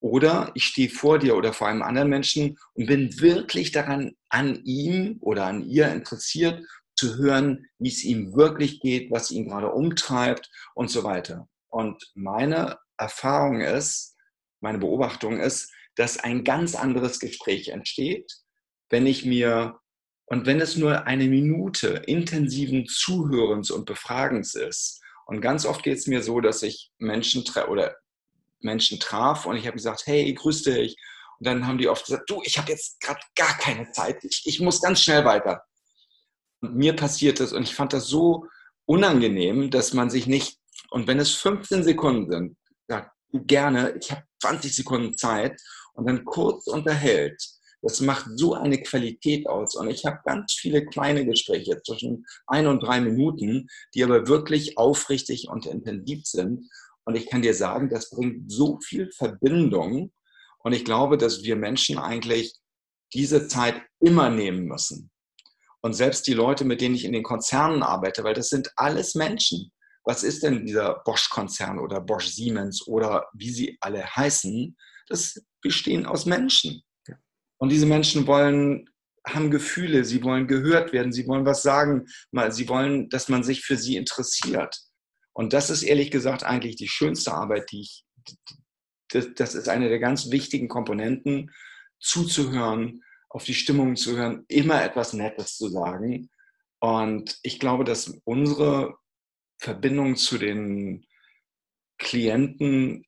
Oder 0.00 0.50
ich 0.54 0.64
stehe 0.64 0.88
vor 0.88 1.18
dir 1.18 1.36
oder 1.36 1.52
vor 1.52 1.68
einem 1.68 1.82
anderen 1.82 2.08
Menschen 2.08 2.58
und 2.72 2.86
bin 2.86 3.20
wirklich 3.20 3.70
daran 3.70 4.12
an 4.30 4.60
ihm 4.64 5.18
oder 5.20 5.44
an 5.44 5.62
ihr 5.62 5.92
interessiert 5.92 6.64
zu 7.02 7.16
hören, 7.18 7.66
wie 7.78 7.88
es 7.88 8.04
ihm 8.04 8.34
wirklich 8.36 8.78
geht, 8.78 9.10
was 9.10 9.32
ihn 9.32 9.48
gerade 9.48 9.72
umtreibt 9.72 10.48
und 10.74 10.88
so 10.88 11.02
weiter. 11.02 11.48
Und 11.68 12.00
meine 12.14 12.78
Erfahrung 12.96 13.60
ist, 13.60 14.16
meine 14.60 14.78
Beobachtung 14.78 15.40
ist, 15.40 15.72
dass 15.96 16.18
ein 16.18 16.44
ganz 16.44 16.76
anderes 16.76 17.18
Gespräch 17.18 17.70
entsteht, 17.70 18.30
wenn 18.90 19.06
ich 19.06 19.24
mir 19.24 19.80
Und 20.26 20.46
wenn 20.46 20.60
es 20.60 20.76
nur 20.76 21.06
eine 21.06 21.26
Minute 21.26 21.88
intensiven 22.06 22.86
Zuhörens 22.86 23.70
und 23.70 23.84
Befragens 23.84 24.54
ist, 24.54 25.00
und 25.26 25.40
ganz 25.40 25.66
oft 25.66 25.82
geht 25.82 25.98
es 25.98 26.06
mir 26.06 26.22
so, 26.22 26.40
dass 26.40 26.62
ich 26.62 26.92
Menschen 26.98 27.44
oder 27.68 27.96
Menschen 28.60 29.00
traf 29.00 29.44
und 29.46 29.56
ich 29.56 29.66
habe 29.66 29.76
gesagt, 29.76 30.06
hey, 30.06 30.32
grüß 30.32 30.62
dich. 30.62 30.96
Und 31.38 31.46
dann 31.46 31.66
haben 31.66 31.78
die 31.78 31.88
oft 31.88 32.06
gesagt, 32.06 32.30
du, 32.30 32.40
ich 32.44 32.56
habe 32.58 32.70
jetzt 32.70 33.00
gerade 33.00 33.20
gar 33.34 33.58
keine 33.58 33.90
Zeit, 33.90 34.22
ich, 34.24 34.42
ich 34.46 34.60
muss 34.60 34.80
ganz 34.80 35.02
schnell 35.02 35.24
weiter. 35.24 35.64
Und 36.62 36.76
mir 36.76 36.94
passiert 36.96 37.40
das 37.40 37.52
und 37.52 37.64
ich 37.64 37.74
fand 37.74 37.92
das 37.92 38.06
so 38.06 38.46
unangenehm, 38.86 39.70
dass 39.70 39.92
man 39.92 40.10
sich 40.10 40.26
nicht, 40.26 40.58
und 40.90 41.06
wenn 41.06 41.18
es 41.18 41.32
15 41.34 41.82
Sekunden 41.82 42.30
sind, 42.30 42.56
sagt 42.88 43.10
gerne, 43.32 43.96
ich 44.00 44.10
habe 44.10 44.22
20 44.40 44.74
Sekunden 44.74 45.16
Zeit 45.16 45.60
und 45.94 46.08
dann 46.08 46.24
kurz 46.24 46.66
unterhält. 46.66 47.42
Das 47.82 48.00
macht 48.00 48.26
so 48.36 48.54
eine 48.54 48.80
Qualität 48.80 49.48
aus. 49.48 49.74
Und 49.74 49.90
ich 49.90 50.04
habe 50.04 50.20
ganz 50.24 50.52
viele 50.52 50.86
kleine 50.86 51.26
Gespräche 51.26 51.82
zwischen 51.82 52.24
ein 52.46 52.68
und 52.68 52.80
drei 52.80 53.00
Minuten, 53.00 53.66
die 53.94 54.04
aber 54.04 54.28
wirklich 54.28 54.78
aufrichtig 54.78 55.48
und 55.48 55.66
intensiv 55.66 56.24
sind. 56.24 56.70
Und 57.04 57.16
ich 57.16 57.28
kann 57.28 57.42
dir 57.42 57.54
sagen, 57.54 57.88
das 57.88 58.10
bringt 58.10 58.52
so 58.52 58.78
viel 58.84 59.10
Verbindung. 59.10 60.12
Und 60.60 60.72
ich 60.72 60.84
glaube, 60.84 61.18
dass 61.18 61.42
wir 61.42 61.56
Menschen 61.56 61.98
eigentlich 61.98 62.54
diese 63.12 63.48
Zeit 63.48 63.82
immer 63.98 64.30
nehmen 64.30 64.66
müssen. 64.66 65.11
Und 65.82 65.94
selbst 65.94 66.26
die 66.26 66.34
Leute, 66.34 66.64
mit 66.64 66.80
denen 66.80 66.94
ich 66.94 67.04
in 67.04 67.12
den 67.12 67.24
Konzernen 67.24 67.82
arbeite, 67.82 68.24
weil 68.24 68.34
das 68.34 68.48
sind 68.48 68.72
alles 68.76 69.14
Menschen. 69.14 69.72
Was 70.04 70.22
ist 70.22 70.42
denn 70.42 70.64
dieser 70.64 71.02
Bosch-Konzern 71.04 71.78
oder 71.78 72.00
Bosch 72.00 72.28
Siemens 72.28 72.86
oder 72.86 73.26
wie 73.34 73.50
sie 73.50 73.78
alle 73.80 74.04
heißen? 74.04 74.76
Das 75.08 75.42
bestehen 75.60 76.06
aus 76.06 76.26
Menschen. 76.26 76.82
Und 77.58 77.70
diese 77.70 77.86
Menschen 77.86 78.26
wollen, 78.26 78.88
haben 79.26 79.50
Gefühle, 79.50 80.04
sie 80.04 80.22
wollen 80.24 80.48
gehört 80.48 80.92
werden, 80.92 81.12
sie 81.12 81.26
wollen 81.28 81.46
was 81.46 81.62
sagen, 81.62 82.06
sie 82.50 82.68
wollen, 82.68 83.08
dass 83.08 83.28
man 83.28 83.44
sich 83.44 83.62
für 83.64 83.76
sie 83.76 83.96
interessiert. 83.96 84.76
Und 85.32 85.52
das 85.52 85.70
ist 85.70 85.82
ehrlich 85.82 86.10
gesagt 86.10 86.44
eigentlich 86.44 86.76
die 86.76 86.88
schönste 86.88 87.32
Arbeit, 87.32 87.70
die 87.70 87.82
ich, 87.82 88.04
das 89.08 89.54
ist 89.54 89.68
eine 89.68 89.88
der 89.88 90.00
ganz 90.00 90.30
wichtigen 90.30 90.68
Komponenten, 90.68 91.50
zuzuhören, 92.00 93.02
auf 93.32 93.44
die 93.44 93.54
Stimmung 93.54 93.96
zu 93.96 94.16
hören, 94.16 94.44
immer 94.48 94.82
etwas 94.84 95.14
Nettes 95.14 95.56
zu 95.56 95.68
sagen. 95.68 96.30
Und 96.80 97.38
ich 97.42 97.58
glaube, 97.58 97.84
dass 97.84 98.20
unsere 98.24 98.94
Verbindung 99.58 100.16
zu 100.16 100.36
den 100.36 101.06
Klienten 101.98 103.04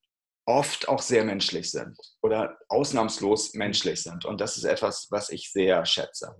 oft 0.47 0.89
auch 0.89 1.03
sehr 1.03 1.25
menschlich 1.25 1.71
sind 1.71 1.97
oder 2.23 2.59
ausnahmslos 2.69 3.55
menschlich 3.55 4.03
sind. 4.03 4.25
Und 4.25 4.41
das 4.41 4.57
ist 4.57 4.65
etwas, 4.65 5.09
was 5.11 5.31
ich 5.31 5.51
sehr 5.51 5.85
schätze. 5.85 6.35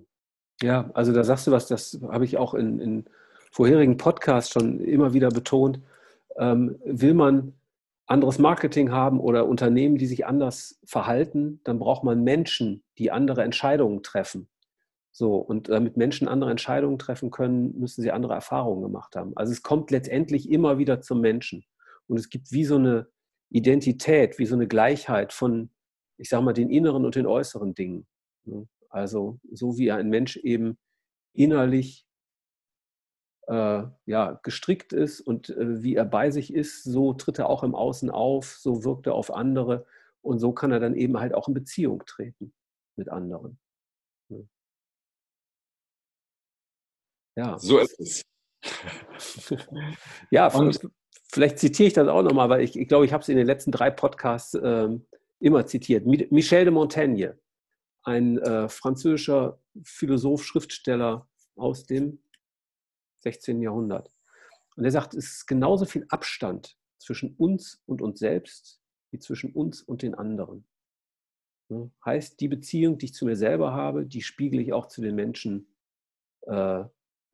Ja, 0.63 0.91
also 0.95 1.13
da 1.13 1.25
sagst 1.25 1.47
du 1.47 1.51
was, 1.51 1.67
das 1.67 1.99
habe 2.11 2.25
ich 2.25 2.37
auch 2.39 2.55
in, 2.55 2.79
in 2.81 3.05
vorherigen 3.51 3.97
Podcasts 3.97 4.53
schon 4.53 4.81
immer 4.81 5.13
wieder 5.13 5.31
betont. 5.31 5.81
Ähm, 6.37 6.79
will 6.85 7.15
man 7.15 7.55
anderes 8.07 8.39
Marketing 8.39 8.93
haben 8.93 9.21
oder 9.21 9.47
Unternehmen, 9.47 9.97
die 9.97 10.07
sich 10.07 10.27
anders 10.27 10.79
verhalten, 10.85 11.61
dann 11.65 11.79
braucht 11.79 12.05
man 12.05 12.23
Menschen, 12.23 12.83
die 12.99 13.11
andere 13.11 13.43
Entscheidungen 13.43 14.03
treffen. 14.03 14.49
So, 15.11 15.37
und 15.37 15.69
damit 15.69 15.97
Menschen 15.97 16.27
andere 16.27 16.51
Entscheidungen 16.51 16.99
treffen 16.99 17.31
können, 17.31 17.79
müssen 17.79 18.03
sie 18.03 18.11
andere 18.11 18.35
Erfahrungen 18.35 18.83
gemacht 18.83 19.15
haben. 19.15 19.33
Also 19.37 19.53
es 19.53 19.63
kommt 19.63 19.91
letztendlich 19.91 20.51
immer 20.51 20.79
wieder 20.79 21.01
zum 21.01 21.21
Menschen. 21.21 21.65
Und 22.09 22.19
es 22.19 22.29
gibt 22.29 22.51
wie 22.51 22.65
so 22.65 22.77
eine 22.77 23.07
Identität, 23.49 24.39
wie 24.39 24.47
so 24.47 24.57
eine 24.57 24.67
Gleichheit 24.67 25.33
von, 25.33 25.71
ich 26.17 26.29
sage 26.29 26.45
mal, 26.45 26.53
den 26.53 26.69
inneren 26.69 27.05
und 27.05 27.15
den 27.15 27.27
äußeren 27.27 27.75
Dingen. 27.75 28.07
Ne? 28.45 28.67
Also 28.91 29.39
so 29.53 29.79
wie 29.79 29.93
ein 29.93 30.09
Mensch 30.11 30.37
eben 30.37 30.79
innerlich 31.33 32.04
äh, 33.49 33.85
ja, 34.07 34.41
gestrickt 34.43 34.93
ist 34.93 35.21
und 35.21 35.51
äh, 35.51 35.83
wie 35.83 35.95
er 35.97 36.05
bei 36.05 36.31
sich 36.31 36.53
ist, 36.53 36.85
so 36.85 37.13
tritt 37.13 37.39
er 37.39 37.49
auch 37.49 37.63
im 37.63 37.75
Außen 37.75 38.11
auf, 38.11 38.57
so 38.57 38.85
wirkt 38.85 39.07
er 39.07 39.15
auf 39.15 39.33
andere 39.33 39.87
und 40.23 40.39
so 40.39 40.53
kann 40.53 40.73
er 40.73 40.81
dann 40.81 40.95
eben 40.95 41.19
halt 41.19 41.35
auch 41.35 41.49
in 41.49 41.55
Beziehung 41.55 42.05
treten 42.07 42.53
mit 42.97 43.09
anderen. 43.09 43.59
Ja. 47.37 47.59
So 47.59 47.79
ist 47.79 47.99
es. 47.99 48.23
ja, 50.31 50.47
und, 50.55 50.81
vielleicht 51.33 51.59
zitiere 51.59 51.89
ich 51.89 51.93
das 51.93 52.09
auch 52.09 52.23
nochmal, 52.23 52.49
weil 52.49 52.63
ich, 52.63 52.79
ich 52.79 52.89
glaube, 52.89 53.05
ich 53.05 53.13
habe 53.13 53.23
es 53.23 53.29
in 53.29 53.37
den 53.37 53.47
letzten 53.47 53.73
drei 53.73 53.91
Podcasts 53.91 54.55
äh, 54.55 54.89
immer 55.41 55.67
zitiert. 55.67 56.07
Michel 56.07 56.65
de 56.65 56.73
Montaigne, 56.73 57.39
ein 58.05 58.39
äh, 58.39 58.69
französischer 58.69 59.59
Philosoph, 59.83 60.45
Schriftsteller 60.45 61.29
aus 61.57 61.87
dem 61.87 62.21
16. 63.25 63.61
Jahrhundert. 63.61 64.11
Und 64.77 64.85
er 64.85 64.91
sagt, 64.91 65.15
es 65.15 65.33
ist 65.33 65.47
genauso 65.47 65.85
viel 65.85 66.07
Abstand 66.09 66.77
zwischen 66.99 67.35
uns 67.37 67.83
und 67.87 68.01
uns 68.01 68.19
selbst 68.19 68.81
wie 69.11 69.19
zwischen 69.19 69.53
uns 69.53 69.83
und 69.83 70.03
den 70.03 70.15
anderen. 70.15 70.67
Heißt, 72.05 72.41
die 72.41 72.49
Beziehung, 72.49 72.99
die 72.99 73.07
ich 73.07 73.15
zu 73.15 73.25
mir 73.25 73.37
selber 73.37 73.73
habe, 73.73 74.07
die 74.07 74.23
spiegele 74.23 74.63
ich 74.63 74.73
auch 74.73 74.87
zu 74.87 75.01
den 75.01 75.15
Menschen 75.15 75.69
äh, 76.43 76.85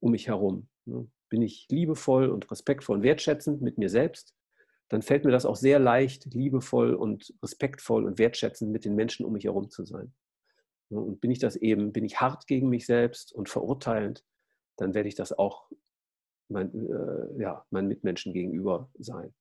um 0.00 0.12
mich 0.12 0.28
herum. 0.28 0.68
Bin 0.84 1.42
ich 1.42 1.66
liebevoll 1.68 2.28
und 2.28 2.50
respektvoll 2.50 2.98
und 2.98 3.02
wertschätzend 3.02 3.60
mit 3.60 3.78
mir 3.78 3.88
selbst, 3.88 4.34
dann 4.88 5.02
fällt 5.02 5.24
mir 5.24 5.30
das 5.30 5.46
auch 5.46 5.56
sehr 5.56 5.78
leicht, 5.78 6.26
liebevoll 6.34 6.94
und 6.94 7.32
respektvoll 7.42 8.04
und 8.04 8.18
wertschätzend 8.18 8.72
mit 8.72 8.84
den 8.84 8.96
Menschen 8.96 9.24
um 9.24 9.32
mich 9.32 9.44
herum 9.44 9.70
zu 9.70 9.84
sein. 9.84 10.12
Und 10.90 11.20
bin 11.20 11.30
ich 11.30 11.38
das 11.38 11.54
eben, 11.54 11.92
bin 11.92 12.04
ich 12.04 12.20
hart 12.20 12.48
gegen 12.48 12.68
mich 12.68 12.86
selbst 12.86 13.32
und 13.32 13.48
verurteilend, 13.48 14.24
dann 14.76 14.94
werde 14.94 15.08
ich 15.08 15.14
das 15.14 15.32
auch 15.32 15.70
mein, 16.48 16.72
äh, 16.74 17.40
ja, 17.40 17.64
meinen 17.70 17.88
Mitmenschen 17.88 18.32
gegenüber 18.32 18.90
sein. 18.98 19.32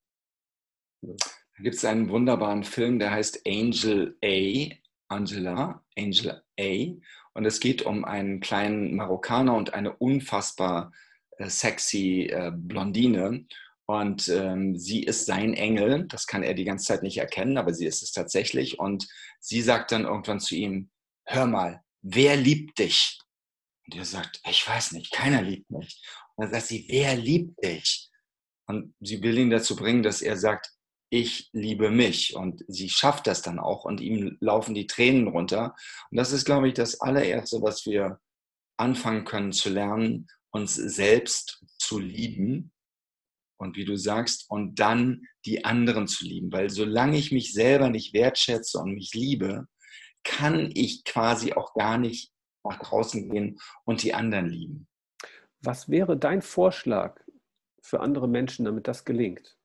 Ja. 1.02 1.14
Da 1.60 1.64
gibt 1.64 1.76
es 1.76 1.86
einen 1.86 2.10
wunderbaren 2.10 2.64
Film, 2.64 3.00
der 3.00 3.12
heißt 3.12 3.42
Angel 3.46 4.18
A. 4.24 4.76
Angela, 5.10 5.84
Angel 5.98 6.42
A. 6.60 6.86
Und 7.34 7.46
es 7.46 7.60
geht 7.60 7.82
um 7.82 8.06
einen 8.06 8.40
kleinen 8.40 8.96
Marokkaner 8.96 9.56
und 9.56 9.74
eine 9.74 9.96
unfassbar 9.98 10.92
äh, 11.38 11.50
sexy 11.50 12.30
äh, 12.32 12.52
Blondine. 12.56 13.46
Und 13.86 14.30
ähm, 14.30 14.78
sie 14.78 15.04
ist 15.04 15.26
sein 15.26 15.54
Engel. 15.54 16.06
Das 16.08 16.28
kann 16.28 16.44
er 16.44 16.54
die 16.54 16.64
ganze 16.64 16.86
Zeit 16.86 17.02
nicht 17.02 17.18
erkennen, 17.18 17.58
aber 17.58 17.74
sie 17.74 17.88
ist 17.88 18.04
es 18.04 18.12
tatsächlich. 18.12 18.80
Und 18.80 19.08
sie 19.40 19.62
sagt 19.62 19.92
dann 19.92 20.06
irgendwann 20.06 20.40
zu 20.40 20.56
ihm: 20.56 20.92
Hör 21.26 21.48
mal, 21.48 21.82
wer 22.02 22.36
liebt 22.36 22.78
dich? 22.78 23.20
Und 23.90 23.96
er 23.98 24.06
sagt, 24.06 24.40
ich 24.48 24.68
weiß 24.68 24.92
nicht, 24.92 25.12
keiner 25.12 25.42
liebt 25.42 25.72
mich. 25.72 26.00
Und 26.36 26.46
dann 26.46 26.54
sagt 26.54 26.68
sie, 26.68 26.86
wer 26.90 27.16
liebt 27.16 27.64
dich? 27.64 28.12
Und 28.68 28.94
sie 29.00 29.24
will 29.24 29.40
ihn 29.40 29.50
dazu 29.50 29.76
bringen, 29.76 30.04
dass 30.04 30.22
er 30.22 30.38
sagt, 30.38 30.70
ich 31.10 31.50
liebe 31.54 31.90
mich. 31.90 32.36
Und 32.36 32.64
sie 32.68 32.88
schafft 32.88 33.26
das 33.26 33.42
dann 33.42 33.58
auch 33.58 33.86
und 33.86 34.00
ihm 34.00 34.38
laufen 34.42 34.76
die 34.76 34.86
Tränen 34.86 35.28
runter. 35.28 35.76
Und 36.12 36.18
das 36.18 36.34
ist, 36.34 36.46
glaube 36.46 36.68
ich, 36.68 36.76
das 36.76 37.02
allererste, 37.02 37.64
was 37.64 37.88
wir 37.88 38.20
anfangen 38.78 39.26
können 39.26 39.54
zu 39.54 39.70
lernen, 39.72 40.28
uns 40.52 40.76
selbst 40.76 41.66
zu 41.80 41.98
lieben. 41.98 42.72
Und 43.58 43.76
wie 43.76 43.86
du 43.86 43.96
sagst, 43.96 44.46
und 44.52 44.80
dann 44.80 45.24
die 45.46 45.66
anderen 45.66 46.08
zu 46.08 46.26
lieben. 46.26 46.52
Weil 46.52 46.70
solange 46.70 47.18
ich 47.18 47.32
mich 47.32 47.54
selber 47.54 47.90
nicht 47.90 48.14
wertschätze 48.14 48.78
und 48.78 48.94
mich 48.94 49.16
liebe, 49.16 49.66
kann 50.24 50.70
ich 50.76 51.04
quasi 51.06 51.54
auch 51.54 51.74
gar 51.74 51.98
nicht 51.98 52.32
nach 52.64 52.80
draußen 52.80 53.30
gehen 53.30 53.60
und 53.86 54.03
die 54.03 54.14
anderen 54.14 54.47
lieben. 54.47 54.88
Was 55.62 55.89
wäre 55.89 56.18
dein 56.18 56.41
Vorschlag 56.41 57.20
für 57.82 57.99
andere 57.99 58.28
Menschen, 58.28 58.66
damit 58.66 58.88
das 58.88 59.05
gelingt? 59.05 59.57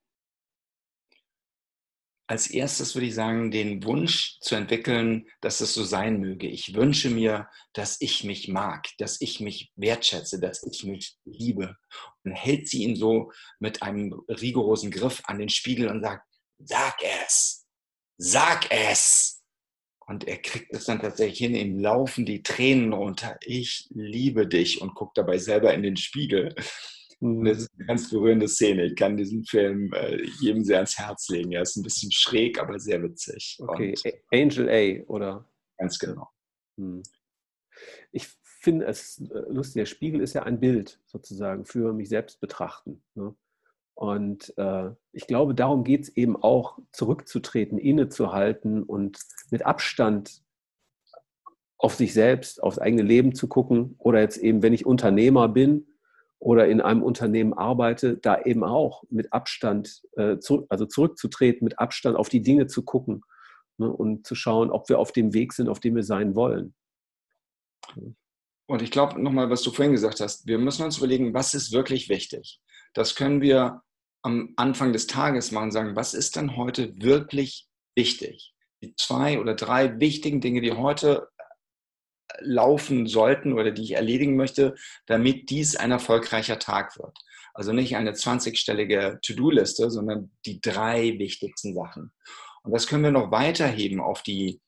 Als 2.27 2.49
erstes 2.49 2.95
würde 2.95 3.07
ich 3.07 3.15
sagen, 3.15 3.51
den 3.51 3.85
Wunsch 3.85 4.39
zu 4.41 4.55
entwickeln, 4.55 5.29
dass 5.43 5.61
es 5.61 5.75
so 5.75 5.85
sein 5.85 6.21
möge. 6.21 6.49
Ich 6.49 6.75
wünsche 6.75 7.11
mir, 7.11 7.51
dass 7.75 8.01
ich 8.01 8.25
mich 8.25 8.49
mag, 8.49 8.89
dass 8.97 9.21
ich 9.21 9.41
mich 9.41 9.71
wertschätze, 9.77 10.41
dass 10.41 10.63
ich 10.63 10.85
mich 10.85 11.19
liebe. 11.27 11.77
Und 12.25 12.33
hält 12.33 12.67
sie 12.69 12.85
ihn 12.85 12.97
so 12.97 13.31
mit 13.59 13.83
einem 13.83 14.15
rigorosen 14.27 14.91
Griff 14.91 15.21
an 15.25 15.39
den 15.39 15.51
Spiegel 15.51 15.89
und 15.89 16.01
sagt, 16.01 16.27
sag 16.59 16.97
es, 17.03 17.67
sag 18.17 18.71
es. 18.71 19.44
Und 20.07 20.29
er 20.29 20.39
kriegt 20.39 20.73
es 20.75 20.85
dann 20.85 21.01
tatsächlich 21.01 21.39
hin, 21.39 21.55
ihm 21.55 21.79
laufen 21.79 22.27
die 22.27 22.43
Tränen 22.43 22.93
runter. 22.93 23.39
Ich 23.41 23.89
liebe 23.91 24.47
dich 24.47 24.83
und 24.83 24.95
guckt 24.95 25.17
dabei 25.17 25.39
selber 25.39 25.73
in 25.73 25.83
den 25.83 25.97
Spiegel. 25.97 26.55
Und 27.21 27.45
das 27.45 27.59
ist 27.59 27.71
eine 27.77 27.87
ganz 27.87 28.11
berührende 28.11 28.49
Szene. 28.49 28.85
Ich 28.85 28.97
kann 28.97 29.17
diesen 29.17 29.45
Film 29.45 29.93
äh, 29.95 30.23
jedem 30.41 30.63
sehr 30.63 30.77
ans 30.77 30.99
Herz 30.99 31.29
legen. 31.29 31.53
Er 31.53 31.63
ist 31.63 31.77
ein 31.77 31.83
bisschen 31.83 32.13
schräg, 32.13 32.61
aber 32.61 32.79
sehr 32.79 33.03
witzig. 33.03 33.57
Okay, 33.61 33.95
und 34.05 34.15
Angel 34.31 34.69
A, 34.69 35.11
oder? 35.11 35.49
Ganz 35.79 35.99
genau. 35.99 36.29
Hm. 36.79 37.03
Ich 38.13 38.29
finde 38.61 38.87
es 38.87 39.21
äh, 39.21 39.39
lustig, 39.49 39.81
der 39.81 39.87
Spiegel 39.87 40.21
ist 40.21 40.35
ja 40.35 40.43
ein 40.43 40.61
Bild 40.61 41.01
sozusagen 41.07 41.65
für 41.65 41.93
mich 41.93 42.09
selbst 42.09 42.41
betrachten. 42.41 43.03
Ne? 43.15 43.35
Und 43.95 44.53
äh, 44.59 44.91
ich 45.13 45.27
glaube, 45.27 45.55
darum 45.55 45.85
geht 45.85 46.03
es 46.03 46.17
eben 46.17 46.37
auch, 46.37 46.79
zurückzutreten, 46.93 47.79
innezuhalten 47.79 48.83
und 48.83 49.19
mit 49.51 49.65
Abstand 49.65 50.43
auf 51.79 51.95
sich 51.95 52.13
selbst, 52.13 52.63
aufs 52.63 52.79
eigene 52.79 53.03
Leben 53.03 53.35
zu 53.35 53.47
gucken 53.47 53.95
oder 53.99 54.21
jetzt 54.21 54.39
eben, 54.39 54.63
wenn 54.63 54.73
ich 54.73 54.87
Unternehmer 54.87 55.49
bin 55.49 55.87
oder 56.39 56.67
in 56.67 56.81
einem 56.81 57.03
Unternehmen 57.03 57.53
arbeite, 57.53 58.17
da 58.17 58.41
eben 58.43 58.65
auch 58.65 59.05
mit 59.11 59.33
Abstand, 59.33 60.03
äh, 60.17 60.39
zu, 60.39 60.67
also 60.69 60.87
zurückzutreten, 60.87 61.65
mit 61.65 61.79
Abstand 61.79 62.17
auf 62.17 62.29
die 62.29 62.43
Dinge 62.43 62.67
zu 62.67 62.85
gucken 62.85 63.23
ne, 63.79 63.91
und 63.91 64.27
zu 64.27 64.35
schauen, 64.35 64.71
ob 64.71 64.89
wir 64.89 64.99
auf 64.99 65.13
dem 65.13 65.35
Weg 65.35 65.53
sind, 65.53 65.69
auf 65.69 65.79
dem 65.79 65.95
wir 65.95 66.03
sein 66.03 66.35
wollen. 66.35 66.75
Und 68.67 68.83
ich 68.83 68.91
glaube 68.91 69.23
nochmal, 69.23 69.51
was 69.51 69.63
du 69.63 69.71
vorhin 69.71 69.93
gesagt 69.93 70.21
hast, 70.21 70.47
wir 70.47 70.59
müssen 70.59 70.85
uns 70.85 70.99
überlegen, 70.99 71.35
was 71.35 71.55
ist 71.55 71.73
wirklich 71.73 72.09
wichtig. 72.09 72.61
Das 72.95 73.15
können 73.15 73.41
wir 73.41 73.83
am 74.23 74.55
Anfang 74.57 74.93
des 74.93 75.07
Tages 75.07 75.51
machen, 75.51 75.71
sagen, 75.71 75.97
was 75.97 76.15
ist 76.15 76.37
denn 76.37 76.57
heute 76.57 76.95
wirklich 76.97 77.69
wichtig? 77.95 78.55
Die 78.83 78.95
zwei 78.97 79.39
oder 79.39 79.55
drei 79.55 80.01
wichtigen 80.01 80.41
Dinge, 80.41 80.61
die 80.61 80.73
heute 80.73 81.29
laufen 82.41 83.07
sollten 83.07 83.53
oder 83.53 83.71
die 83.71 83.83
ich 83.83 83.93
erledigen 83.93 84.37
möchte, 84.37 84.75
damit 85.07 85.51
dies 85.51 85.77
ein 85.77 85.91
erfolgreicher 85.91 86.59
Tag 86.59 86.99
wird. 86.99 87.17
Also 87.53 87.73
nicht 87.73 87.97
eine 87.97 88.13
20-stellige 88.13 89.21
To-Do-Liste, 89.23 89.91
sondern 89.91 90.33
die 90.45 90.61
drei 90.61 91.19
wichtigsten 91.19 91.75
Sachen. 91.75 92.13
Und 92.63 92.73
das 92.73 92.87
können 92.87 93.05
wir 93.05 93.13
noch 93.13 93.31
weiterheben 93.31 94.01
auf 94.01 94.23
die 94.23 94.61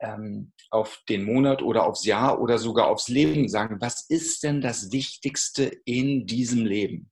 ähm, 0.00 0.52
auf 0.70 1.02
den 1.08 1.24
Monat 1.24 1.62
oder 1.62 1.84
aufs 1.84 2.04
Jahr 2.04 2.40
oder 2.40 2.58
sogar 2.58 2.88
aufs 2.88 3.08
Leben 3.08 3.48
sagen, 3.48 3.78
was 3.80 4.08
ist 4.08 4.44
denn 4.44 4.60
das 4.60 4.92
Wichtigste 4.92 5.64
in 5.84 6.26
diesem 6.26 6.64
Leben? 6.64 7.10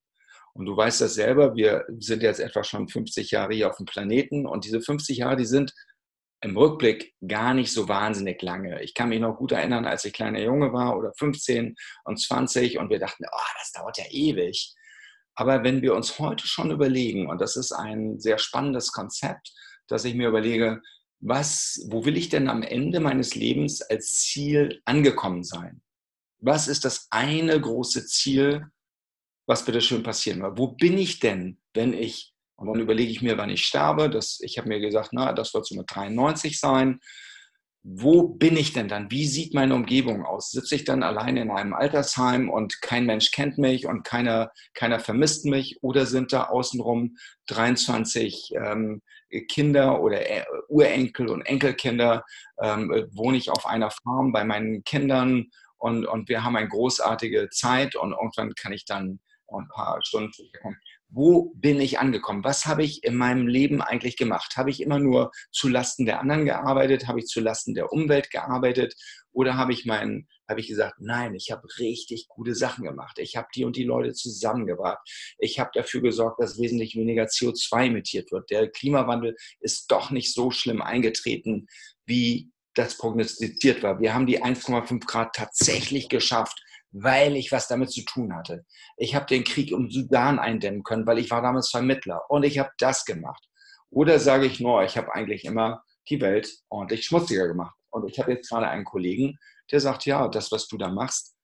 Und 0.56 0.64
du 0.64 0.74
weißt 0.74 1.02
das 1.02 1.14
selber, 1.14 1.54
wir 1.54 1.84
sind 1.98 2.22
jetzt 2.22 2.40
etwa 2.40 2.64
schon 2.64 2.88
50 2.88 3.30
Jahre 3.30 3.54
hier 3.54 3.68
auf 3.68 3.76
dem 3.76 3.84
Planeten 3.84 4.46
und 4.46 4.64
diese 4.64 4.80
50 4.80 5.18
Jahre, 5.18 5.36
die 5.36 5.44
sind 5.44 5.74
im 6.40 6.56
Rückblick 6.56 7.14
gar 7.26 7.52
nicht 7.52 7.72
so 7.72 7.88
wahnsinnig 7.88 8.40
lange. 8.40 8.82
Ich 8.82 8.94
kann 8.94 9.10
mich 9.10 9.20
noch 9.20 9.36
gut 9.36 9.52
erinnern, 9.52 9.84
als 9.84 10.06
ich 10.06 10.14
kleiner 10.14 10.40
Junge 10.40 10.72
war 10.72 10.96
oder 10.96 11.12
15 11.18 11.74
und 12.04 12.20
20 12.20 12.78
und 12.78 12.88
wir 12.88 12.98
dachten, 12.98 13.24
oh, 13.30 13.52
das 13.58 13.72
dauert 13.72 13.98
ja 13.98 14.04
ewig. 14.10 14.74
Aber 15.34 15.62
wenn 15.62 15.82
wir 15.82 15.94
uns 15.94 16.18
heute 16.18 16.46
schon 16.46 16.70
überlegen, 16.70 17.28
und 17.28 17.38
das 17.42 17.56
ist 17.56 17.72
ein 17.72 18.18
sehr 18.18 18.38
spannendes 18.38 18.92
Konzept, 18.92 19.52
dass 19.88 20.06
ich 20.06 20.14
mir 20.14 20.28
überlege, 20.28 20.80
was, 21.20 21.86
wo 21.90 22.06
will 22.06 22.16
ich 22.16 22.30
denn 22.30 22.48
am 22.48 22.62
Ende 22.62 23.00
meines 23.00 23.34
Lebens 23.34 23.82
als 23.82 24.20
Ziel 24.20 24.80
angekommen 24.86 25.44
sein? 25.44 25.82
Was 26.38 26.66
ist 26.66 26.86
das 26.86 27.08
eine 27.10 27.60
große 27.60 28.06
Ziel, 28.06 28.70
was 29.46 29.64
bitte 29.64 29.80
schön 29.80 30.02
passieren 30.02 30.42
wird? 30.42 30.58
Wo 30.58 30.68
bin 30.68 30.98
ich 30.98 31.20
denn, 31.20 31.58
wenn 31.74 31.92
ich, 31.92 32.34
und 32.56 32.68
dann 32.68 32.80
überlege 32.80 33.10
ich 33.10 33.22
mir, 33.22 33.38
wann 33.38 33.50
ich 33.50 33.64
sterbe, 33.64 34.10
das, 34.10 34.38
ich 34.40 34.58
habe 34.58 34.68
mir 34.68 34.80
gesagt, 34.80 35.10
na, 35.12 35.32
das 35.32 35.54
wird 35.54 35.66
so 35.66 35.76
mit 35.76 35.86
93 35.88 36.58
sein. 36.58 37.00
Wo 37.88 38.26
bin 38.26 38.56
ich 38.56 38.72
denn 38.72 38.88
dann? 38.88 39.12
Wie 39.12 39.28
sieht 39.28 39.54
meine 39.54 39.76
Umgebung 39.76 40.24
aus? 40.24 40.50
Sitze 40.50 40.74
ich 40.74 40.84
dann 40.84 41.04
alleine 41.04 41.42
in 41.42 41.52
einem 41.52 41.72
Altersheim 41.72 42.50
und 42.50 42.82
kein 42.82 43.06
Mensch 43.06 43.30
kennt 43.30 43.58
mich 43.58 43.86
und 43.86 44.02
keiner, 44.02 44.50
keiner 44.74 44.98
vermisst 44.98 45.44
mich? 45.44 45.78
Oder 45.82 46.04
sind 46.04 46.32
da 46.32 46.44
außenrum 46.44 47.16
23 47.46 48.54
ähm, 48.56 49.02
Kinder 49.48 50.00
oder 50.00 50.28
äh, 50.28 50.44
Urenkel 50.68 51.28
und 51.28 51.42
Enkelkinder, 51.42 52.24
ähm, 52.60 52.90
wohne 53.12 53.36
ich 53.36 53.50
auf 53.50 53.66
einer 53.66 53.92
Farm 53.92 54.32
bei 54.32 54.44
meinen 54.44 54.82
Kindern 54.82 55.46
und, 55.78 56.06
und 56.06 56.28
wir 56.28 56.42
haben 56.42 56.56
eine 56.56 56.68
großartige 56.68 57.50
Zeit 57.50 57.96
und 57.96 58.12
irgendwann 58.12 58.54
kann 58.54 58.72
ich 58.72 58.84
dann 58.84 59.20
ein 59.48 59.68
paar 59.68 60.00
Stunden. 60.04 60.50
Wo 61.08 61.52
bin 61.54 61.80
ich 61.80 61.98
angekommen? 62.00 62.42
Was 62.42 62.66
habe 62.66 62.82
ich 62.82 63.04
in 63.04 63.14
meinem 63.14 63.46
Leben 63.46 63.80
eigentlich 63.80 64.16
gemacht? 64.16 64.56
Habe 64.56 64.70
ich 64.70 64.82
immer 64.82 64.98
nur 64.98 65.30
zu 65.52 65.68
Lasten 65.68 66.04
der 66.04 66.20
anderen 66.20 66.44
gearbeitet? 66.44 67.06
Habe 67.06 67.20
ich 67.20 67.26
zu 67.26 67.40
Lasten 67.40 67.74
der 67.74 67.92
Umwelt 67.92 68.30
gearbeitet? 68.30 68.94
Oder 69.32 69.56
habe 69.56 69.72
ich 69.72 69.86
meinen, 69.86 70.26
habe 70.48 70.60
ich 70.60 70.66
gesagt, 70.66 70.96
nein, 70.98 71.34
ich 71.34 71.50
habe 71.52 71.62
richtig 71.78 72.26
gute 72.28 72.54
Sachen 72.54 72.84
gemacht. 72.84 73.18
Ich 73.18 73.36
habe 73.36 73.46
die 73.54 73.64
und 73.64 73.76
die 73.76 73.84
Leute 73.84 74.14
zusammengebracht. 74.14 74.98
Ich 75.38 75.60
habe 75.60 75.70
dafür 75.74 76.00
gesorgt, 76.00 76.42
dass 76.42 76.58
wesentlich 76.58 76.96
weniger 76.96 77.24
CO2 77.24 77.86
emittiert 77.86 78.32
wird. 78.32 78.50
Der 78.50 78.68
Klimawandel 78.68 79.36
ist 79.60 79.90
doch 79.90 80.10
nicht 80.10 80.34
so 80.34 80.50
schlimm 80.50 80.82
eingetreten, 80.82 81.66
wie 82.04 82.50
das 82.74 82.98
prognostiziert 82.98 83.82
war. 83.82 84.00
Wir 84.00 84.12
haben 84.12 84.26
die 84.26 84.42
1,5 84.42 85.06
Grad 85.06 85.34
tatsächlich 85.34 86.08
geschafft 86.08 86.62
weil 86.92 87.36
ich 87.36 87.52
was 87.52 87.68
damit 87.68 87.90
zu 87.90 88.04
tun 88.04 88.34
hatte. 88.34 88.64
Ich 88.96 89.14
habe 89.14 89.26
den 89.26 89.44
Krieg 89.44 89.70
im 89.70 89.90
Sudan 89.90 90.38
eindämmen 90.38 90.82
können, 90.82 91.06
weil 91.06 91.18
ich 91.18 91.30
war 91.30 91.42
damals 91.42 91.70
Vermittler 91.70 92.22
und 92.28 92.44
ich 92.44 92.58
habe 92.58 92.70
das 92.78 93.04
gemacht. 93.04 93.44
Oder 93.90 94.18
sage 94.18 94.46
ich 94.46 94.60
nur, 94.60 94.84
ich 94.84 94.96
habe 94.96 95.14
eigentlich 95.14 95.44
immer 95.44 95.82
die 96.08 96.20
Welt 96.20 96.50
ordentlich 96.68 97.04
schmutziger 97.04 97.48
gemacht. 97.48 97.74
Und 97.90 98.08
ich 98.10 98.18
habe 98.18 98.32
jetzt 98.32 98.48
gerade 98.48 98.68
einen 98.68 98.84
Kollegen, 98.84 99.38
der 99.70 99.80
sagt, 99.80 100.06
ja, 100.06 100.28
das, 100.28 100.52
was 100.52 100.68
du 100.68 100.76
da 100.76 100.88
machst 100.88 101.34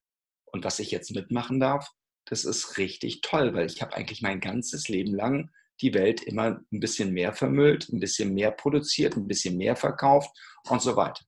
und 0.47 0.65
was 0.65 0.79
ich 0.79 0.91
jetzt 0.91 1.15
mitmachen 1.15 1.61
darf, 1.61 1.89
das 2.27 2.45
ist 2.45 2.79
richtig 2.79 3.21
toll, 3.23 3.55
weil 3.55 3.67
ich 3.67 3.83
habe 3.83 3.95
eigentlich 3.95 4.23
mein 4.23 4.41
ganzes 4.41 4.89
Leben 4.89 5.15
lang 5.15 5.51
die 5.81 5.95
Welt 5.95 6.23
immer 6.23 6.61
ein 6.73 6.81
bisschen 6.81 7.13
mehr 7.13 7.33
vermüllt, 7.33 7.89
ein 7.89 7.99
bisschen 7.99 8.35
mehr 8.35 8.53
produziert, 8.53 9.17
ein 9.17 9.27
bisschen 9.27 9.57
mehr 9.57 9.75
verkauft 9.75 10.31
und 10.69 10.81
so 10.81 10.97
weiter. 10.97 11.25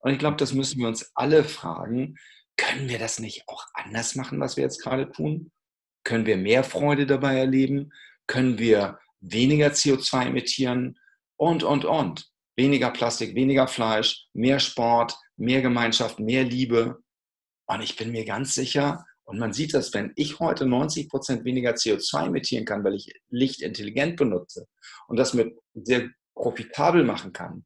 Und 0.00 0.12
ich 0.12 0.18
glaube, 0.18 0.36
das 0.36 0.52
müssen 0.52 0.80
wir 0.80 0.88
uns 0.88 1.12
alle 1.14 1.44
fragen, 1.44 2.16
können 2.56 2.88
wir 2.88 2.98
das 2.98 3.18
nicht 3.18 3.44
auch 3.46 3.64
anders 3.74 4.14
machen, 4.14 4.40
was 4.40 4.56
wir 4.56 4.64
jetzt 4.64 4.82
gerade 4.82 5.10
tun? 5.10 5.50
Können 6.04 6.26
wir 6.26 6.36
mehr 6.36 6.64
Freude 6.64 7.06
dabei 7.06 7.36
erleben? 7.36 7.92
Können 8.26 8.58
wir 8.58 8.98
weniger 9.20 9.68
CO2 9.68 10.26
emittieren? 10.26 10.98
Und, 11.36 11.62
und, 11.62 11.84
und. 11.84 12.30
Weniger 12.56 12.90
Plastik, 12.90 13.34
weniger 13.34 13.66
Fleisch, 13.66 14.26
mehr 14.32 14.60
Sport, 14.60 15.16
mehr 15.36 15.62
Gemeinschaft, 15.62 16.20
mehr 16.20 16.44
Liebe. 16.44 17.02
Und 17.66 17.82
ich 17.82 17.96
bin 17.96 18.12
mir 18.12 18.24
ganz 18.24 18.54
sicher, 18.54 19.04
und 19.24 19.38
man 19.38 19.52
sieht 19.52 19.74
das, 19.74 19.92
wenn 19.94 20.12
ich 20.16 20.38
heute 20.38 20.66
90 20.66 21.08
Prozent 21.08 21.44
weniger 21.44 21.72
CO2 21.72 22.26
emittieren 22.26 22.64
kann, 22.64 22.84
weil 22.84 22.94
ich 22.94 23.12
Licht 23.30 23.62
intelligent 23.62 24.16
benutze 24.16 24.68
und 25.08 25.18
das 25.18 25.34
mit 25.34 25.58
sehr 25.74 26.10
profitabel 26.34 27.04
machen 27.04 27.32
kann, 27.32 27.64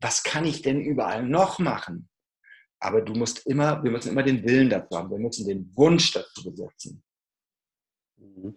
was 0.00 0.22
kann 0.22 0.44
ich 0.44 0.62
denn 0.62 0.80
überall 0.80 1.24
noch 1.24 1.58
machen? 1.58 2.08
Aber 2.86 3.02
du 3.02 3.14
musst 3.14 3.44
immer, 3.48 3.82
wir 3.82 3.90
müssen 3.90 4.10
immer 4.10 4.22
den 4.22 4.44
Willen 4.44 4.70
dazu 4.70 4.96
haben, 4.96 5.10
wir 5.10 5.18
müssen 5.18 5.44
den 5.44 5.76
Wunsch 5.76 6.12
dazu 6.12 6.44
besetzen. 6.44 7.02
Mhm. 8.16 8.54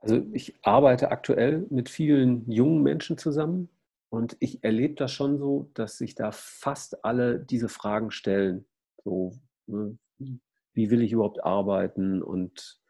Also 0.00 0.26
ich 0.32 0.54
arbeite 0.62 1.12
aktuell 1.12 1.66
mit 1.70 1.88
vielen 1.88 2.50
jungen 2.50 2.82
Menschen 2.82 3.18
zusammen 3.18 3.68
und 4.10 4.36
ich 4.40 4.64
erlebe 4.64 4.94
das 4.94 5.12
schon 5.12 5.38
so, 5.38 5.70
dass 5.74 5.98
sich 5.98 6.16
da 6.16 6.32
fast 6.32 7.04
alle 7.04 7.38
diese 7.38 7.68
Fragen 7.68 8.10
stellen. 8.10 8.64
So, 9.04 9.32
ne, 9.66 9.96
wie 10.18 10.90
will 10.90 11.02
ich 11.02 11.12
überhaupt 11.12 11.44
arbeiten 11.44 12.20
und 12.20 12.80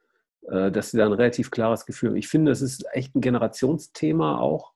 äh, 0.48 0.70
dass 0.70 0.90
sie 0.90 0.96
da 0.96 1.04
ein 1.04 1.12
relativ 1.12 1.50
klares 1.50 1.84
Gefühl 1.84 2.10
haben. 2.10 2.16
Ich 2.16 2.28
finde, 2.28 2.50
das 2.50 2.62
ist 2.62 2.86
echt 2.92 3.14
ein 3.14 3.20
Generationsthema 3.20 4.38
auch. 4.38 4.72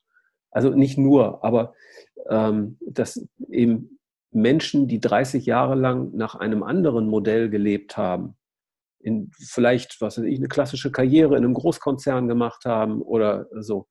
Also 0.50 0.70
nicht 0.70 0.98
nur, 0.98 1.42
aber 1.42 1.74
ähm, 2.28 2.76
dass 2.80 3.26
eben 3.48 3.98
Menschen, 4.32 4.88
die 4.88 5.00
30 5.00 5.46
Jahre 5.46 5.74
lang 5.74 6.14
nach 6.14 6.34
einem 6.34 6.62
anderen 6.62 7.06
Modell 7.08 7.50
gelebt 7.50 7.96
haben, 7.96 8.36
in 9.00 9.30
vielleicht, 9.38 10.00
was 10.00 10.18
weiß 10.18 10.24
ich, 10.24 10.38
eine 10.38 10.48
klassische 10.48 10.90
Karriere 10.90 11.36
in 11.36 11.44
einem 11.44 11.54
Großkonzern 11.54 12.28
gemacht 12.28 12.64
haben 12.64 13.02
oder 13.02 13.46
so, 13.60 13.88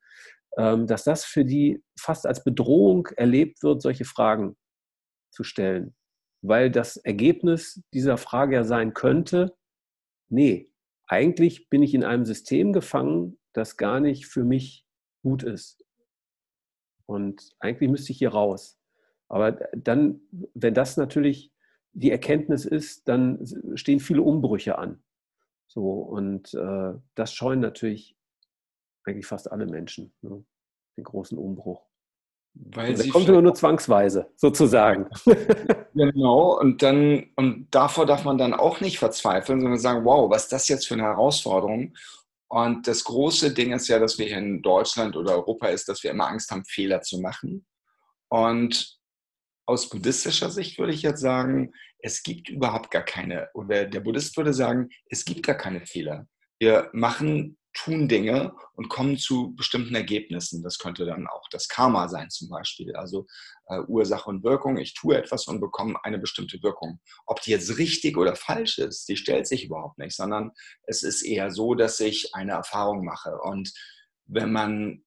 ähm, 0.58 0.88
dass 0.88 1.04
das 1.04 1.26
für 1.26 1.46
die 1.46 1.84
fast 2.00 2.26
als 2.26 2.44
Bedrohung 2.44 3.08
erlebt 3.18 3.62
wird, 3.64 3.82
solche 3.82 4.06
Fragen 4.06 4.58
zu 5.32 5.44
stellen. 5.44 5.96
Weil 6.42 6.72
das 6.72 6.98
Ergebnis 6.98 7.84
dieser 7.94 8.18
Frage 8.18 8.56
ja 8.56 8.64
sein 8.64 8.94
könnte, 8.94 9.56
nee, 10.30 10.72
eigentlich 11.08 11.70
bin 11.70 11.84
ich 11.84 11.94
in 11.94 12.04
einem 12.04 12.26
System 12.26 12.74
gefangen, 12.74 13.38
das 13.54 13.78
gar 13.78 14.00
nicht 14.00 14.28
für 14.28 14.44
mich 14.44 14.86
gut 15.24 15.44
ist. 15.44 15.86
Und 17.06 17.52
eigentlich 17.60 17.92
müsste 17.92 18.14
ich 18.14 18.18
hier 18.18 18.32
raus. 18.32 18.81
Aber 19.32 19.54
dann, 19.74 20.20
wenn 20.54 20.74
das 20.74 20.98
natürlich 20.98 21.54
die 21.94 22.12
Erkenntnis 22.12 22.66
ist, 22.66 23.08
dann 23.08 23.40
stehen 23.76 24.02
viele 24.02 24.24
Umbrüche 24.24 24.78
an. 24.78 25.02
So, 25.68 25.90
und 25.90 26.54
äh, 26.54 26.94
das 27.16 27.34
scheuen 27.34 27.62
natürlich 27.62 28.18
eigentlich 29.06 29.26
fast 29.26 29.50
alle 29.50 29.68
Menschen, 29.68 30.14
ne? 30.22 30.44
den 30.98 31.06
großen 31.06 31.38
Umbruch. 31.38 31.82
Weil 32.56 32.98
sie 32.98 33.10
kommt 33.10 33.30
immer 33.30 33.42
nur 33.42 33.54
zwangsweise, 33.56 34.30
sozusagen. 34.36 35.08
genau, 35.96 36.60
und 36.60 36.84
dann, 36.84 37.30
und 37.38 37.68
davor 37.72 38.06
darf 38.06 38.26
man 38.26 38.38
dann 38.38 38.54
auch 38.54 38.82
nicht 38.82 39.00
verzweifeln, 39.00 39.62
sondern 39.62 39.80
sagen, 39.80 40.04
wow, 40.04 40.30
was 40.30 40.44
ist 40.44 40.52
das 40.52 40.68
jetzt 40.68 40.88
für 40.90 40.96
eine 40.96 41.04
Herausforderung? 41.04 41.96
Und 42.50 42.86
das 42.86 43.06
große 43.06 43.54
Ding 43.54 43.72
ist 43.72 43.88
ja, 43.88 43.98
dass 43.98 44.18
wir 44.18 44.26
hier 44.26 44.40
in 44.40 44.62
Deutschland 44.62 45.16
oder 45.16 45.36
Europa 45.36 45.68
ist, 45.68 45.88
dass 45.88 46.04
wir 46.04 46.12
immer 46.12 46.28
Angst 46.28 46.52
haben, 46.52 46.66
Fehler 46.66 47.02
zu 47.02 47.22
machen. 47.22 47.66
Und 48.28 49.01
aus 49.66 49.90
buddhistischer 49.90 50.50
Sicht 50.50 50.80
würde 50.80 50.94
ich 50.94 51.02
jetzt 51.02 51.22
sagen, 51.22 51.72
es 52.00 52.24
gibt 52.24 52.50
überhaupt 52.50 52.92
gar 52.92 53.04
keine, 53.04 53.50
oder 53.54 53.86
der 53.86 54.00
Buddhist 54.00 54.36
würde 54.38 54.54
sagen, 54.54 54.90
es 55.10 55.26
gibt 55.26 55.44
gar 55.44 55.56
keine 55.56 55.86
Fehler. 55.86 56.28
Wir 56.60 56.90
machen 56.94 57.58
tun 57.74 58.08
Dinge 58.08 58.54
und 58.74 58.90
kommen 58.90 59.18
zu 59.18 59.56
bestimmten 59.56 59.96
Ergebnissen. 59.96 60.62
Das 60.64 60.78
könnte 60.78 61.06
dann 61.06 61.28
auch 61.28 61.48
das 61.52 61.68
Karma 61.68 62.08
sein 62.10 62.30
zum 62.30 62.50
Beispiel. 62.50 62.96
Also 62.96 63.28
äh, 63.68 63.80
Ursache 63.88 64.30
und 64.30 64.44
Wirkung. 64.44 64.78
Ich 64.78 64.94
tue 64.94 65.18
etwas 65.18 65.48
und 65.48 65.62
bekomme 65.62 65.98
eine 66.04 66.20
bestimmte 66.20 66.62
Wirkung. 66.62 67.00
Ob 67.26 67.42
die 67.42 67.52
jetzt 67.52 67.78
richtig 67.78 68.18
oder 68.18 68.36
falsch 68.36 68.78
ist, 68.78 69.08
die 69.08 69.16
stellt 69.16 69.48
sich 69.48 69.66
überhaupt 69.66 69.98
nicht, 69.98 70.16
sondern 70.16 70.52
es 70.84 71.04
ist 71.04 71.22
eher 71.22 71.52
so, 71.52 71.76
dass 71.76 72.00
ich 72.00 72.36
eine 72.36 72.54
Erfahrung 72.54 73.06
mache. 73.06 73.38
Und 73.42 73.72
wenn 74.26 74.52
man 74.52 75.04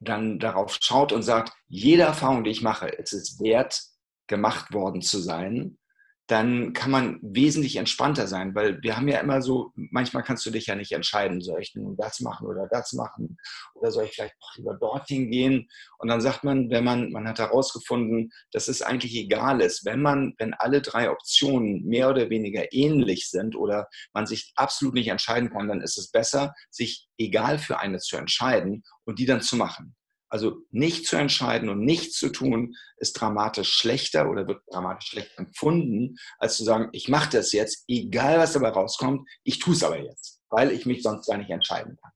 dann 0.00 0.38
darauf 0.38 0.78
schaut 0.80 1.12
und 1.12 1.22
sagt, 1.22 1.52
jede 1.66 2.02
Erfahrung, 2.02 2.44
die 2.44 2.50
ich 2.50 2.62
mache, 2.62 2.98
es 2.98 3.12
ist 3.12 3.40
wert, 3.40 3.80
gemacht 4.26 4.72
worden 4.72 5.02
zu 5.02 5.18
sein, 5.18 5.78
dann 6.26 6.72
kann 6.72 6.90
man 6.90 7.18
wesentlich 7.22 7.76
entspannter 7.76 8.26
sein, 8.26 8.54
weil 8.54 8.82
wir 8.82 8.96
haben 8.96 9.08
ja 9.08 9.18
immer 9.18 9.42
so, 9.42 9.72
manchmal 9.74 10.22
kannst 10.22 10.46
du 10.46 10.50
dich 10.50 10.66
ja 10.66 10.74
nicht 10.74 10.92
entscheiden, 10.92 11.42
soll 11.42 11.60
ich 11.60 11.74
nun 11.74 11.96
das 11.96 12.20
machen 12.20 12.46
oder 12.46 12.66
das 12.70 12.94
machen 12.94 13.36
oder 13.74 13.90
soll 13.90 14.04
ich 14.04 14.12
vielleicht 14.12 14.34
auch 14.40 14.56
lieber 14.56 14.74
dorthin 14.74 15.30
gehen? 15.30 15.68
Und 15.98 16.08
dann 16.08 16.22
sagt 16.22 16.42
man, 16.42 16.70
wenn 16.70 16.82
man, 16.82 17.12
man 17.12 17.28
hat 17.28 17.38
herausgefunden, 17.40 18.30
dass 18.52 18.68
es 18.68 18.80
eigentlich 18.80 19.14
egal 19.14 19.60
ist, 19.60 19.84
wenn 19.84 20.00
man, 20.00 20.34
wenn 20.38 20.54
alle 20.54 20.80
drei 20.80 21.10
Optionen 21.10 21.84
mehr 21.84 22.08
oder 22.08 22.30
weniger 22.30 22.72
ähnlich 22.72 23.28
sind 23.28 23.54
oder 23.54 23.88
man 24.14 24.26
sich 24.26 24.52
absolut 24.56 24.94
nicht 24.94 25.08
entscheiden 25.08 25.50
kann, 25.50 25.68
dann 25.68 25.82
ist 25.82 25.98
es 25.98 26.10
besser, 26.10 26.54
sich 26.70 27.06
egal 27.18 27.58
für 27.58 27.80
eine 27.80 27.98
zu 27.98 28.16
entscheiden 28.16 28.82
und 29.04 29.18
die 29.18 29.26
dann 29.26 29.42
zu 29.42 29.56
machen. 29.56 29.94
Also 30.34 30.64
nicht 30.72 31.06
zu 31.06 31.14
entscheiden 31.14 31.68
und 31.68 31.84
nichts 31.84 32.18
zu 32.18 32.28
tun, 32.28 32.74
ist 32.96 33.12
dramatisch 33.12 33.72
schlechter 33.72 34.28
oder 34.28 34.48
wird 34.48 34.62
dramatisch 34.66 35.10
schlechter 35.10 35.38
empfunden, 35.38 36.16
als 36.40 36.56
zu 36.56 36.64
sagen, 36.64 36.88
ich 36.90 37.08
mache 37.08 37.30
das 37.30 37.52
jetzt, 37.52 37.84
egal 37.86 38.40
was 38.40 38.54
dabei 38.54 38.70
rauskommt, 38.70 39.28
ich 39.44 39.60
tue 39.60 39.74
es 39.74 39.84
aber 39.84 40.00
jetzt, 40.00 40.42
weil 40.50 40.72
ich 40.72 40.86
mich 40.86 41.04
sonst 41.04 41.28
gar 41.28 41.38
nicht 41.38 41.50
entscheiden 41.50 41.96
kann. 42.02 42.12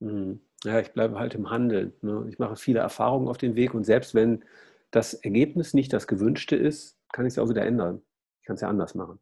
Mhm. 0.00 0.40
Ja, 0.62 0.78
ich 0.78 0.92
bleibe 0.92 1.18
halt 1.18 1.34
im 1.34 1.48
Handeln. 1.48 1.94
Ne? 2.02 2.26
Ich 2.28 2.38
mache 2.38 2.56
viele 2.56 2.80
Erfahrungen 2.80 3.28
auf 3.28 3.38
dem 3.38 3.56
Weg 3.56 3.72
und 3.72 3.84
selbst 3.84 4.14
wenn 4.14 4.44
das 4.90 5.14
Ergebnis 5.14 5.72
nicht 5.72 5.90
das 5.94 6.06
gewünschte 6.06 6.56
ist, 6.56 6.98
kann 7.14 7.24
ich 7.24 7.32
es 7.32 7.38
auch 7.38 7.48
wieder 7.48 7.64
ändern. 7.64 8.02
Ich 8.42 8.46
kann 8.46 8.56
es 8.56 8.60
ja 8.60 8.68
anders 8.68 8.94
machen. 8.94 9.20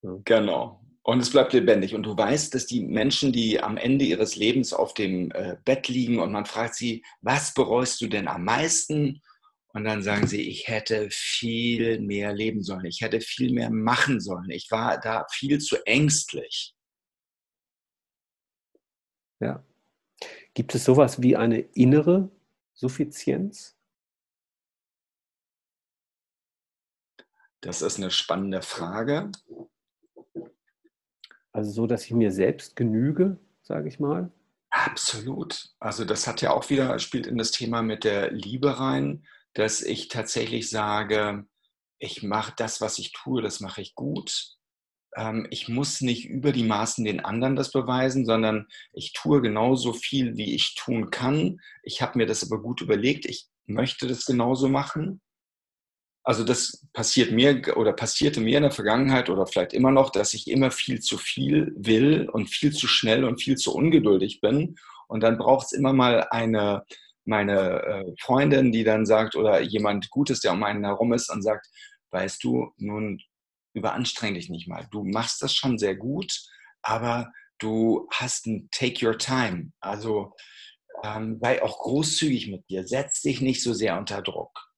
Ja. 0.00 0.16
Genau. 0.24 0.82
Und 1.02 1.20
es 1.20 1.30
bleibt 1.30 1.52
lebendig. 1.52 1.94
Und 1.94 2.02
du 2.04 2.16
weißt, 2.16 2.54
dass 2.54 2.66
die 2.66 2.82
Menschen, 2.82 3.32
die 3.32 3.60
am 3.60 3.76
Ende 3.76 4.04
ihres 4.04 4.36
Lebens 4.36 4.72
auf 4.72 4.94
dem 4.94 5.30
äh, 5.32 5.56
Bett 5.64 5.88
liegen 5.88 6.20
und 6.20 6.32
man 6.32 6.46
fragt 6.46 6.74
sie, 6.74 7.02
was 7.22 7.54
bereust 7.54 8.00
du 8.00 8.06
denn 8.06 8.28
am 8.28 8.44
meisten? 8.44 9.22
Und 9.72 9.84
dann 9.84 10.02
sagen 10.02 10.26
sie, 10.26 10.42
ich 10.48 10.68
hätte 10.68 11.08
viel 11.10 12.00
mehr 12.00 12.32
leben 12.32 12.62
sollen, 12.62 12.84
ich 12.86 13.00
hätte 13.02 13.20
viel 13.20 13.52
mehr 13.52 13.70
machen 13.70 14.20
sollen, 14.20 14.50
ich 14.50 14.70
war 14.70 14.98
da 15.00 15.26
viel 15.30 15.60
zu 15.60 15.76
ängstlich. 15.86 16.74
Ja. 19.38 19.64
Gibt 20.54 20.74
es 20.74 20.84
sowas 20.84 21.22
wie 21.22 21.36
eine 21.36 21.60
innere 21.60 22.30
Suffizienz? 22.74 23.76
Das 27.60 27.80
ist 27.80 27.98
eine 27.98 28.10
spannende 28.10 28.62
Frage. 28.62 29.30
Also 31.52 31.70
so, 31.70 31.86
dass 31.86 32.04
ich 32.04 32.12
mir 32.12 32.30
selbst 32.30 32.76
genüge, 32.76 33.38
sage 33.62 33.88
ich 33.88 33.98
mal. 33.98 34.30
Absolut. 34.70 35.70
Also 35.80 36.04
das 36.04 36.26
hat 36.26 36.42
ja 36.42 36.52
auch 36.52 36.70
wieder, 36.70 36.98
spielt 36.98 37.26
in 37.26 37.38
das 37.38 37.50
Thema 37.50 37.82
mit 37.82 38.04
der 38.04 38.30
Liebe 38.30 38.78
rein, 38.78 39.26
dass 39.54 39.82
ich 39.82 40.08
tatsächlich 40.08 40.70
sage, 40.70 41.44
ich 41.98 42.22
mache 42.22 42.54
das, 42.56 42.80
was 42.80 42.98
ich 42.98 43.12
tue, 43.12 43.42
das 43.42 43.60
mache 43.60 43.82
ich 43.82 43.94
gut. 43.94 44.56
Ähm, 45.16 45.48
ich 45.50 45.68
muss 45.68 46.00
nicht 46.00 46.26
über 46.28 46.52
die 46.52 46.64
Maßen 46.64 47.04
den 47.04 47.20
anderen 47.20 47.56
das 47.56 47.72
beweisen, 47.72 48.24
sondern 48.24 48.68
ich 48.92 49.12
tue 49.12 49.42
genauso 49.42 49.92
viel, 49.92 50.36
wie 50.36 50.54
ich 50.54 50.76
tun 50.76 51.10
kann. 51.10 51.60
Ich 51.82 52.00
habe 52.00 52.18
mir 52.18 52.26
das 52.26 52.44
aber 52.44 52.62
gut 52.62 52.80
überlegt. 52.80 53.26
Ich 53.26 53.48
möchte 53.66 54.06
das 54.06 54.24
genauso 54.24 54.68
machen 54.68 55.20
also 56.22 56.44
das 56.44 56.86
passiert 56.92 57.32
mir 57.32 57.76
oder 57.76 57.92
passierte 57.92 58.40
mir 58.40 58.58
in 58.58 58.64
der 58.64 58.72
Vergangenheit 58.72 59.30
oder 59.30 59.46
vielleicht 59.46 59.72
immer 59.72 59.90
noch, 59.90 60.10
dass 60.10 60.34
ich 60.34 60.48
immer 60.48 60.70
viel 60.70 61.00
zu 61.00 61.16
viel 61.16 61.72
will 61.76 62.28
und 62.28 62.48
viel 62.48 62.72
zu 62.72 62.86
schnell 62.86 63.24
und 63.24 63.40
viel 63.40 63.56
zu 63.56 63.74
ungeduldig 63.74 64.40
bin. 64.40 64.76
Und 65.08 65.22
dann 65.22 65.38
braucht 65.38 65.66
es 65.66 65.72
immer 65.72 65.92
mal 65.92 66.26
eine, 66.30 66.84
meine 67.24 67.82
äh, 67.82 68.14
Freundin, 68.20 68.70
die 68.70 68.84
dann 68.84 69.06
sagt, 69.06 69.34
oder 69.34 69.60
jemand 69.60 70.10
Gutes, 70.10 70.40
der 70.40 70.52
um 70.52 70.62
einen 70.62 70.84
herum 70.84 71.12
ist 71.12 71.30
und 71.30 71.42
sagt, 71.42 71.66
weißt 72.10 72.44
du, 72.44 72.72
nun 72.76 73.20
überanstreng 73.72 74.34
dich 74.34 74.50
nicht 74.50 74.68
mal. 74.68 74.86
Du 74.90 75.04
machst 75.04 75.42
das 75.42 75.54
schon 75.54 75.78
sehr 75.78 75.96
gut, 75.96 76.32
aber 76.82 77.32
du 77.58 78.08
hast 78.12 78.46
ein 78.46 78.68
Take 78.72 79.06
Your 79.06 79.16
Time. 79.16 79.72
Also 79.80 80.34
ähm, 81.02 81.38
sei 81.40 81.62
auch 81.62 81.78
großzügig 81.78 82.48
mit 82.48 82.68
dir. 82.68 82.86
Setz 82.86 83.22
dich 83.22 83.40
nicht 83.40 83.62
so 83.62 83.72
sehr 83.72 83.96
unter 83.96 84.22
Druck. 84.22 84.69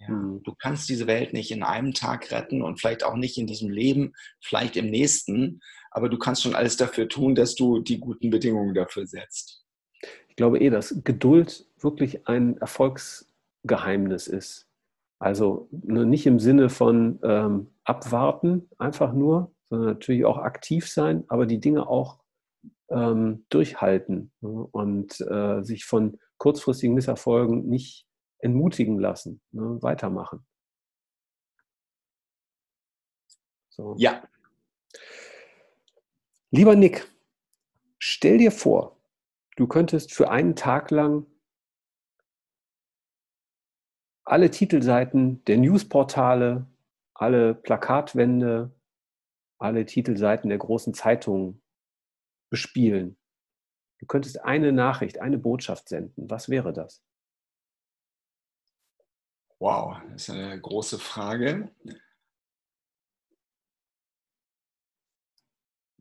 Ja, 0.00 0.08
mhm. 0.08 0.42
du 0.42 0.54
kannst 0.54 0.88
diese 0.88 1.06
Welt 1.06 1.32
nicht 1.32 1.50
in 1.50 1.62
einem 1.62 1.92
Tag 1.92 2.30
retten 2.30 2.62
und 2.62 2.80
vielleicht 2.80 3.04
auch 3.04 3.16
nicht 3.16 3.36
in 3.38 3.46
diesem 3.46 3.70
Leben, 3.70 4.14
vielleicht 4.40 4.76
im 4.76 4.90
nächsten, 4.90 5.60
aber 5.90 6.08
du 6.08 6.18
kannst 6.18 6.42
schon 6.42 6.54
alles 6.54 6.76
dafür 6.76 7.08
tun, 7.08 7.34
dass 7.34 7.54
du 7.54 7.80
die 7.80 8.00
guten 8.00 8.30
Bedingungen 8.30 8.74
dafür 8.74 9.06
setzt. 9.06 9.64
Ich 10.28 10.36
glaube 10.36 10.60
eh, 10.60 10.70
dass 10.70 11.02
Geduld 11.04 11.66
wirklich 11.78 12.26
ein 12.28 12.56
Erfolgsgeheimnis 12.58 14.26
ist. 14.26 14.66
Also 15.18 15.68
ne, 15.70 16.06
nicht 16.06 16.26
im 16.26 16.38
Sinne 16.38 16.70
von 16.70 17.18
ähm, 17.22 17.68
abwarten, 17.84 18.68
einfach 18.78 19.12
nur, 19.12 19.52
sondern 19.68 19.88
natürlich 19.88 20.24
auch 20.24 20.38
aktiv 20.38 20.88
sein, 20.88 21.24
aber 21.28 21.44
die 21.44 21.60
Dinge 21.60 21.88
auch 21.88 22.20
ähm, 22.88 23.44
durchhalten 23.50 24.32
ne, 24.40 24.48
und 24.48 25.20
äh, 25.20 25.62
sich 25.62 25.84
von 25.84 26.18
kurzfristigen 26.38 26.94
Misserfolgen 26.94 27.68
nicht 27.68 28.06
entmutigen 28.40 28.98
lassen, 28.98 29.40
ne? 29.52 29.78
weitermachen. 29.82 30.44
So. 33.68 33.94
Ja. 33.98 34.22
Lieber 36.50 36.74
Nick, 36.74 37.10
stell 37.98 38.38
dir 38.38 38.50
vor, 38.50 38.96
du 39.56 39.66
könntest 39.66 40.12
für 40.12 40.30
einen 40.30 40.56
Tag 40.56 40.90
lang 40.90 41.26
alle 44.24 44.50
Titelseiten 44.50 45.44
der 45.44 45.58
Newsportale, 45.58 46.66
alle 47.14 47.54
Plakatwände, 47.54 48.70
alle 49.58 49.86
Titelseiten 49.86 50.48
der 50.48 50.58
großen 50.58 50.94
Zeitungen 50.94 51.62
bespielen. 52.48 53.16
Du 53.98 54.06
könntest 54.06 54.40
eine 54.42 54.72
Nachricht, 54.72 55.20
eine 55.20 55.38
Botschaft 55.38 55.88
senden. 55.88 56.30
Was 56.30 56.48
wäre 56.48 56.72
das? 56.72 57.02
Wow, 59.60 59.98
das 60.12 60.22
ist 60.22 60.30
eine 60.30 60.58
große 60.58 60.98
Frage. 60.98 61.70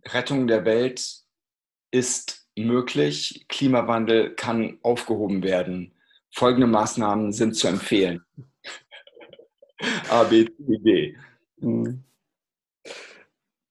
Rettung 0.06 0.48
der 0.48 0.64
Welt 0.64 1.26
ist 1.92 2.48
möglich. 2.56 3.46
Klimawandel 3.50 4.34
kann 4.36 4.80
aufgehoben 4.82 5.44
werden. 5.44 5.94
Folgende 6.32 6.68
Maßnahmen 6.68 7.34
sind 7.34 7.54
zu 7.56 7.68
empfehlen. 7.68 8.24
A, 10.10 10.24
B, 10.24 10.46
C, 10.46 10.78
D. 10.78 11.18
Hm. 11.60 12.06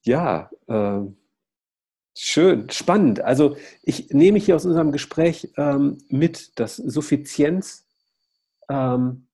Ja, 0.04 0.50
äh, 0.66 1.00
schön, 2.14 2.68
spannend. 2.68 3.20
Also 3.20 3.56
ich 3.82 4.10
nehme 4.10 4.38
hier 4.38 4.56
aus 4.56 4.66
unserem 4.66 4.92
Gespräch 4.92 5.50
ähm, 5.56 5.96
mit, 6.08 6.60
dass 6.60 6.76
Suffizienz 6.76 7.86
ähm, 8.68 9.27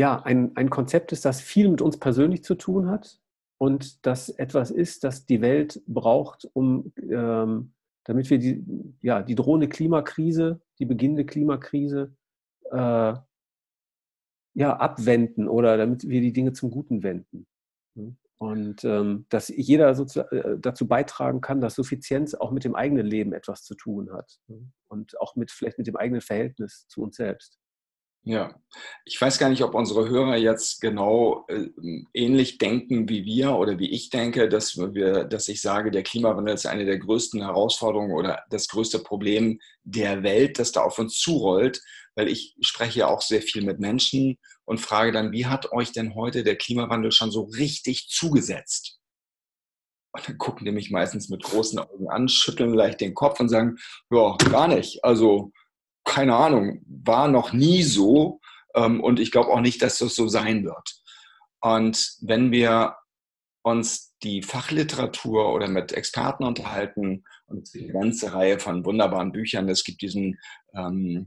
ja, 0.00 0.22
ein, 0.22 0.56
ein 0.56 0.70
Konzept 0.70 1.12
ist, 1.12 1.26
das 1.26 1.42
viel 1.42 1.68
mit 1.68 1.82
uns 1.82 1.98
persönlich 1.98 2.42
zu 2.42 2.54
tun 2.54 2.88
hat 2.88 3.20
und 3.58 4.06
das 4.06 4.30
etwas 4.30 4.70
ist, 4.70 5.04
das 5.04 5.26
die 5.26 5.42
Welt 5.42 5.82
braucht, 5.86 6.48
um, 6.54 6.90
ähm, 6.96 7.74
damit 8.04 8.30
wir 8.30 8.38
die, 8.38 8.64
ja, 9.02 9.20
die 9.22 9.34
drohende 9.34 9.68
Klimakrise, 9.68 10.62
die 10.78 10.86
beginnende 10.86 11.26
Klimakrise 11.26 12.16
äh, 12.70 13.12
ja, 14.54 14.76
abwenden 14.78 15.48
oder 15.48 15.76
damit 15.76 16.08
wir 16.08 16.22
die 16.22 16.32
Dinge 16.32 16.54
zum 16.54 16.70
Guten 16.70 17.02
wenden. 17.02 17.46
Und 18.38 18.82
ähm, 18.84 19.26
dass 19.28 19.48
jeder 19.48 19.90
äh, 19.90 20.56
dazu 20.58 20.88
beitragen 20.88 21.42
kann, 21.42 21.60
dass 21.60 21.74
Suffizienz 21.74 22.32
auch 22.32 22.52
mit 22.52 22.64
dem 22.64 22.74
eigenen 22.74 23.04
Leben 23.04 23.34
etwas 23.34 23.64
zu 23.64 23.74
tun 23.74 24.10
hat 24.14 24.40
und 24.88 25.20
auch 25.20 25.36
mit 25.36 25.50
vielleicht 25.50 25.76
mit 25.76 25.86
dem 25.86 25.96
eigenen 25.96 26.22
Verhältnis 26.22 26.86
zu 26.88 27.02
uns 27.02 27.16
selbst. 27.16 27.59
Ja, 28.22 28.54
ich 29.06 29.18
weiß 29.18 29.38
gar 29.38 29.48
nicht, 29.48 29.62
ob 29.62 29.74
unsere 29.74 30.06
Hörer 30.08 30.36
jetzt 30.36 30.82
genau 30.82 31.46
äh, 31.48 31.68
ähnlich 32.12 32.58
denken 32.58 33.08
wie 33.08 33.24
wir 33.24 33.52
oder 33.56 33.78
wie 33.78 33.90
ich 33.90 34.10
denke, 34.10 34.48
dass 34.50 34.76
wir, 34.76 35.24
dass 35.24 35.48
ich 35.48 35.62
sage, 35.62 35.90
der 35.90 36.02
Klimawandel 36.02 36.54
ist 36.54 36.66
eine 36.66 36.84
der 36.84 36.98
größten 36.98 37.40
Herausforderungen 37.40 38.12
oder 38.12 38.44
das 38.50 38.68
größte 38.68 38.98
Problem 38.98 39.58
der 39.84 40.22
Welt, 40.22 40.58
das 40.58 40.70
da 40.72 40.82
auf 40.82 40.98
uns 40.98 41.18
zurollt, 41.18 41.80
weil 42.14 42.28
ich 42.28 42.56
spreche 42.60 43.00
ja 43.00 43.06
auch 43.08 43.22
sehr 43.22 43.40
viel 43.40 43.64
mit 43.64 43.80
Menschen 43.80 44.38
und 44.66 44.80
frage 44.82 45.12
dann, 45.12 45.32
wie 45.32 45.46
hat 45.46 45.72
euch 45.72 45.92
denn 45.92 46.14
heute 46.14 46.44
der 46.44 46.56
Klimawandel 46.56 47.12
schon 47.12 47.30
so 47.30 47.44
richtig 47.44 48.08
zugesetzt? 48.10 48.98
Und 50.12 50.28
dann 50.28 50.38
gucken 50.38 50.66
die 50.66 50.72
mich 50.72 50.90
meistens 50.90 51.28
mit 51.28 51.42
großen 51.42 51.78
Augen 51.78 52.10
an, 52.10 52.28
schütteln 52.28 52.74
leicht 52.74 53.00
den 53.00 53.14
Kopf 53.14 53.40
und 53.40 53.48
sagen, 53.48 53.78
ja, 54.10 54.36
gar 54.50 54.68
nicht. 54.68 55.02
Also, 55.04 55.52
keine 56.04 56.36
Ahnung, 56.36 56.82
war 56.86 57.28
noch 57.28 57.52
nie 57.52 57.82
so. 57.82 58.40
Ähm, 58.74 59.02
und 59.02 59.20
ich 59.20 59.30
glaube 59.30 59.50
auch 59.50 59.60
nicht, 59.60 59.82
dass 59.82 59.98
das 59.98 60.14
so 60.14 60.28
sein 60.28 60.64
wird. 60.64 61.02
Und 61.60 62.16
wenn 62.20 62.52
wir 62.52 62.96
uns 63.62 64.14
die 64.22 64.42
Fachliteratur 64.42 65.52
oder 65.52 65.68
mit 65.68 65.92
Experten 65.92 66.44
unterhalten 66.44 67.24
und 67.46 67.68
eine 67.74 67.92
ganze 67.92 68.32
Reihe 68.32 68.58
von 68.58 68.84
wunderbaren 68.84 69.32
Büchern. 69.32 69.68
Es 69.68 69.84
gibt 69.84 70.02
diesen 70.02 70.38
ähm, 70.74 71.26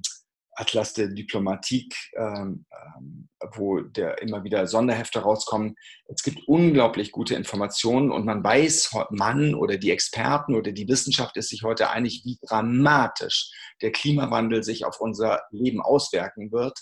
Atlas 0.55 0.93
der 0.93 1.07
Diplomatik, 1.07 1.95
ähm, 2.15 2.65
ähm, 2.71 3.29
wo 3.55 3.81
der 3.81 4.21
immer 4.21 4.43
wieder 4.43 4.67
Sonderhefte 4.67 5.19
rauskommen. 5.19 5.75
Es 6.05 6.23
gibt 6.23 6.39
unglaublich 6.47 7.11
gute 7.11 7.35
Informationen 7.35 8.11
und 8.11 8.25
man 8.25 8.43
weiß, 8.43 8.91
man 9.11 9.55
oder 9.55 9.77
die 9.77 9.91
Experten 9.91 10.55
oder 10.55 10.71
die 10.71 10.87
Wissenschaft 10.87 11.37
ist 11.37 11.49
sich 11.49 11.63
heute 11.63 11.89
einig, 11.89 12.21
wie 12.25 12.37
dramatisch 12.45 13.51
der 13.81 13.91
Klimawandel 13.91 14.63
sich 14.63 14.85
auf 14.85 14.99
unser 14.99 15.41
Leben 15.51 15.81
auswirken 15.81 16.51
wird. 16.51 16.79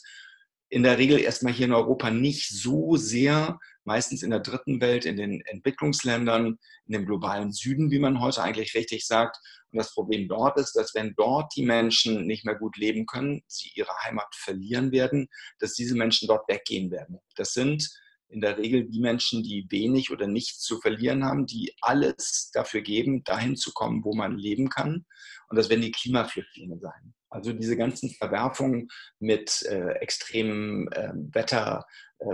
In 0.69 0.83
der 0.83 0.97
Regel 0.97 1.19
erstmal 1.19 1.51
hier 1.51 1.65
in 1.65 1.73
Europa 1.73 2.11
nicht 2.11 2.47
so 2.49 2.95
sehr, 2.95 3.59
meistens 3.83 4.23
in 4.23 4.29
der 4.29 4.39
dritten 4.39 4.79
Welt, 4.79 5.05
in 5.05 5.17
den 5.17 5.41
Entwicklungsländern, 5.41 6.57
in 6.85 6.93
dem 6.93 7.05
globalen 7.05 7.51
Süden, 7.51 7.91
wie 7.91 7.99
man 7.99 8.21
heute 8.21 8.41
eigentlich 8.41 8.73
richtig 8.75 9.05
sagt. 9.05 9.37
Und 9.71 9.77
das 9.77 9.93
Problem 9.93 10.27
dort 10.27 10.57
ist, 10.57 10.73
dass 10.73 10.93
wenn 10.93 11.13
dort 11.15 11.55
die 11.55 11.63
Menschen 11.63 12.25
nicht 12.25 12.45
mehr 12.45 12.55
gut 12.55 12.77
leben 12.77 13.05
können, 13.05 13.41
sie 13.47 13.71
ihre 13.75 13.91
Heimat 14.03 14.33
verlieren 14.35 14.91
werden, 14.91 15.27
dass 15.59 15.73
diese 15.73 15.95
Menschen 15.95 16.27
dort 16.27 16.47
weggehen 16.49 16.91
werden. 16.91 17.19
Das 17.35 17.53
sind 17.53 17.89
in 18.31 18.41
der 18.41 18.57
Regel 18.57 18.85
die 18.89 18.99
Menschen, 18.99 19.43
die 19.43 19.67
wenig 19.69 20.11
oder 20.11 20.27
nichts 20.27 20.59
zu 20.59 20.79
verlieren 20.79 21.25
haben, 21.25 21.45
die 21.45 21.75
alles 21.81 22.49
dafür 22.53 22.81
geben, 22.81 23.23
dahin 23.23 23.55
zu 23.55 23.73
kommen, 23.73 24.03
wo 24.03 24.13
man 24.13 24.37
leben 24.37 24.69
kann. 24.69 25.05
Und 25.49 25.57
das 25.57 25.69
werden 25.69 25.81
die 25.81 25.91
Klimaflüchtlinge 25.91 26.79
sein. 26.79 27.13
Also 27.29 27.53
diese 27.53 27.77
ganzen 27.77 28.09
Verwerfungen 28.09 28.89
mit 29.19 29.63
äh, 29.63 29.91
extremem 29.99 30.89
äh, 30.91 31.11
Wetter, 31.13 31.85
äh, 32.19 32.25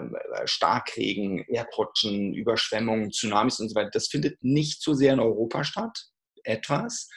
Starkregen, 0.45 1.39
Erdrutschen, 1.47 2.33
Überschwemmungen, 2.33 3.11
Tsunamis 3.11 3.59
und 3.59 3.69
so 3.69 3.75
weiter, 3.75 3.91
das 3.91 4.07
findet 4.07 4.43
nicht 4.43 4.81
so 4.81 4.93
sehr 4.93 5.13
in 5.13 5.19
Europa 5.19 5.63
statt. 5.63 6.07
Etwas, 6.47 7.09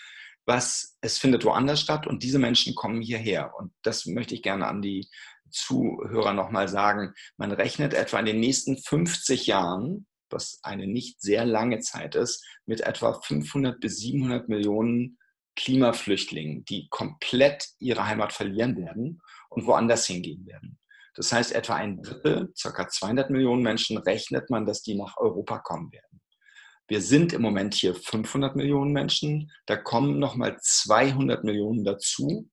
was 0.47 0.97
es 1.01 1.18
findet 1.18 1.45
woanders 1.45 1.81
statt 1.81 2.07
und 2.07 2.22
diese 2.22 2.39
Menschen 2.39 2.74
kommen 2.74 3.01
hierher. 3.01 3.53
Und 3.57 3.72
das 3.83 4.07
möchte 4.07 4.35
ich 4.35 4.43
gerne 4.43 4.66
an 4.66 4.83
die 4.83 5.09
Zuhörer 5.51 6.33
nochmal 6.33 6.68
sagen. 6.68 7.14
Man 7.37 7.53
rechnet 7.53 7.95
etwa 7.95 8.18
in 8.18 8.26
den 8.26 8.41
nächsten 8.41 8.76
50 8.76 9.47
Jahren, 9.47 10.07
was 10.31 10.61
eine 10.62 10.87
nicht 10.87 11.20
sehr 11.20 11.45
lange 11.45 11.81
Zeit 11.81 12.14
ist, 12.14 12.45
mit 12.66 12.81
etwa 12.83 13.20
500 13.20 13.81
bis 13.81 13.99
700 13.99 14.49
Millionen 14.49 15.18
Klimaflüchtlingen, 15.57 16.64
die 16.64 16.89
komplett 16.89 17.68
ihre 17.78 18.07
Heimat 18.07 18.33
verlieren 18.33 18.76
werden 18.76 19.20
und 19.51 19.66
woanders 19.66 20.07
hingehen 20.07 20.47
werden. 20.47 20.78
Das 21.14 21.33
heißt, 21.33 21.53
etwa 21.53 21.74
ein 21.74 22.03
Drittel, 22.03 22.53
ca. 22.61 22.89
200 22.89 23.31
Millionen 23.31 23.62
Menschen, 23.62 23.99
rechnet 23.99 24.49
man, 24.49 24.64
dass 24.64 24.83
die 24.83 24.95
nach 24.95 25.16
Europa 25.16 25.59
kommen 25.59 25.93
werden. 25.93 26.20
Wir 26.91 27.01
sind 27.01 27.32
im 27.32 27.43
Moment 27.43 27.74
hier 27.74 27.95
500 27.95 28.57
Millionen 28.57 28.93
Menschen. 28.93 29.53
Da 29.66 29.76
kommen 29.76 30.18
nochmal 30.18 30.59
200 30.61 31.45
Millionen 31.45 31.84
dazu. 31.84 32.51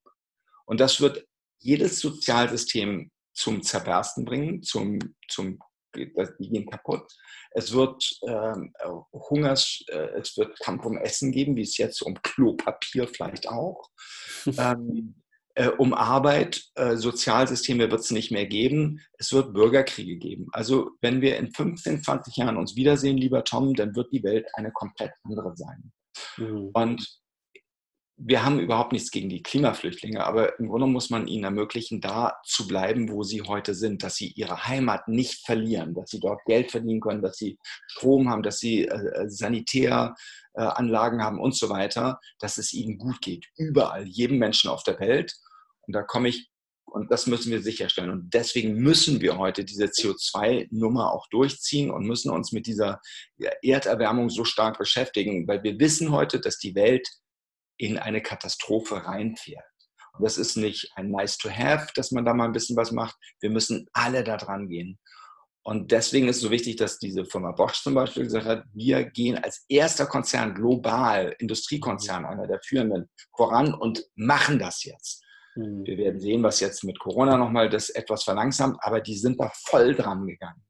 Und 0.66 0.80
das 0.80 1.02
wird 1.02 1.26
jedes 1.58 2.00
Sozialsystem 2.00 3.10
zum 3.34 3.64
Zerbersten 3.64 4.26
bringen, 4.26 4.62
zum, 4.62 5.00
zum 5.28 5.58
die 5.96 6.50
gehen 6.52 6.70
kaputt. 6.70 7.12
Es 7.50 7.74
wird 7.74 8.08
ähm, 8.28 8.72
Hungers, 9.12 9.84
äh, 9.88 10.20
es 10.20 10.38
wird 10.38 10.60
Kampf 10.60 10.86
um 10.86 11.00
Essen 11.00 11.32
geben, 11.32 11.56
wie 11.56 11.64
es 11.64 11.78
jetzt 11.78 12.04
um 12.04 12.14
Klopapier 12.22 13.08
vielleicht 13.08 13.50
auch. 13.50 13.90
ähm, 14.46 15.16
äh, 15.58 15.70
um 15.70 15.96
Arbeit, 15.96 16.66
äh, 16.76 16.98
Sozialsysteme 16.98 17.90
wird 17.90 18.02
es 18.02 18.12
nicht 18.12 18.32
mehr 18.32 18.46
geben. 18.46 19.02
Es 19.18 19.34
wird 19.34 19.54
Bürgerkriege 19.54 20.18
geben. 20.18 20.48
Also 20.52 20.92
wenn 21.02 21.22
wir 21.22 21.38
in 21.38 21.52
15, 21.52 22.04
20 22.04 22.38
Jahren 22.38 22.58
uns 22.58 22.76
wiedersehen, 22.76 23.18
lieber 23.18 23.44
Tom, 23.44 23.74
dann 23.74 23.96
wird 23.96 24.12
die 24.12 24.24
Welt 24.24 24.48
eine 24.54 24.72
komplett 24.72 25.14
andere 25.24 25.56
sein. 25.56 25.92
Mhm. 26.38 26.70
Und 26.74 27.20
wir 28.20 28.46
haben 28.46 28.60
überhaupt 28.60 28.92
nichts 28.92 29.10
gegen 29.10 29.30
die 29.30 29.42
Klimaflüchtlinge, 29.42 30.24
aber 30.24 30.60
im 30.60 30.68
Grunde 30.70 30.88
muss 30.88 31.10
man 31.10 31.28
ihnen 31.28 31.44
ermöglichen, 31.44 32.02
da 32.02 32.38
zu 32.46 32.68
bleiben, 32.68 33.10
wo 33.12 33.24
sie 33.24 33.42
heute 33.42 33.74
sind, 33.74 34.04
dass 34.04 34.16
sie 34.16 34.30
ihre 34.36 34.68
Heimat 34.68 35.08
nicht 35.08 35.44
verlieren, 35.46 35.96
dass 35.96 36.12
sie 36.12 36.20
dort 36.20 36.44
Geld 36.46 36.70
verdienen 36.70 37.02
können, 37.02 37.24
dass 37.24 37.38
sie 37.38 37.58
Strom 37.88 38.30
haben, 38.30 38.44
dass 38.44 38.60
sie 38.60 38.86
äh, 38.86 39.24
äh 39.24 39.30
Sanitäranlagen 39.30 41.24
haben 41.24 41.40
und 41.40 41.56
so 41.56 41.70
weiter, 41.70 42.20
dass 42.40 42.60
es 42.60 42.74
ihnen 42.74 43.00
gut 43.00 43.22
geht, 43.22 43.48
überall, 43.56 44.06
jedem 44.08 44.38
Menschen 44.38 44.70
auf 44.70 44.84
der 44.84 45.00
Welt. 45.00 45.36
Und 45.88 45.94
da 45.94 46.04
komme 46.04 46.30
ich, 46.30 46.50
und 46.86 47.12
das 47.12 47.28
müssen 47.28 47.52
wir 47.52 47.62
sicherstellen. 47.62 48.12
Und 48.12 48.34
deswegen 48.34 48.76
müssen 48.76 49.22
wir 49.22 49.38
heute 49.38 49.66
diese 49.66 49.86
CO2-Nummer 49.86 51.12
auch 51.12 51.28
durchziehen 51.30 51.92
und 51.92 52.06
müssen 52.06 52.32
uns 52.32 52.52
mit 52.52 52.66
dieser 52.66 53.02
Erderwärmung 53.62 54.30
so 54.30 54.46
stark 54.46 54.78
beschäftigen, 54.78 55.48
weil 55.48 55.64
wir 55.64 55.80
wissen 55.80 56.12
heute, 56.12 56.40
dass 56.40 56.58
die 56.58 56.76
Welt 56.76 57.08
in 57.78 57.98
eine 57.98 58.22
Katastrophe 58.22 59.06
reinfährt. 59.06 59.66
Und 60.14 60.24
das 60.24 60.38
ist 60.38 60.58
nicht 60.58 60.92
ein 60.96 61.12
nice 61.12 61.38
to 61.38 61.50
have, 61.50 61.88
dass 61.96 62.12
man 62.12 62.26
da 62.26 62.34
mal 62.34 62.46
ein 62.46 62.54
bisschen 62.54 62.78
was 62.78 62.92
macht. 62.92 63.16
Wir 63.40 63.50
müssen 63.50 63.88
alle 63.94 64.24
da 64.24 64.38
dran 64.38 64.68
gehen. 64.68 64.98
Und 65.64 65.92
deswegen 65.92 66.30
ist 66.30 66.38
es 66.38 66.44
so 66.44 66.50
wichtig, 66.50 66.78
dass 66.78 66.98
diese 66.98 67.26
Firma 67.26 67.52
Bosch 67.52 67.84
zum 67.84 67.94
Beispiel 67.94 68.24
gesagt 68.24 68.46
hat, 68.46 68.64
wir 68.74 69.04
gehen 69.04 69.38
als 69.38 69.66
erster 69.68 70.06
Konzern 70.06 70.56
global, 70.56 71.36
Industriekonzern, 71.40 72.26
einer 72.26 72.48
der 72.48 72.62
führenden, 72.64 73.10
voran 73.36 73.74
und 73.74 74.06
machen 74.16 74.60
das 74.60 74.86
jetzt. 74.86 75.27
Mhm. 75.58 75.86
Wir 75.86 75.98
werden 75.98 76.20
sehen, 76.20 76.44
was 76.44 76.60
jetzt 76.60 76.84
mit 76.84 77.00
Corona 77.00 77.38
nochmal 77.38 77.70
das 77.70 77.90
etwas 77.90 78.24
verlangsamt, 78.24 78.78
aber 78.82 79.02
die 79.02 79.18
sind 79.18 79.40
da 79.40 79.52
voll 79.54 79.96
dran 79.96 80.28
gegangen. 80.28 80.62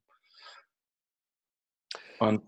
Und 2.20 2.42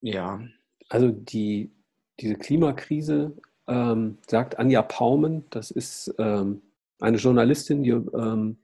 ja. 0.00 0.40
Also 0.88 1.08
die, 1.08 1.72
diese 2.20 2.34
Klimakrise, 2.34 3.34
ähm, 3.66 4.18
sagt 4.26 4.58
Anja 4.58 4.82
Paumen, 4.82 5.46
das 5.50 5.70
ist 5.70 6.14
ähm, 6.18 6.62
eine 7.00 7.16
Journalistin, 7.16 7.82
die 7.82 7.90
ähm, 7.90 8.58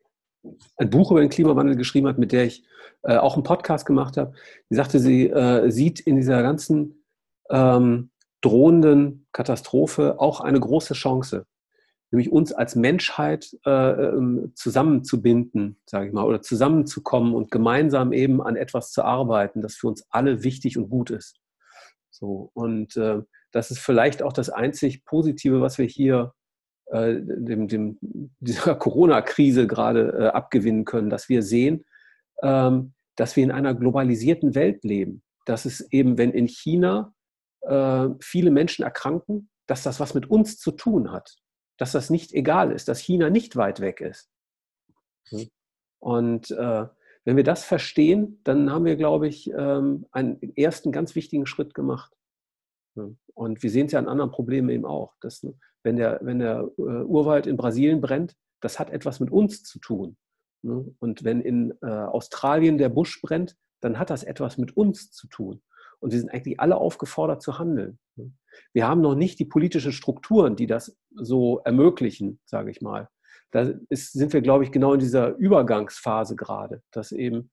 ein 0.77 0.91
Buch 0.91 1.11
über 1.11 1.21
den 1.21 1.31
Klimawandel 1.31 1.77
geschrieben 1.77 2.07
hat, 2.07 2.19
mit 2.19 2.33
der 2.33 2.45
ich 2.45 2.65
äh, 3.03 3.17
auch 3.17 3.35
einen 3.35 3.43
Podcast 3.43 3.87
gemacht 3.87 4.17
habe. 4.17 4.35
Die 4.71 4.75
sagte, 4.75 4.99
sie 4.99 5.29
äh, 5.29 5.71
sieht 5.71 6.01
in 6.01 6.17
dieser 6.17 6.43
ganzen 6.43 7.05
ähm, 7.51 8.11
drohenden 8.41 9.27
Katastrophe 9.33 10.21
auch 10.21 10.41
eine 10.41 10.61
große 10.61 10.95
Chance 10.95 11.47
nämlich 12.11 12.33
uns 12.33 12.53
als 12.53 12.75
Menschheit 12.75 13.57
äh, 13.67 13.71
ähm, 13.71 14.53
zusammenzubinden, 14.55 15.79
sage 15.87 16.07
ich 16.09 16.13
mal, 16.13 16.25
oder 16.25 16.41
zusammenzukommen 16.41 17.35
und 17.35 17.51
gemeinsam 17.51 18.13
eben 18.13 18.41
an 18.41 18.57
etwas 18.57 18.93
zu 18.93 19.03
arbeiten, 19.03 19.61
das 19.61 19.77
für 19.77 19.89
uns 19.89 20.07
alle 20.11 20.43
wichtig 20.43 20.79
und 20.79 20.89
gut 20.89 21.11
ist. 21.11 21.39
So 22.11 22.51
und 22.55 22.97
äh, 22.97 23.21
das 23.53 23.71
ist 23.71 23.81
vielleicht 23.81 24.23
auch 24.23 24.33
das 24.33 24.51
einzig 24.51 25.05
Positive, 25.05 25.61
was 25.61 25.79
wir 25.79 25.87
hier 25.87 26.33
äh, 26.87 27.17
dem, 27.21 27.69
dem, 27.69 27.99
dieser 28.41 28.75
Corona-Krise 28.75 29.67
gerade 29.67 30.13
äh, 30.19 30.27
abgewinnen 30.29 30.85
können, 30.85 31.11
dass 31.11 31.29
wir 31.29 31.43
sehen, 31.43 31.85
ähm, 32.43 32.95
dass 33.17 33.37
wir 33.37 33.45
in 33.45 33.51
einer 33.51 33.75
globalisierten 33.75 34.55
Welt 34.55 34.85
leben. 34.85 35.23
Dass 35.45 35.65
es 35.65 35.81
eben, 35.93 36.19
wenn 36.19 36.31
in 36.33 36.47
China 36.47 37.15
äh, 37.63 38.09
viele 38.21 38.51
Menschen 38.51 38.85
erkranken, 38.85 39.51
dass 39.67 39.83
das 39.83 40.01
was 40.01 40.15
mit 40.15 40.31
uns 40.31 40.59
zu 40.59 40.73
tun 40.73 41.13
hat 41.13 41.37
dass 41.79 41.93
das 41.93 42.11
nicht 42.11 42.35
egal 42.35 42.73
ist, 42.73 42.89
dass 42.89 43.01
China 43.01 43.31
nicht 43.31 43.57
weit 43.57 43.81
weg 43.81 44.01
ist. 44.01 44.31
Hm. 45.31 45.49
Und 46.01 46.51
äh, 46.51 46.87
wenn 47.25 47.37
wir 47.37 47.45
das 47.45 47.65
verstehen, 47.65 48.41
dann 48.45 48.71
haben 48.71 48.85
wir, 48.85 48.97
glaube 48.97 49.29
ich, 49.29 49.51
ähm, 49.51 50.07
einen 50.13 50.41
ersten 50.57 50.93
ganz 50.93 51.15
wichtigen 51.15 51.47
Schritt 51.47 51.75
gemacht. 51.75 52.15
Und 53.35 53.63
wir 53.63 53.71
sehen 53.71 53.87
es 53.87 53.93
ja 53.93 53.99
an 53.99 54.09
anderen 54.09 54.31
Problemen 54.31 54.69
eben 54.71 54.85
auch. 54.85 55.15
Dass, 55.21 55.43
ne, 55.43 55.55
wenn 55.83 55.97
der, 55.97 56.19
wenn 56.23 56.39
der 56.39 56.69
äh, 56.77 56.81
Urwald 56.81 57.47
in 57.47 57.57
Brasilien 57.57 58.01
brennt, 58.01 58.35
das 58.61 58.79
hat 58.79 58.91
etwas 58.91 59.21
mit 59.21 59.31
uns 59.31 59.63
zu 59.63 59.79
tun. 59.79 60.17
Ne? 60.63 60.95
Und 60.99 61.23
wenn 61.23 61.41
in 61.41 61.75
äh, 61.83 61.87
Australien 61.87 62.79
der 62.79 62.89
Busch 62.89 63.21
brennt, 63.23 63.57
dann 63.81 63.99
hat 63.99 64.11
das 64.11 64.25
etwas 64.25 64.59
mit 64.59 64.77
uns 64.77 65.13
zu 65.13 65.29
tun. 65.29 65.63
Und 66.01 66.13
wir 66.13 66.19
sind 66.19 66.31
eigentlich 66.31 66.61
alle 66.61 66.77
aufgefordert 66.77 67.43
zu 67.43 67.59
handeln. 67.59 67.99
Ne? 68.17 68.33
Wir 68.73 68.87
haben 68.87 69.01
noch 69.01 69.15
nicht 69.15 69.39
die 69.39 69.45
politischen 69.45 69.93
Strukturen, 69.93 70.57
die 70.57 70.67
das 70.67 70.97
so 71.15 71.61
ermöglichen, 71.61 72.41
sage 72.45 72.71
ich 72.71 72.81
mal. 72.81 73.09
Da 73.51 73.73
ist, 73.89 74.13
sind 74.13 74.33
wir, 74.33 74.43
glaube 74.43 74.65
ich, 74.65 74.73
genau 74.73 74.95
in 74.95 75.01
dieser 75.01 75.35
Übergangsphase 75.37 76.37
gerade, 76.37 76.83
dass 76.93 77.13
eben 77.13 77.51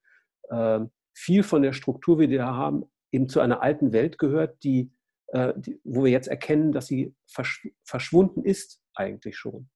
äh, 0.50 0.82
viel 1.14 1.43
von 1.43 1.62
der 1.62 1.74
Struktur, 1.74 2.18
die 2.20 2.30
wir 2.30 2.46
haben, 2.46 2.84
eben 3.12 3.30
zu 3.30 3.39
einer 3.39 3.62
alten 3.62 3.93
Welt 3.93 4.18
gehört, 4.18 4.62
die, 4.64 4.91
äh, 5.28 5.54
die 5.56 5.80
wo 5.84 6.04
wir 6.04 6.12
jetzt 6.12 6.28
erkennen, 6.28 6.72
dass 6.72 6.88
sie 6.88 7.16
versch 7.28 7.68
verschwunden 7.84 8.43
ist 8.43 8.82
eigentlich 8.93 9.38
schon. 9.38 9.70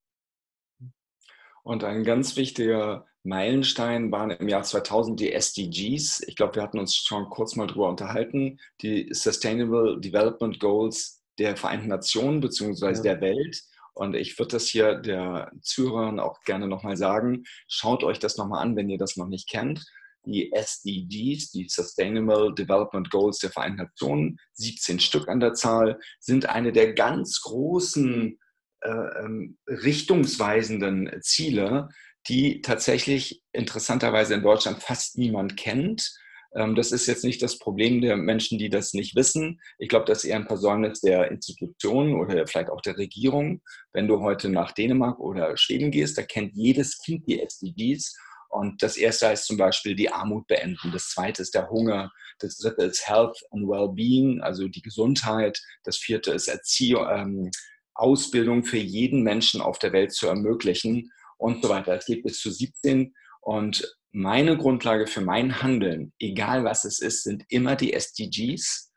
Und 1.63 1.83
ein 1.83 2.03
ganz 2.03 2.35
wichtiger 2.35 3.07
Meilenstein 3.23 4.11
waren 4.11 4.31
im 4.31 4.47
Jahr 4.47 4.63
2000 4.63 5.19
die 5.19 5.33
SDGs. 5.33 6.23
Ich 6.27 6.35
glaube, 6.35 6.55
wir 6.55 6.63
hatten 6.63 6.79
uns 6.79 6.95
schon 6.95 7.29
kurz 7.29 7.55
mal 7.55 7.67
drüber 7.67 7.89
unterhalten. 7.89 8.59
Die 8.81 9.09
Sustainable 9.11 9.99
Development 9.99 10.59
Goals 10.59 11.21
der 11.37 11.57
Vereinten 11.57 11.87
Nationen 11.87 12.39
bzw. 12.39 12.93
Ja. 12.93 13.01
der 13.01 13.21
Welt. 13.21 13.61
Und 13.93 14.15
ich 14.15 14.37
würde 14.39 14.53
das 14.53 14.67
hier 14.67 14.95
der 14.95 15.51
Zuhörern 15.61 16.19
auch 16.19 16.39
gerne 16.41 16.67
nochmal 16.67 16.95
sagen. 16.95 17.43
Schaut 17.67 18.03
euch 18.03 18.19
das 18.19 18.37
nochmal 18.37 18.63
an, 18.63 18.75
wenn 18.75 18.89
ihr 18.89 18.97
das 18.97 19.17
noch 19.17 19.27
nicht 19.27 19.49
kennt. 19.49 19.85
Die 20.25 20.51
SDGs, 20.53 21.51
die 21.51 21.67
Sustainable 21.69 22.53
Development 22.53 23.09
Goals 23.09 23.39
der 23.39 23.49
Vereinten 23.49 23.79
Nationen, 23.79 24.37
17 24.53 24.99
Stück 24.99 25.27
an 25.27 25.39
der 25.39 25.53
Zahl, 25.53 25.99
sind 26.19 26.47
eine 26.47 26.71
der 26.71 26.93
ganz 26.93 27.41
großen 27.41 28.37
äh, 28.81 28.89
ähm, 28.89 29.57
richtungsweisenden 29.67 31.11
Ziele, 31.21 31.89
die 32.27 32.61
tatsächlich 32.61 33.41
interessanterweise 33.53 34.33
in 34.33 34.43
Deutschland 34.43 34.83
fast 34.83 35.17
niemand 35.17 35.57
kennt. 35.57 36.13
Ähm, 36.55 36.75
das 36.75 36.91
ist 36.91 37.07
jetzt 37.07 37.23
nicht 37.23 37.41
das 37.41 37.59
Problem 37.59 38.01
der 38.01 38.17
Menschen, 38.17 38.57
die 38.57 38.69
das 38.69 38.93
nicht 38.93 39.15
wissen. 39.15 39.61
Ich 39.77 39.89
glaube, 39.89 40.05
das 40.05 40.19
ist 40.19 40.29
eher 40.29 40.37
ein 40.37 40.47
Versäumnis 40.47 41.01
der 41.01 41.31
Institutionen 41.31 42.15
oder 42.15 42.45
vielleicht 42.47 42.69
auch 42.69 42.81
der 42.81 42.97
Regierung. 42.97 43.61
Wenn 43.93 44.07
du 44.07 44.21
heute 44.21 44.49
nach 44.49 44.71
Dänemark 44.71 45.19
oder 45.19 45.55
Schweden 45.57 45.91
gehst, 45.91 46.17
da 46.17 46.23
kennt 46.23 46.55
jedes 46.55 46.99
Kind 46.99 47.27
die 47.27 47.39
SDGs. 47.39 48.15
Und 48.49 48.81
das 48.81 48.97
erste 48.97 49.27
heißt 49.27 49.45
zum 49.45 49.57
Beispiel 49.57 49.95
die 49.95 50.11
Armut 50.11 50.47
beenden. 50.47 50.91
Das 50.91 51.09
zweite 51.09 51.43
ist 51.43 51.53
der 51.53 51.69
Hunger. 51.69 52.11
Das 52.39 52.57
dritte 52.57 52.83
ist 52.83 53.07
Health 53.07 53.37
and 53.51 53.67
Wellbeing, 53.67 54.41
also 54.41 54.67
die 54.67 54.81
Gesundheit. 54.81 55.61
Das 55.83 55.97
vierte 55.97 56.31
ist 56.31 56.47
Erziehung, 56.47 57.07
ähm, 57.11 57.51
Ausbildung 57.93 58.63
für 58.63 58.77
jeden 58.77 59.21
Menschen 59.23 59.61
auf 59.61 59.77
der 59.77 59.93
Welt 59.93 60.13
zu 60.13 60.27
ermöglichen 60.27 61.11
und 61.39 61.63
so 61.63 61.69
weiter. 61.69 61.95
Es 61.95 62.05
geht 62.05 62.23
bis 62.23 62.39
zu 62.39 62.51
17 62.51 63.15
und 63.41 63.97
meine 64.11 64.57
Grundlage 64.57 65.07
für 65.07 65.21
mein 65.21 65.61
Handeln, 65.61 66.13
egal 66.19 66.63
was 66.63 66.85
es 66.85 66.99
ist, 66.99 67.23
sind 67.23 67.45
immer 67.49 67.75
die 67.75 67.93
SDGs. 67.93 68.91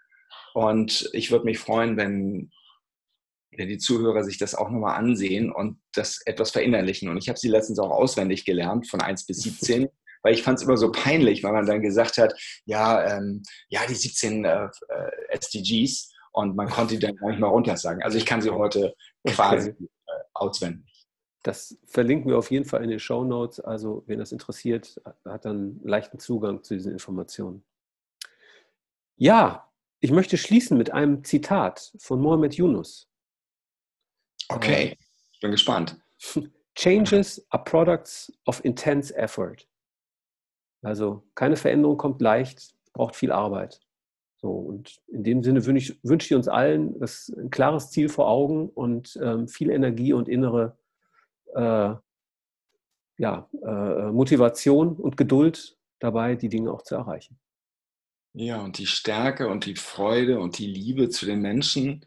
Und 0.54 1.08
ich 1.12 1.30
würde 1.30 1.44
mich 1.44 1.58
freuen, 1.58 1.96
wenn, 1.96 2.50
wenn 3.56 3.68
die 3.68 3.78
Zuhörer 3.78 4.24
sich 4.24 4.38
das 4.38 4.54
auch 4.54 4.70
nochmal 4.70 4.96
ansehen 4.96 5.52
und 5.52 5.80
das 5.94 6.20
etwas 6.26 6.50
verinnerlichen. 6.50 7.08
Und 7.08 7.18
ich 7.18 7.28
habe 7.28 7.38
sie 7.38 7.48
letztens 7.48 7.78
auch 7.78 7.90
auswendig 7.90 8.44
gelernt, 8.44 8.88
von 8.88 9.00
1 9.00 9.26
bis 9.26 9.42
17, 9.42 9.88
weil 10.22 10.34
ich 10.34 10.42
fand 10.42 10.58
es 10.58 10.64
immer 10.64 10.76
so 10.76 10.90
peinlich, 10.90 11.42
weil 11.42 11.52
man 11.52 11.66
dann 11.66 11.82
gesagt 11.82 12.18
hat, 12.18 12.34
ja, 12.64 13.18
ähm, 13.18 13.42
ja, 13.68 13.80
die 13.88 13.94
17 13.94 14.44
äh, 14.44 14.64
äh 14.64 15.36
SDGs 15.36 16.10
und 16.32 16.56
man 16.56 16.68
konnte 16.68 16.94
die 16.94 17.00
dann 17.00 17.16
gar 17.16 17.30
nicht 17.30 17.40
mal 17.40 17.48
runtersagen. 17.48 18.02
Also 18.02 18.18
ich 18.18 18.26
kann 18.26 18.40
sie 18.40 18.50
heute 18.50 18.94
quasi. 19.26 19.70
Äh, 19.70 19.74
auswendig. 20.34 20.91
Das 21.42 21.76
verlinken 21.84 22.30
wir 22.30 22.38
auf 22.38 22.50
jeden 22.50 22.64
Fall 22.64 22.84
in 22.84 22.90
den 22.90 23.00
Show 23.00 23.24
Notes. 23.24 23.58
Also, 23.58 24.04
wen 24.06 24.18
das 24.18 24.32
interessiert, 24.32 25.00
hat 25.24 25.44
dann 25.44 25.80
leichten 25.82 26.18
Zugang 26.18 26.62
zu 26.62 26.74
diesen 26.74 26.92
Informationen. 26.92 27.64
Ja, 29.16 29.68
ich 30.00 30.10
möchte 30.10 30.36
schließen 30.36 30.78
mit 30.78 30.92
einem 30.92 31.24
Zitat 31.24 31.92
von 31.98 32.20
Mohammed 32.20 32.54
Yunus. 32.54 33.08
Okay, 34.48 34.96
ich 35.32 35.40
bin 35.40 35.50
gespannt. 35.50 35.96
Changes 36.74 37.44
are 37.50 37.62
products 37.62 38.32
of 38.46 38.64
intense 38.64 39.14
effort. 39.16 39.66
Also 40.82 41.22
keine 41.34 41.56
Veränderung 41.56 41.96
kommt 41.96 42.20
leicht, 42.20 42.74
braucht 42.92 43.14
viel 43.14 43.30
Arbeit. 43.30 43.80
So, 44.36 44.50
und 44.50 45.00
in 45.06 45.22
dem 45.22 45.42
Sinne 45.44 45.64
wünsche 45.64 45.92
ich, 45.92 46.04
wünsche 46.04 46.26
ich 46.26 46.34
uns 46.34 46.48
allen 46.48 46.98
das, 46.98 47.32
ein 47.36 47.50
klares 47.50 47.90
Ziel 47.90 48.08
vor 48.08 48.28
Augen 48.28 48.68
und 48.68 49.16
ähm, 49.22 49.46
viel 49.46 49.70
Energie 49.70 50.12
und 50.12 50.28
innere 50.28 50.76
äh, 51.54 51.94
ja, 53.18 53.48
äh, 53.62 54.10
Motivation 54.10 54.96
und 54.96 55.16
Geduld 55.16 55.76
dabei, 56.00 56.34
die 56.34 56.48
Dinge 56.48 56.72
auch 56.72 56.82
zu 56.82 56.94
erreichen. 56.94 57.38
Ja, 58.34 58.62
und 58.62 58.78
die 58.78 58.86
Stärke 58.86 59.48
und 59.48 59.66
die 59.66 59.76
Freude 59.76 60.40
und 60.40 60.58
die 60.58 60.66
Liebe 60.66 61.10
zu 61.10 61.26
den 61.26 61.40
Menschen. 61.40 62.06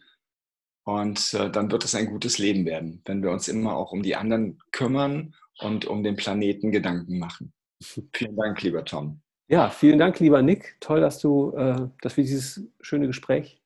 Und 0.83 1.33
äh, 1.33 1.49
dann 1.49 1.71
wird 1.71 1.83
es 1.83 1.95
ein 1.95 2.07
gutes 2.07 2.37
Leben 2.37 2.65
werden, 2.65 3.01
wenn 3.05 3.23
wir 3.23 3.31
uns 3.31 3.47
immer 3.47 3.75
auch 3.75 3.91
um 3.91 4.03
die 4.03 4.15
anderen 4.15 4.59
kümmern 4.71 5.35
und 5.59 5.85
um 5.85 6.03
den 6.03 6.15
Planeten 6.15 6.71
Gedanken 6.71 7.19
machen. 7.19 7.53
Vielen 8.13 8.35
Dank, 8.35 8.61
lieber 8.61 8.83
Tom. 8.85 9.21
Ja, 9.47 9.69
vielen 9.69 9.99
Dank, 9.99 10.19
lieber 10.19 10.41
Nick. 10.41 10.75
Toll, 10.79 11.01
dass 11.01 11.19
du, 11.19 11.51
äh, 11.55 11.87
dass 12.01 12.17
wir 12.17 12.23
dieses 12.23 12.63
schöne 12.81 13.05
Gespräch 13.05 13.61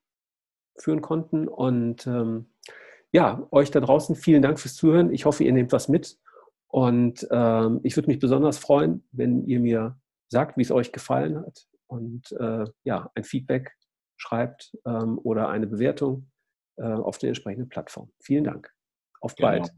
führen 0.75 1.01
konnten. 1.01 1.47
Und 1.47 2.05
ähm, 2.05 2.48
ja, 3.11 3.47
euch 3.51 3.71
da 3.71 3.79
draußen 3.79 4.15
vielen 4.15 4.41
Dank 4.41 4.59
fürs 4.59 4.75
Zuhören. 4.75 5.13
Ich 5.13 5.25
hoffe, 5.25 5.43
ihr 5.43 5.53
nehmt 5.53 5.71
was 5.71 5.87
mit. 5.87 6.17
Und 6.67 7.27
ähm, 7.31 7.79
ich 7.83 7.95
würde 7.95 8.07
mich 8.07 8.19
besonders 8.19 8.57
freuen, 8.59 9.03
wenn 9.11 9.45
ihr 9.45 9.59
mir 9.59 9.99
sagt, 10.27 10.57
wie 10.57 10.61
es 10.61 10.71
euch 10.71 10.91
gefallen 10.91 11.39
hat 11.39 11.67
und 11.87 12.31
äh, 12.33 12.65
ja, 12.83 13.11
ein 13.15 13.23
Feedback 13.23 13.75
schreibt 14.17 14.77
ähm, 14.85 15.19
oder 15.23 15.49
eine 15.49 15.65
Bewertung 15.65 16.29
äh, 16.77 16.83
auf 16.83 17.17
der 17.17 17.29
entsprechenden 17.29 17.69
Plattform. 17.69 18.11
Vielen 18.21 18.43
Dank. 18.43 18.71
Auf 19.21 19.35
genau. 19.35 19.49
bald. 19.49 19.71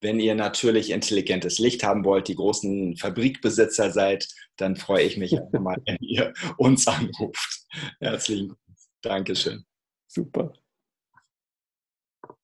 Wenn 0.00 0.20
ihr 0.20 0.34
natürlich 0.34 0.90
intelligentes 0.90 1.58
Licht 1.58 1.82
haben 1.82 2.04
wollt, 2.04 2.28
die 2.28 2.36
großen 2.36 2.96
Fabrikbesitzer 2.96 3.90
seid, 3.90 4.28
dann 4.56 4.76
freue 4.76 5.02
ich 5.02 5.16
mich 5.16 5.38
einfach 5.38 5.60
mal, 5.60 5.76
wenn 5.86 5.98
ihr 6.00 6.32
uns 6.56 6.86
anruft. 6.86 7.66
Herzlichen 8.00 8.48
Dank. 8.48 8.58
Dankeschön. 9.02 9.64
Super. 10.08 10.52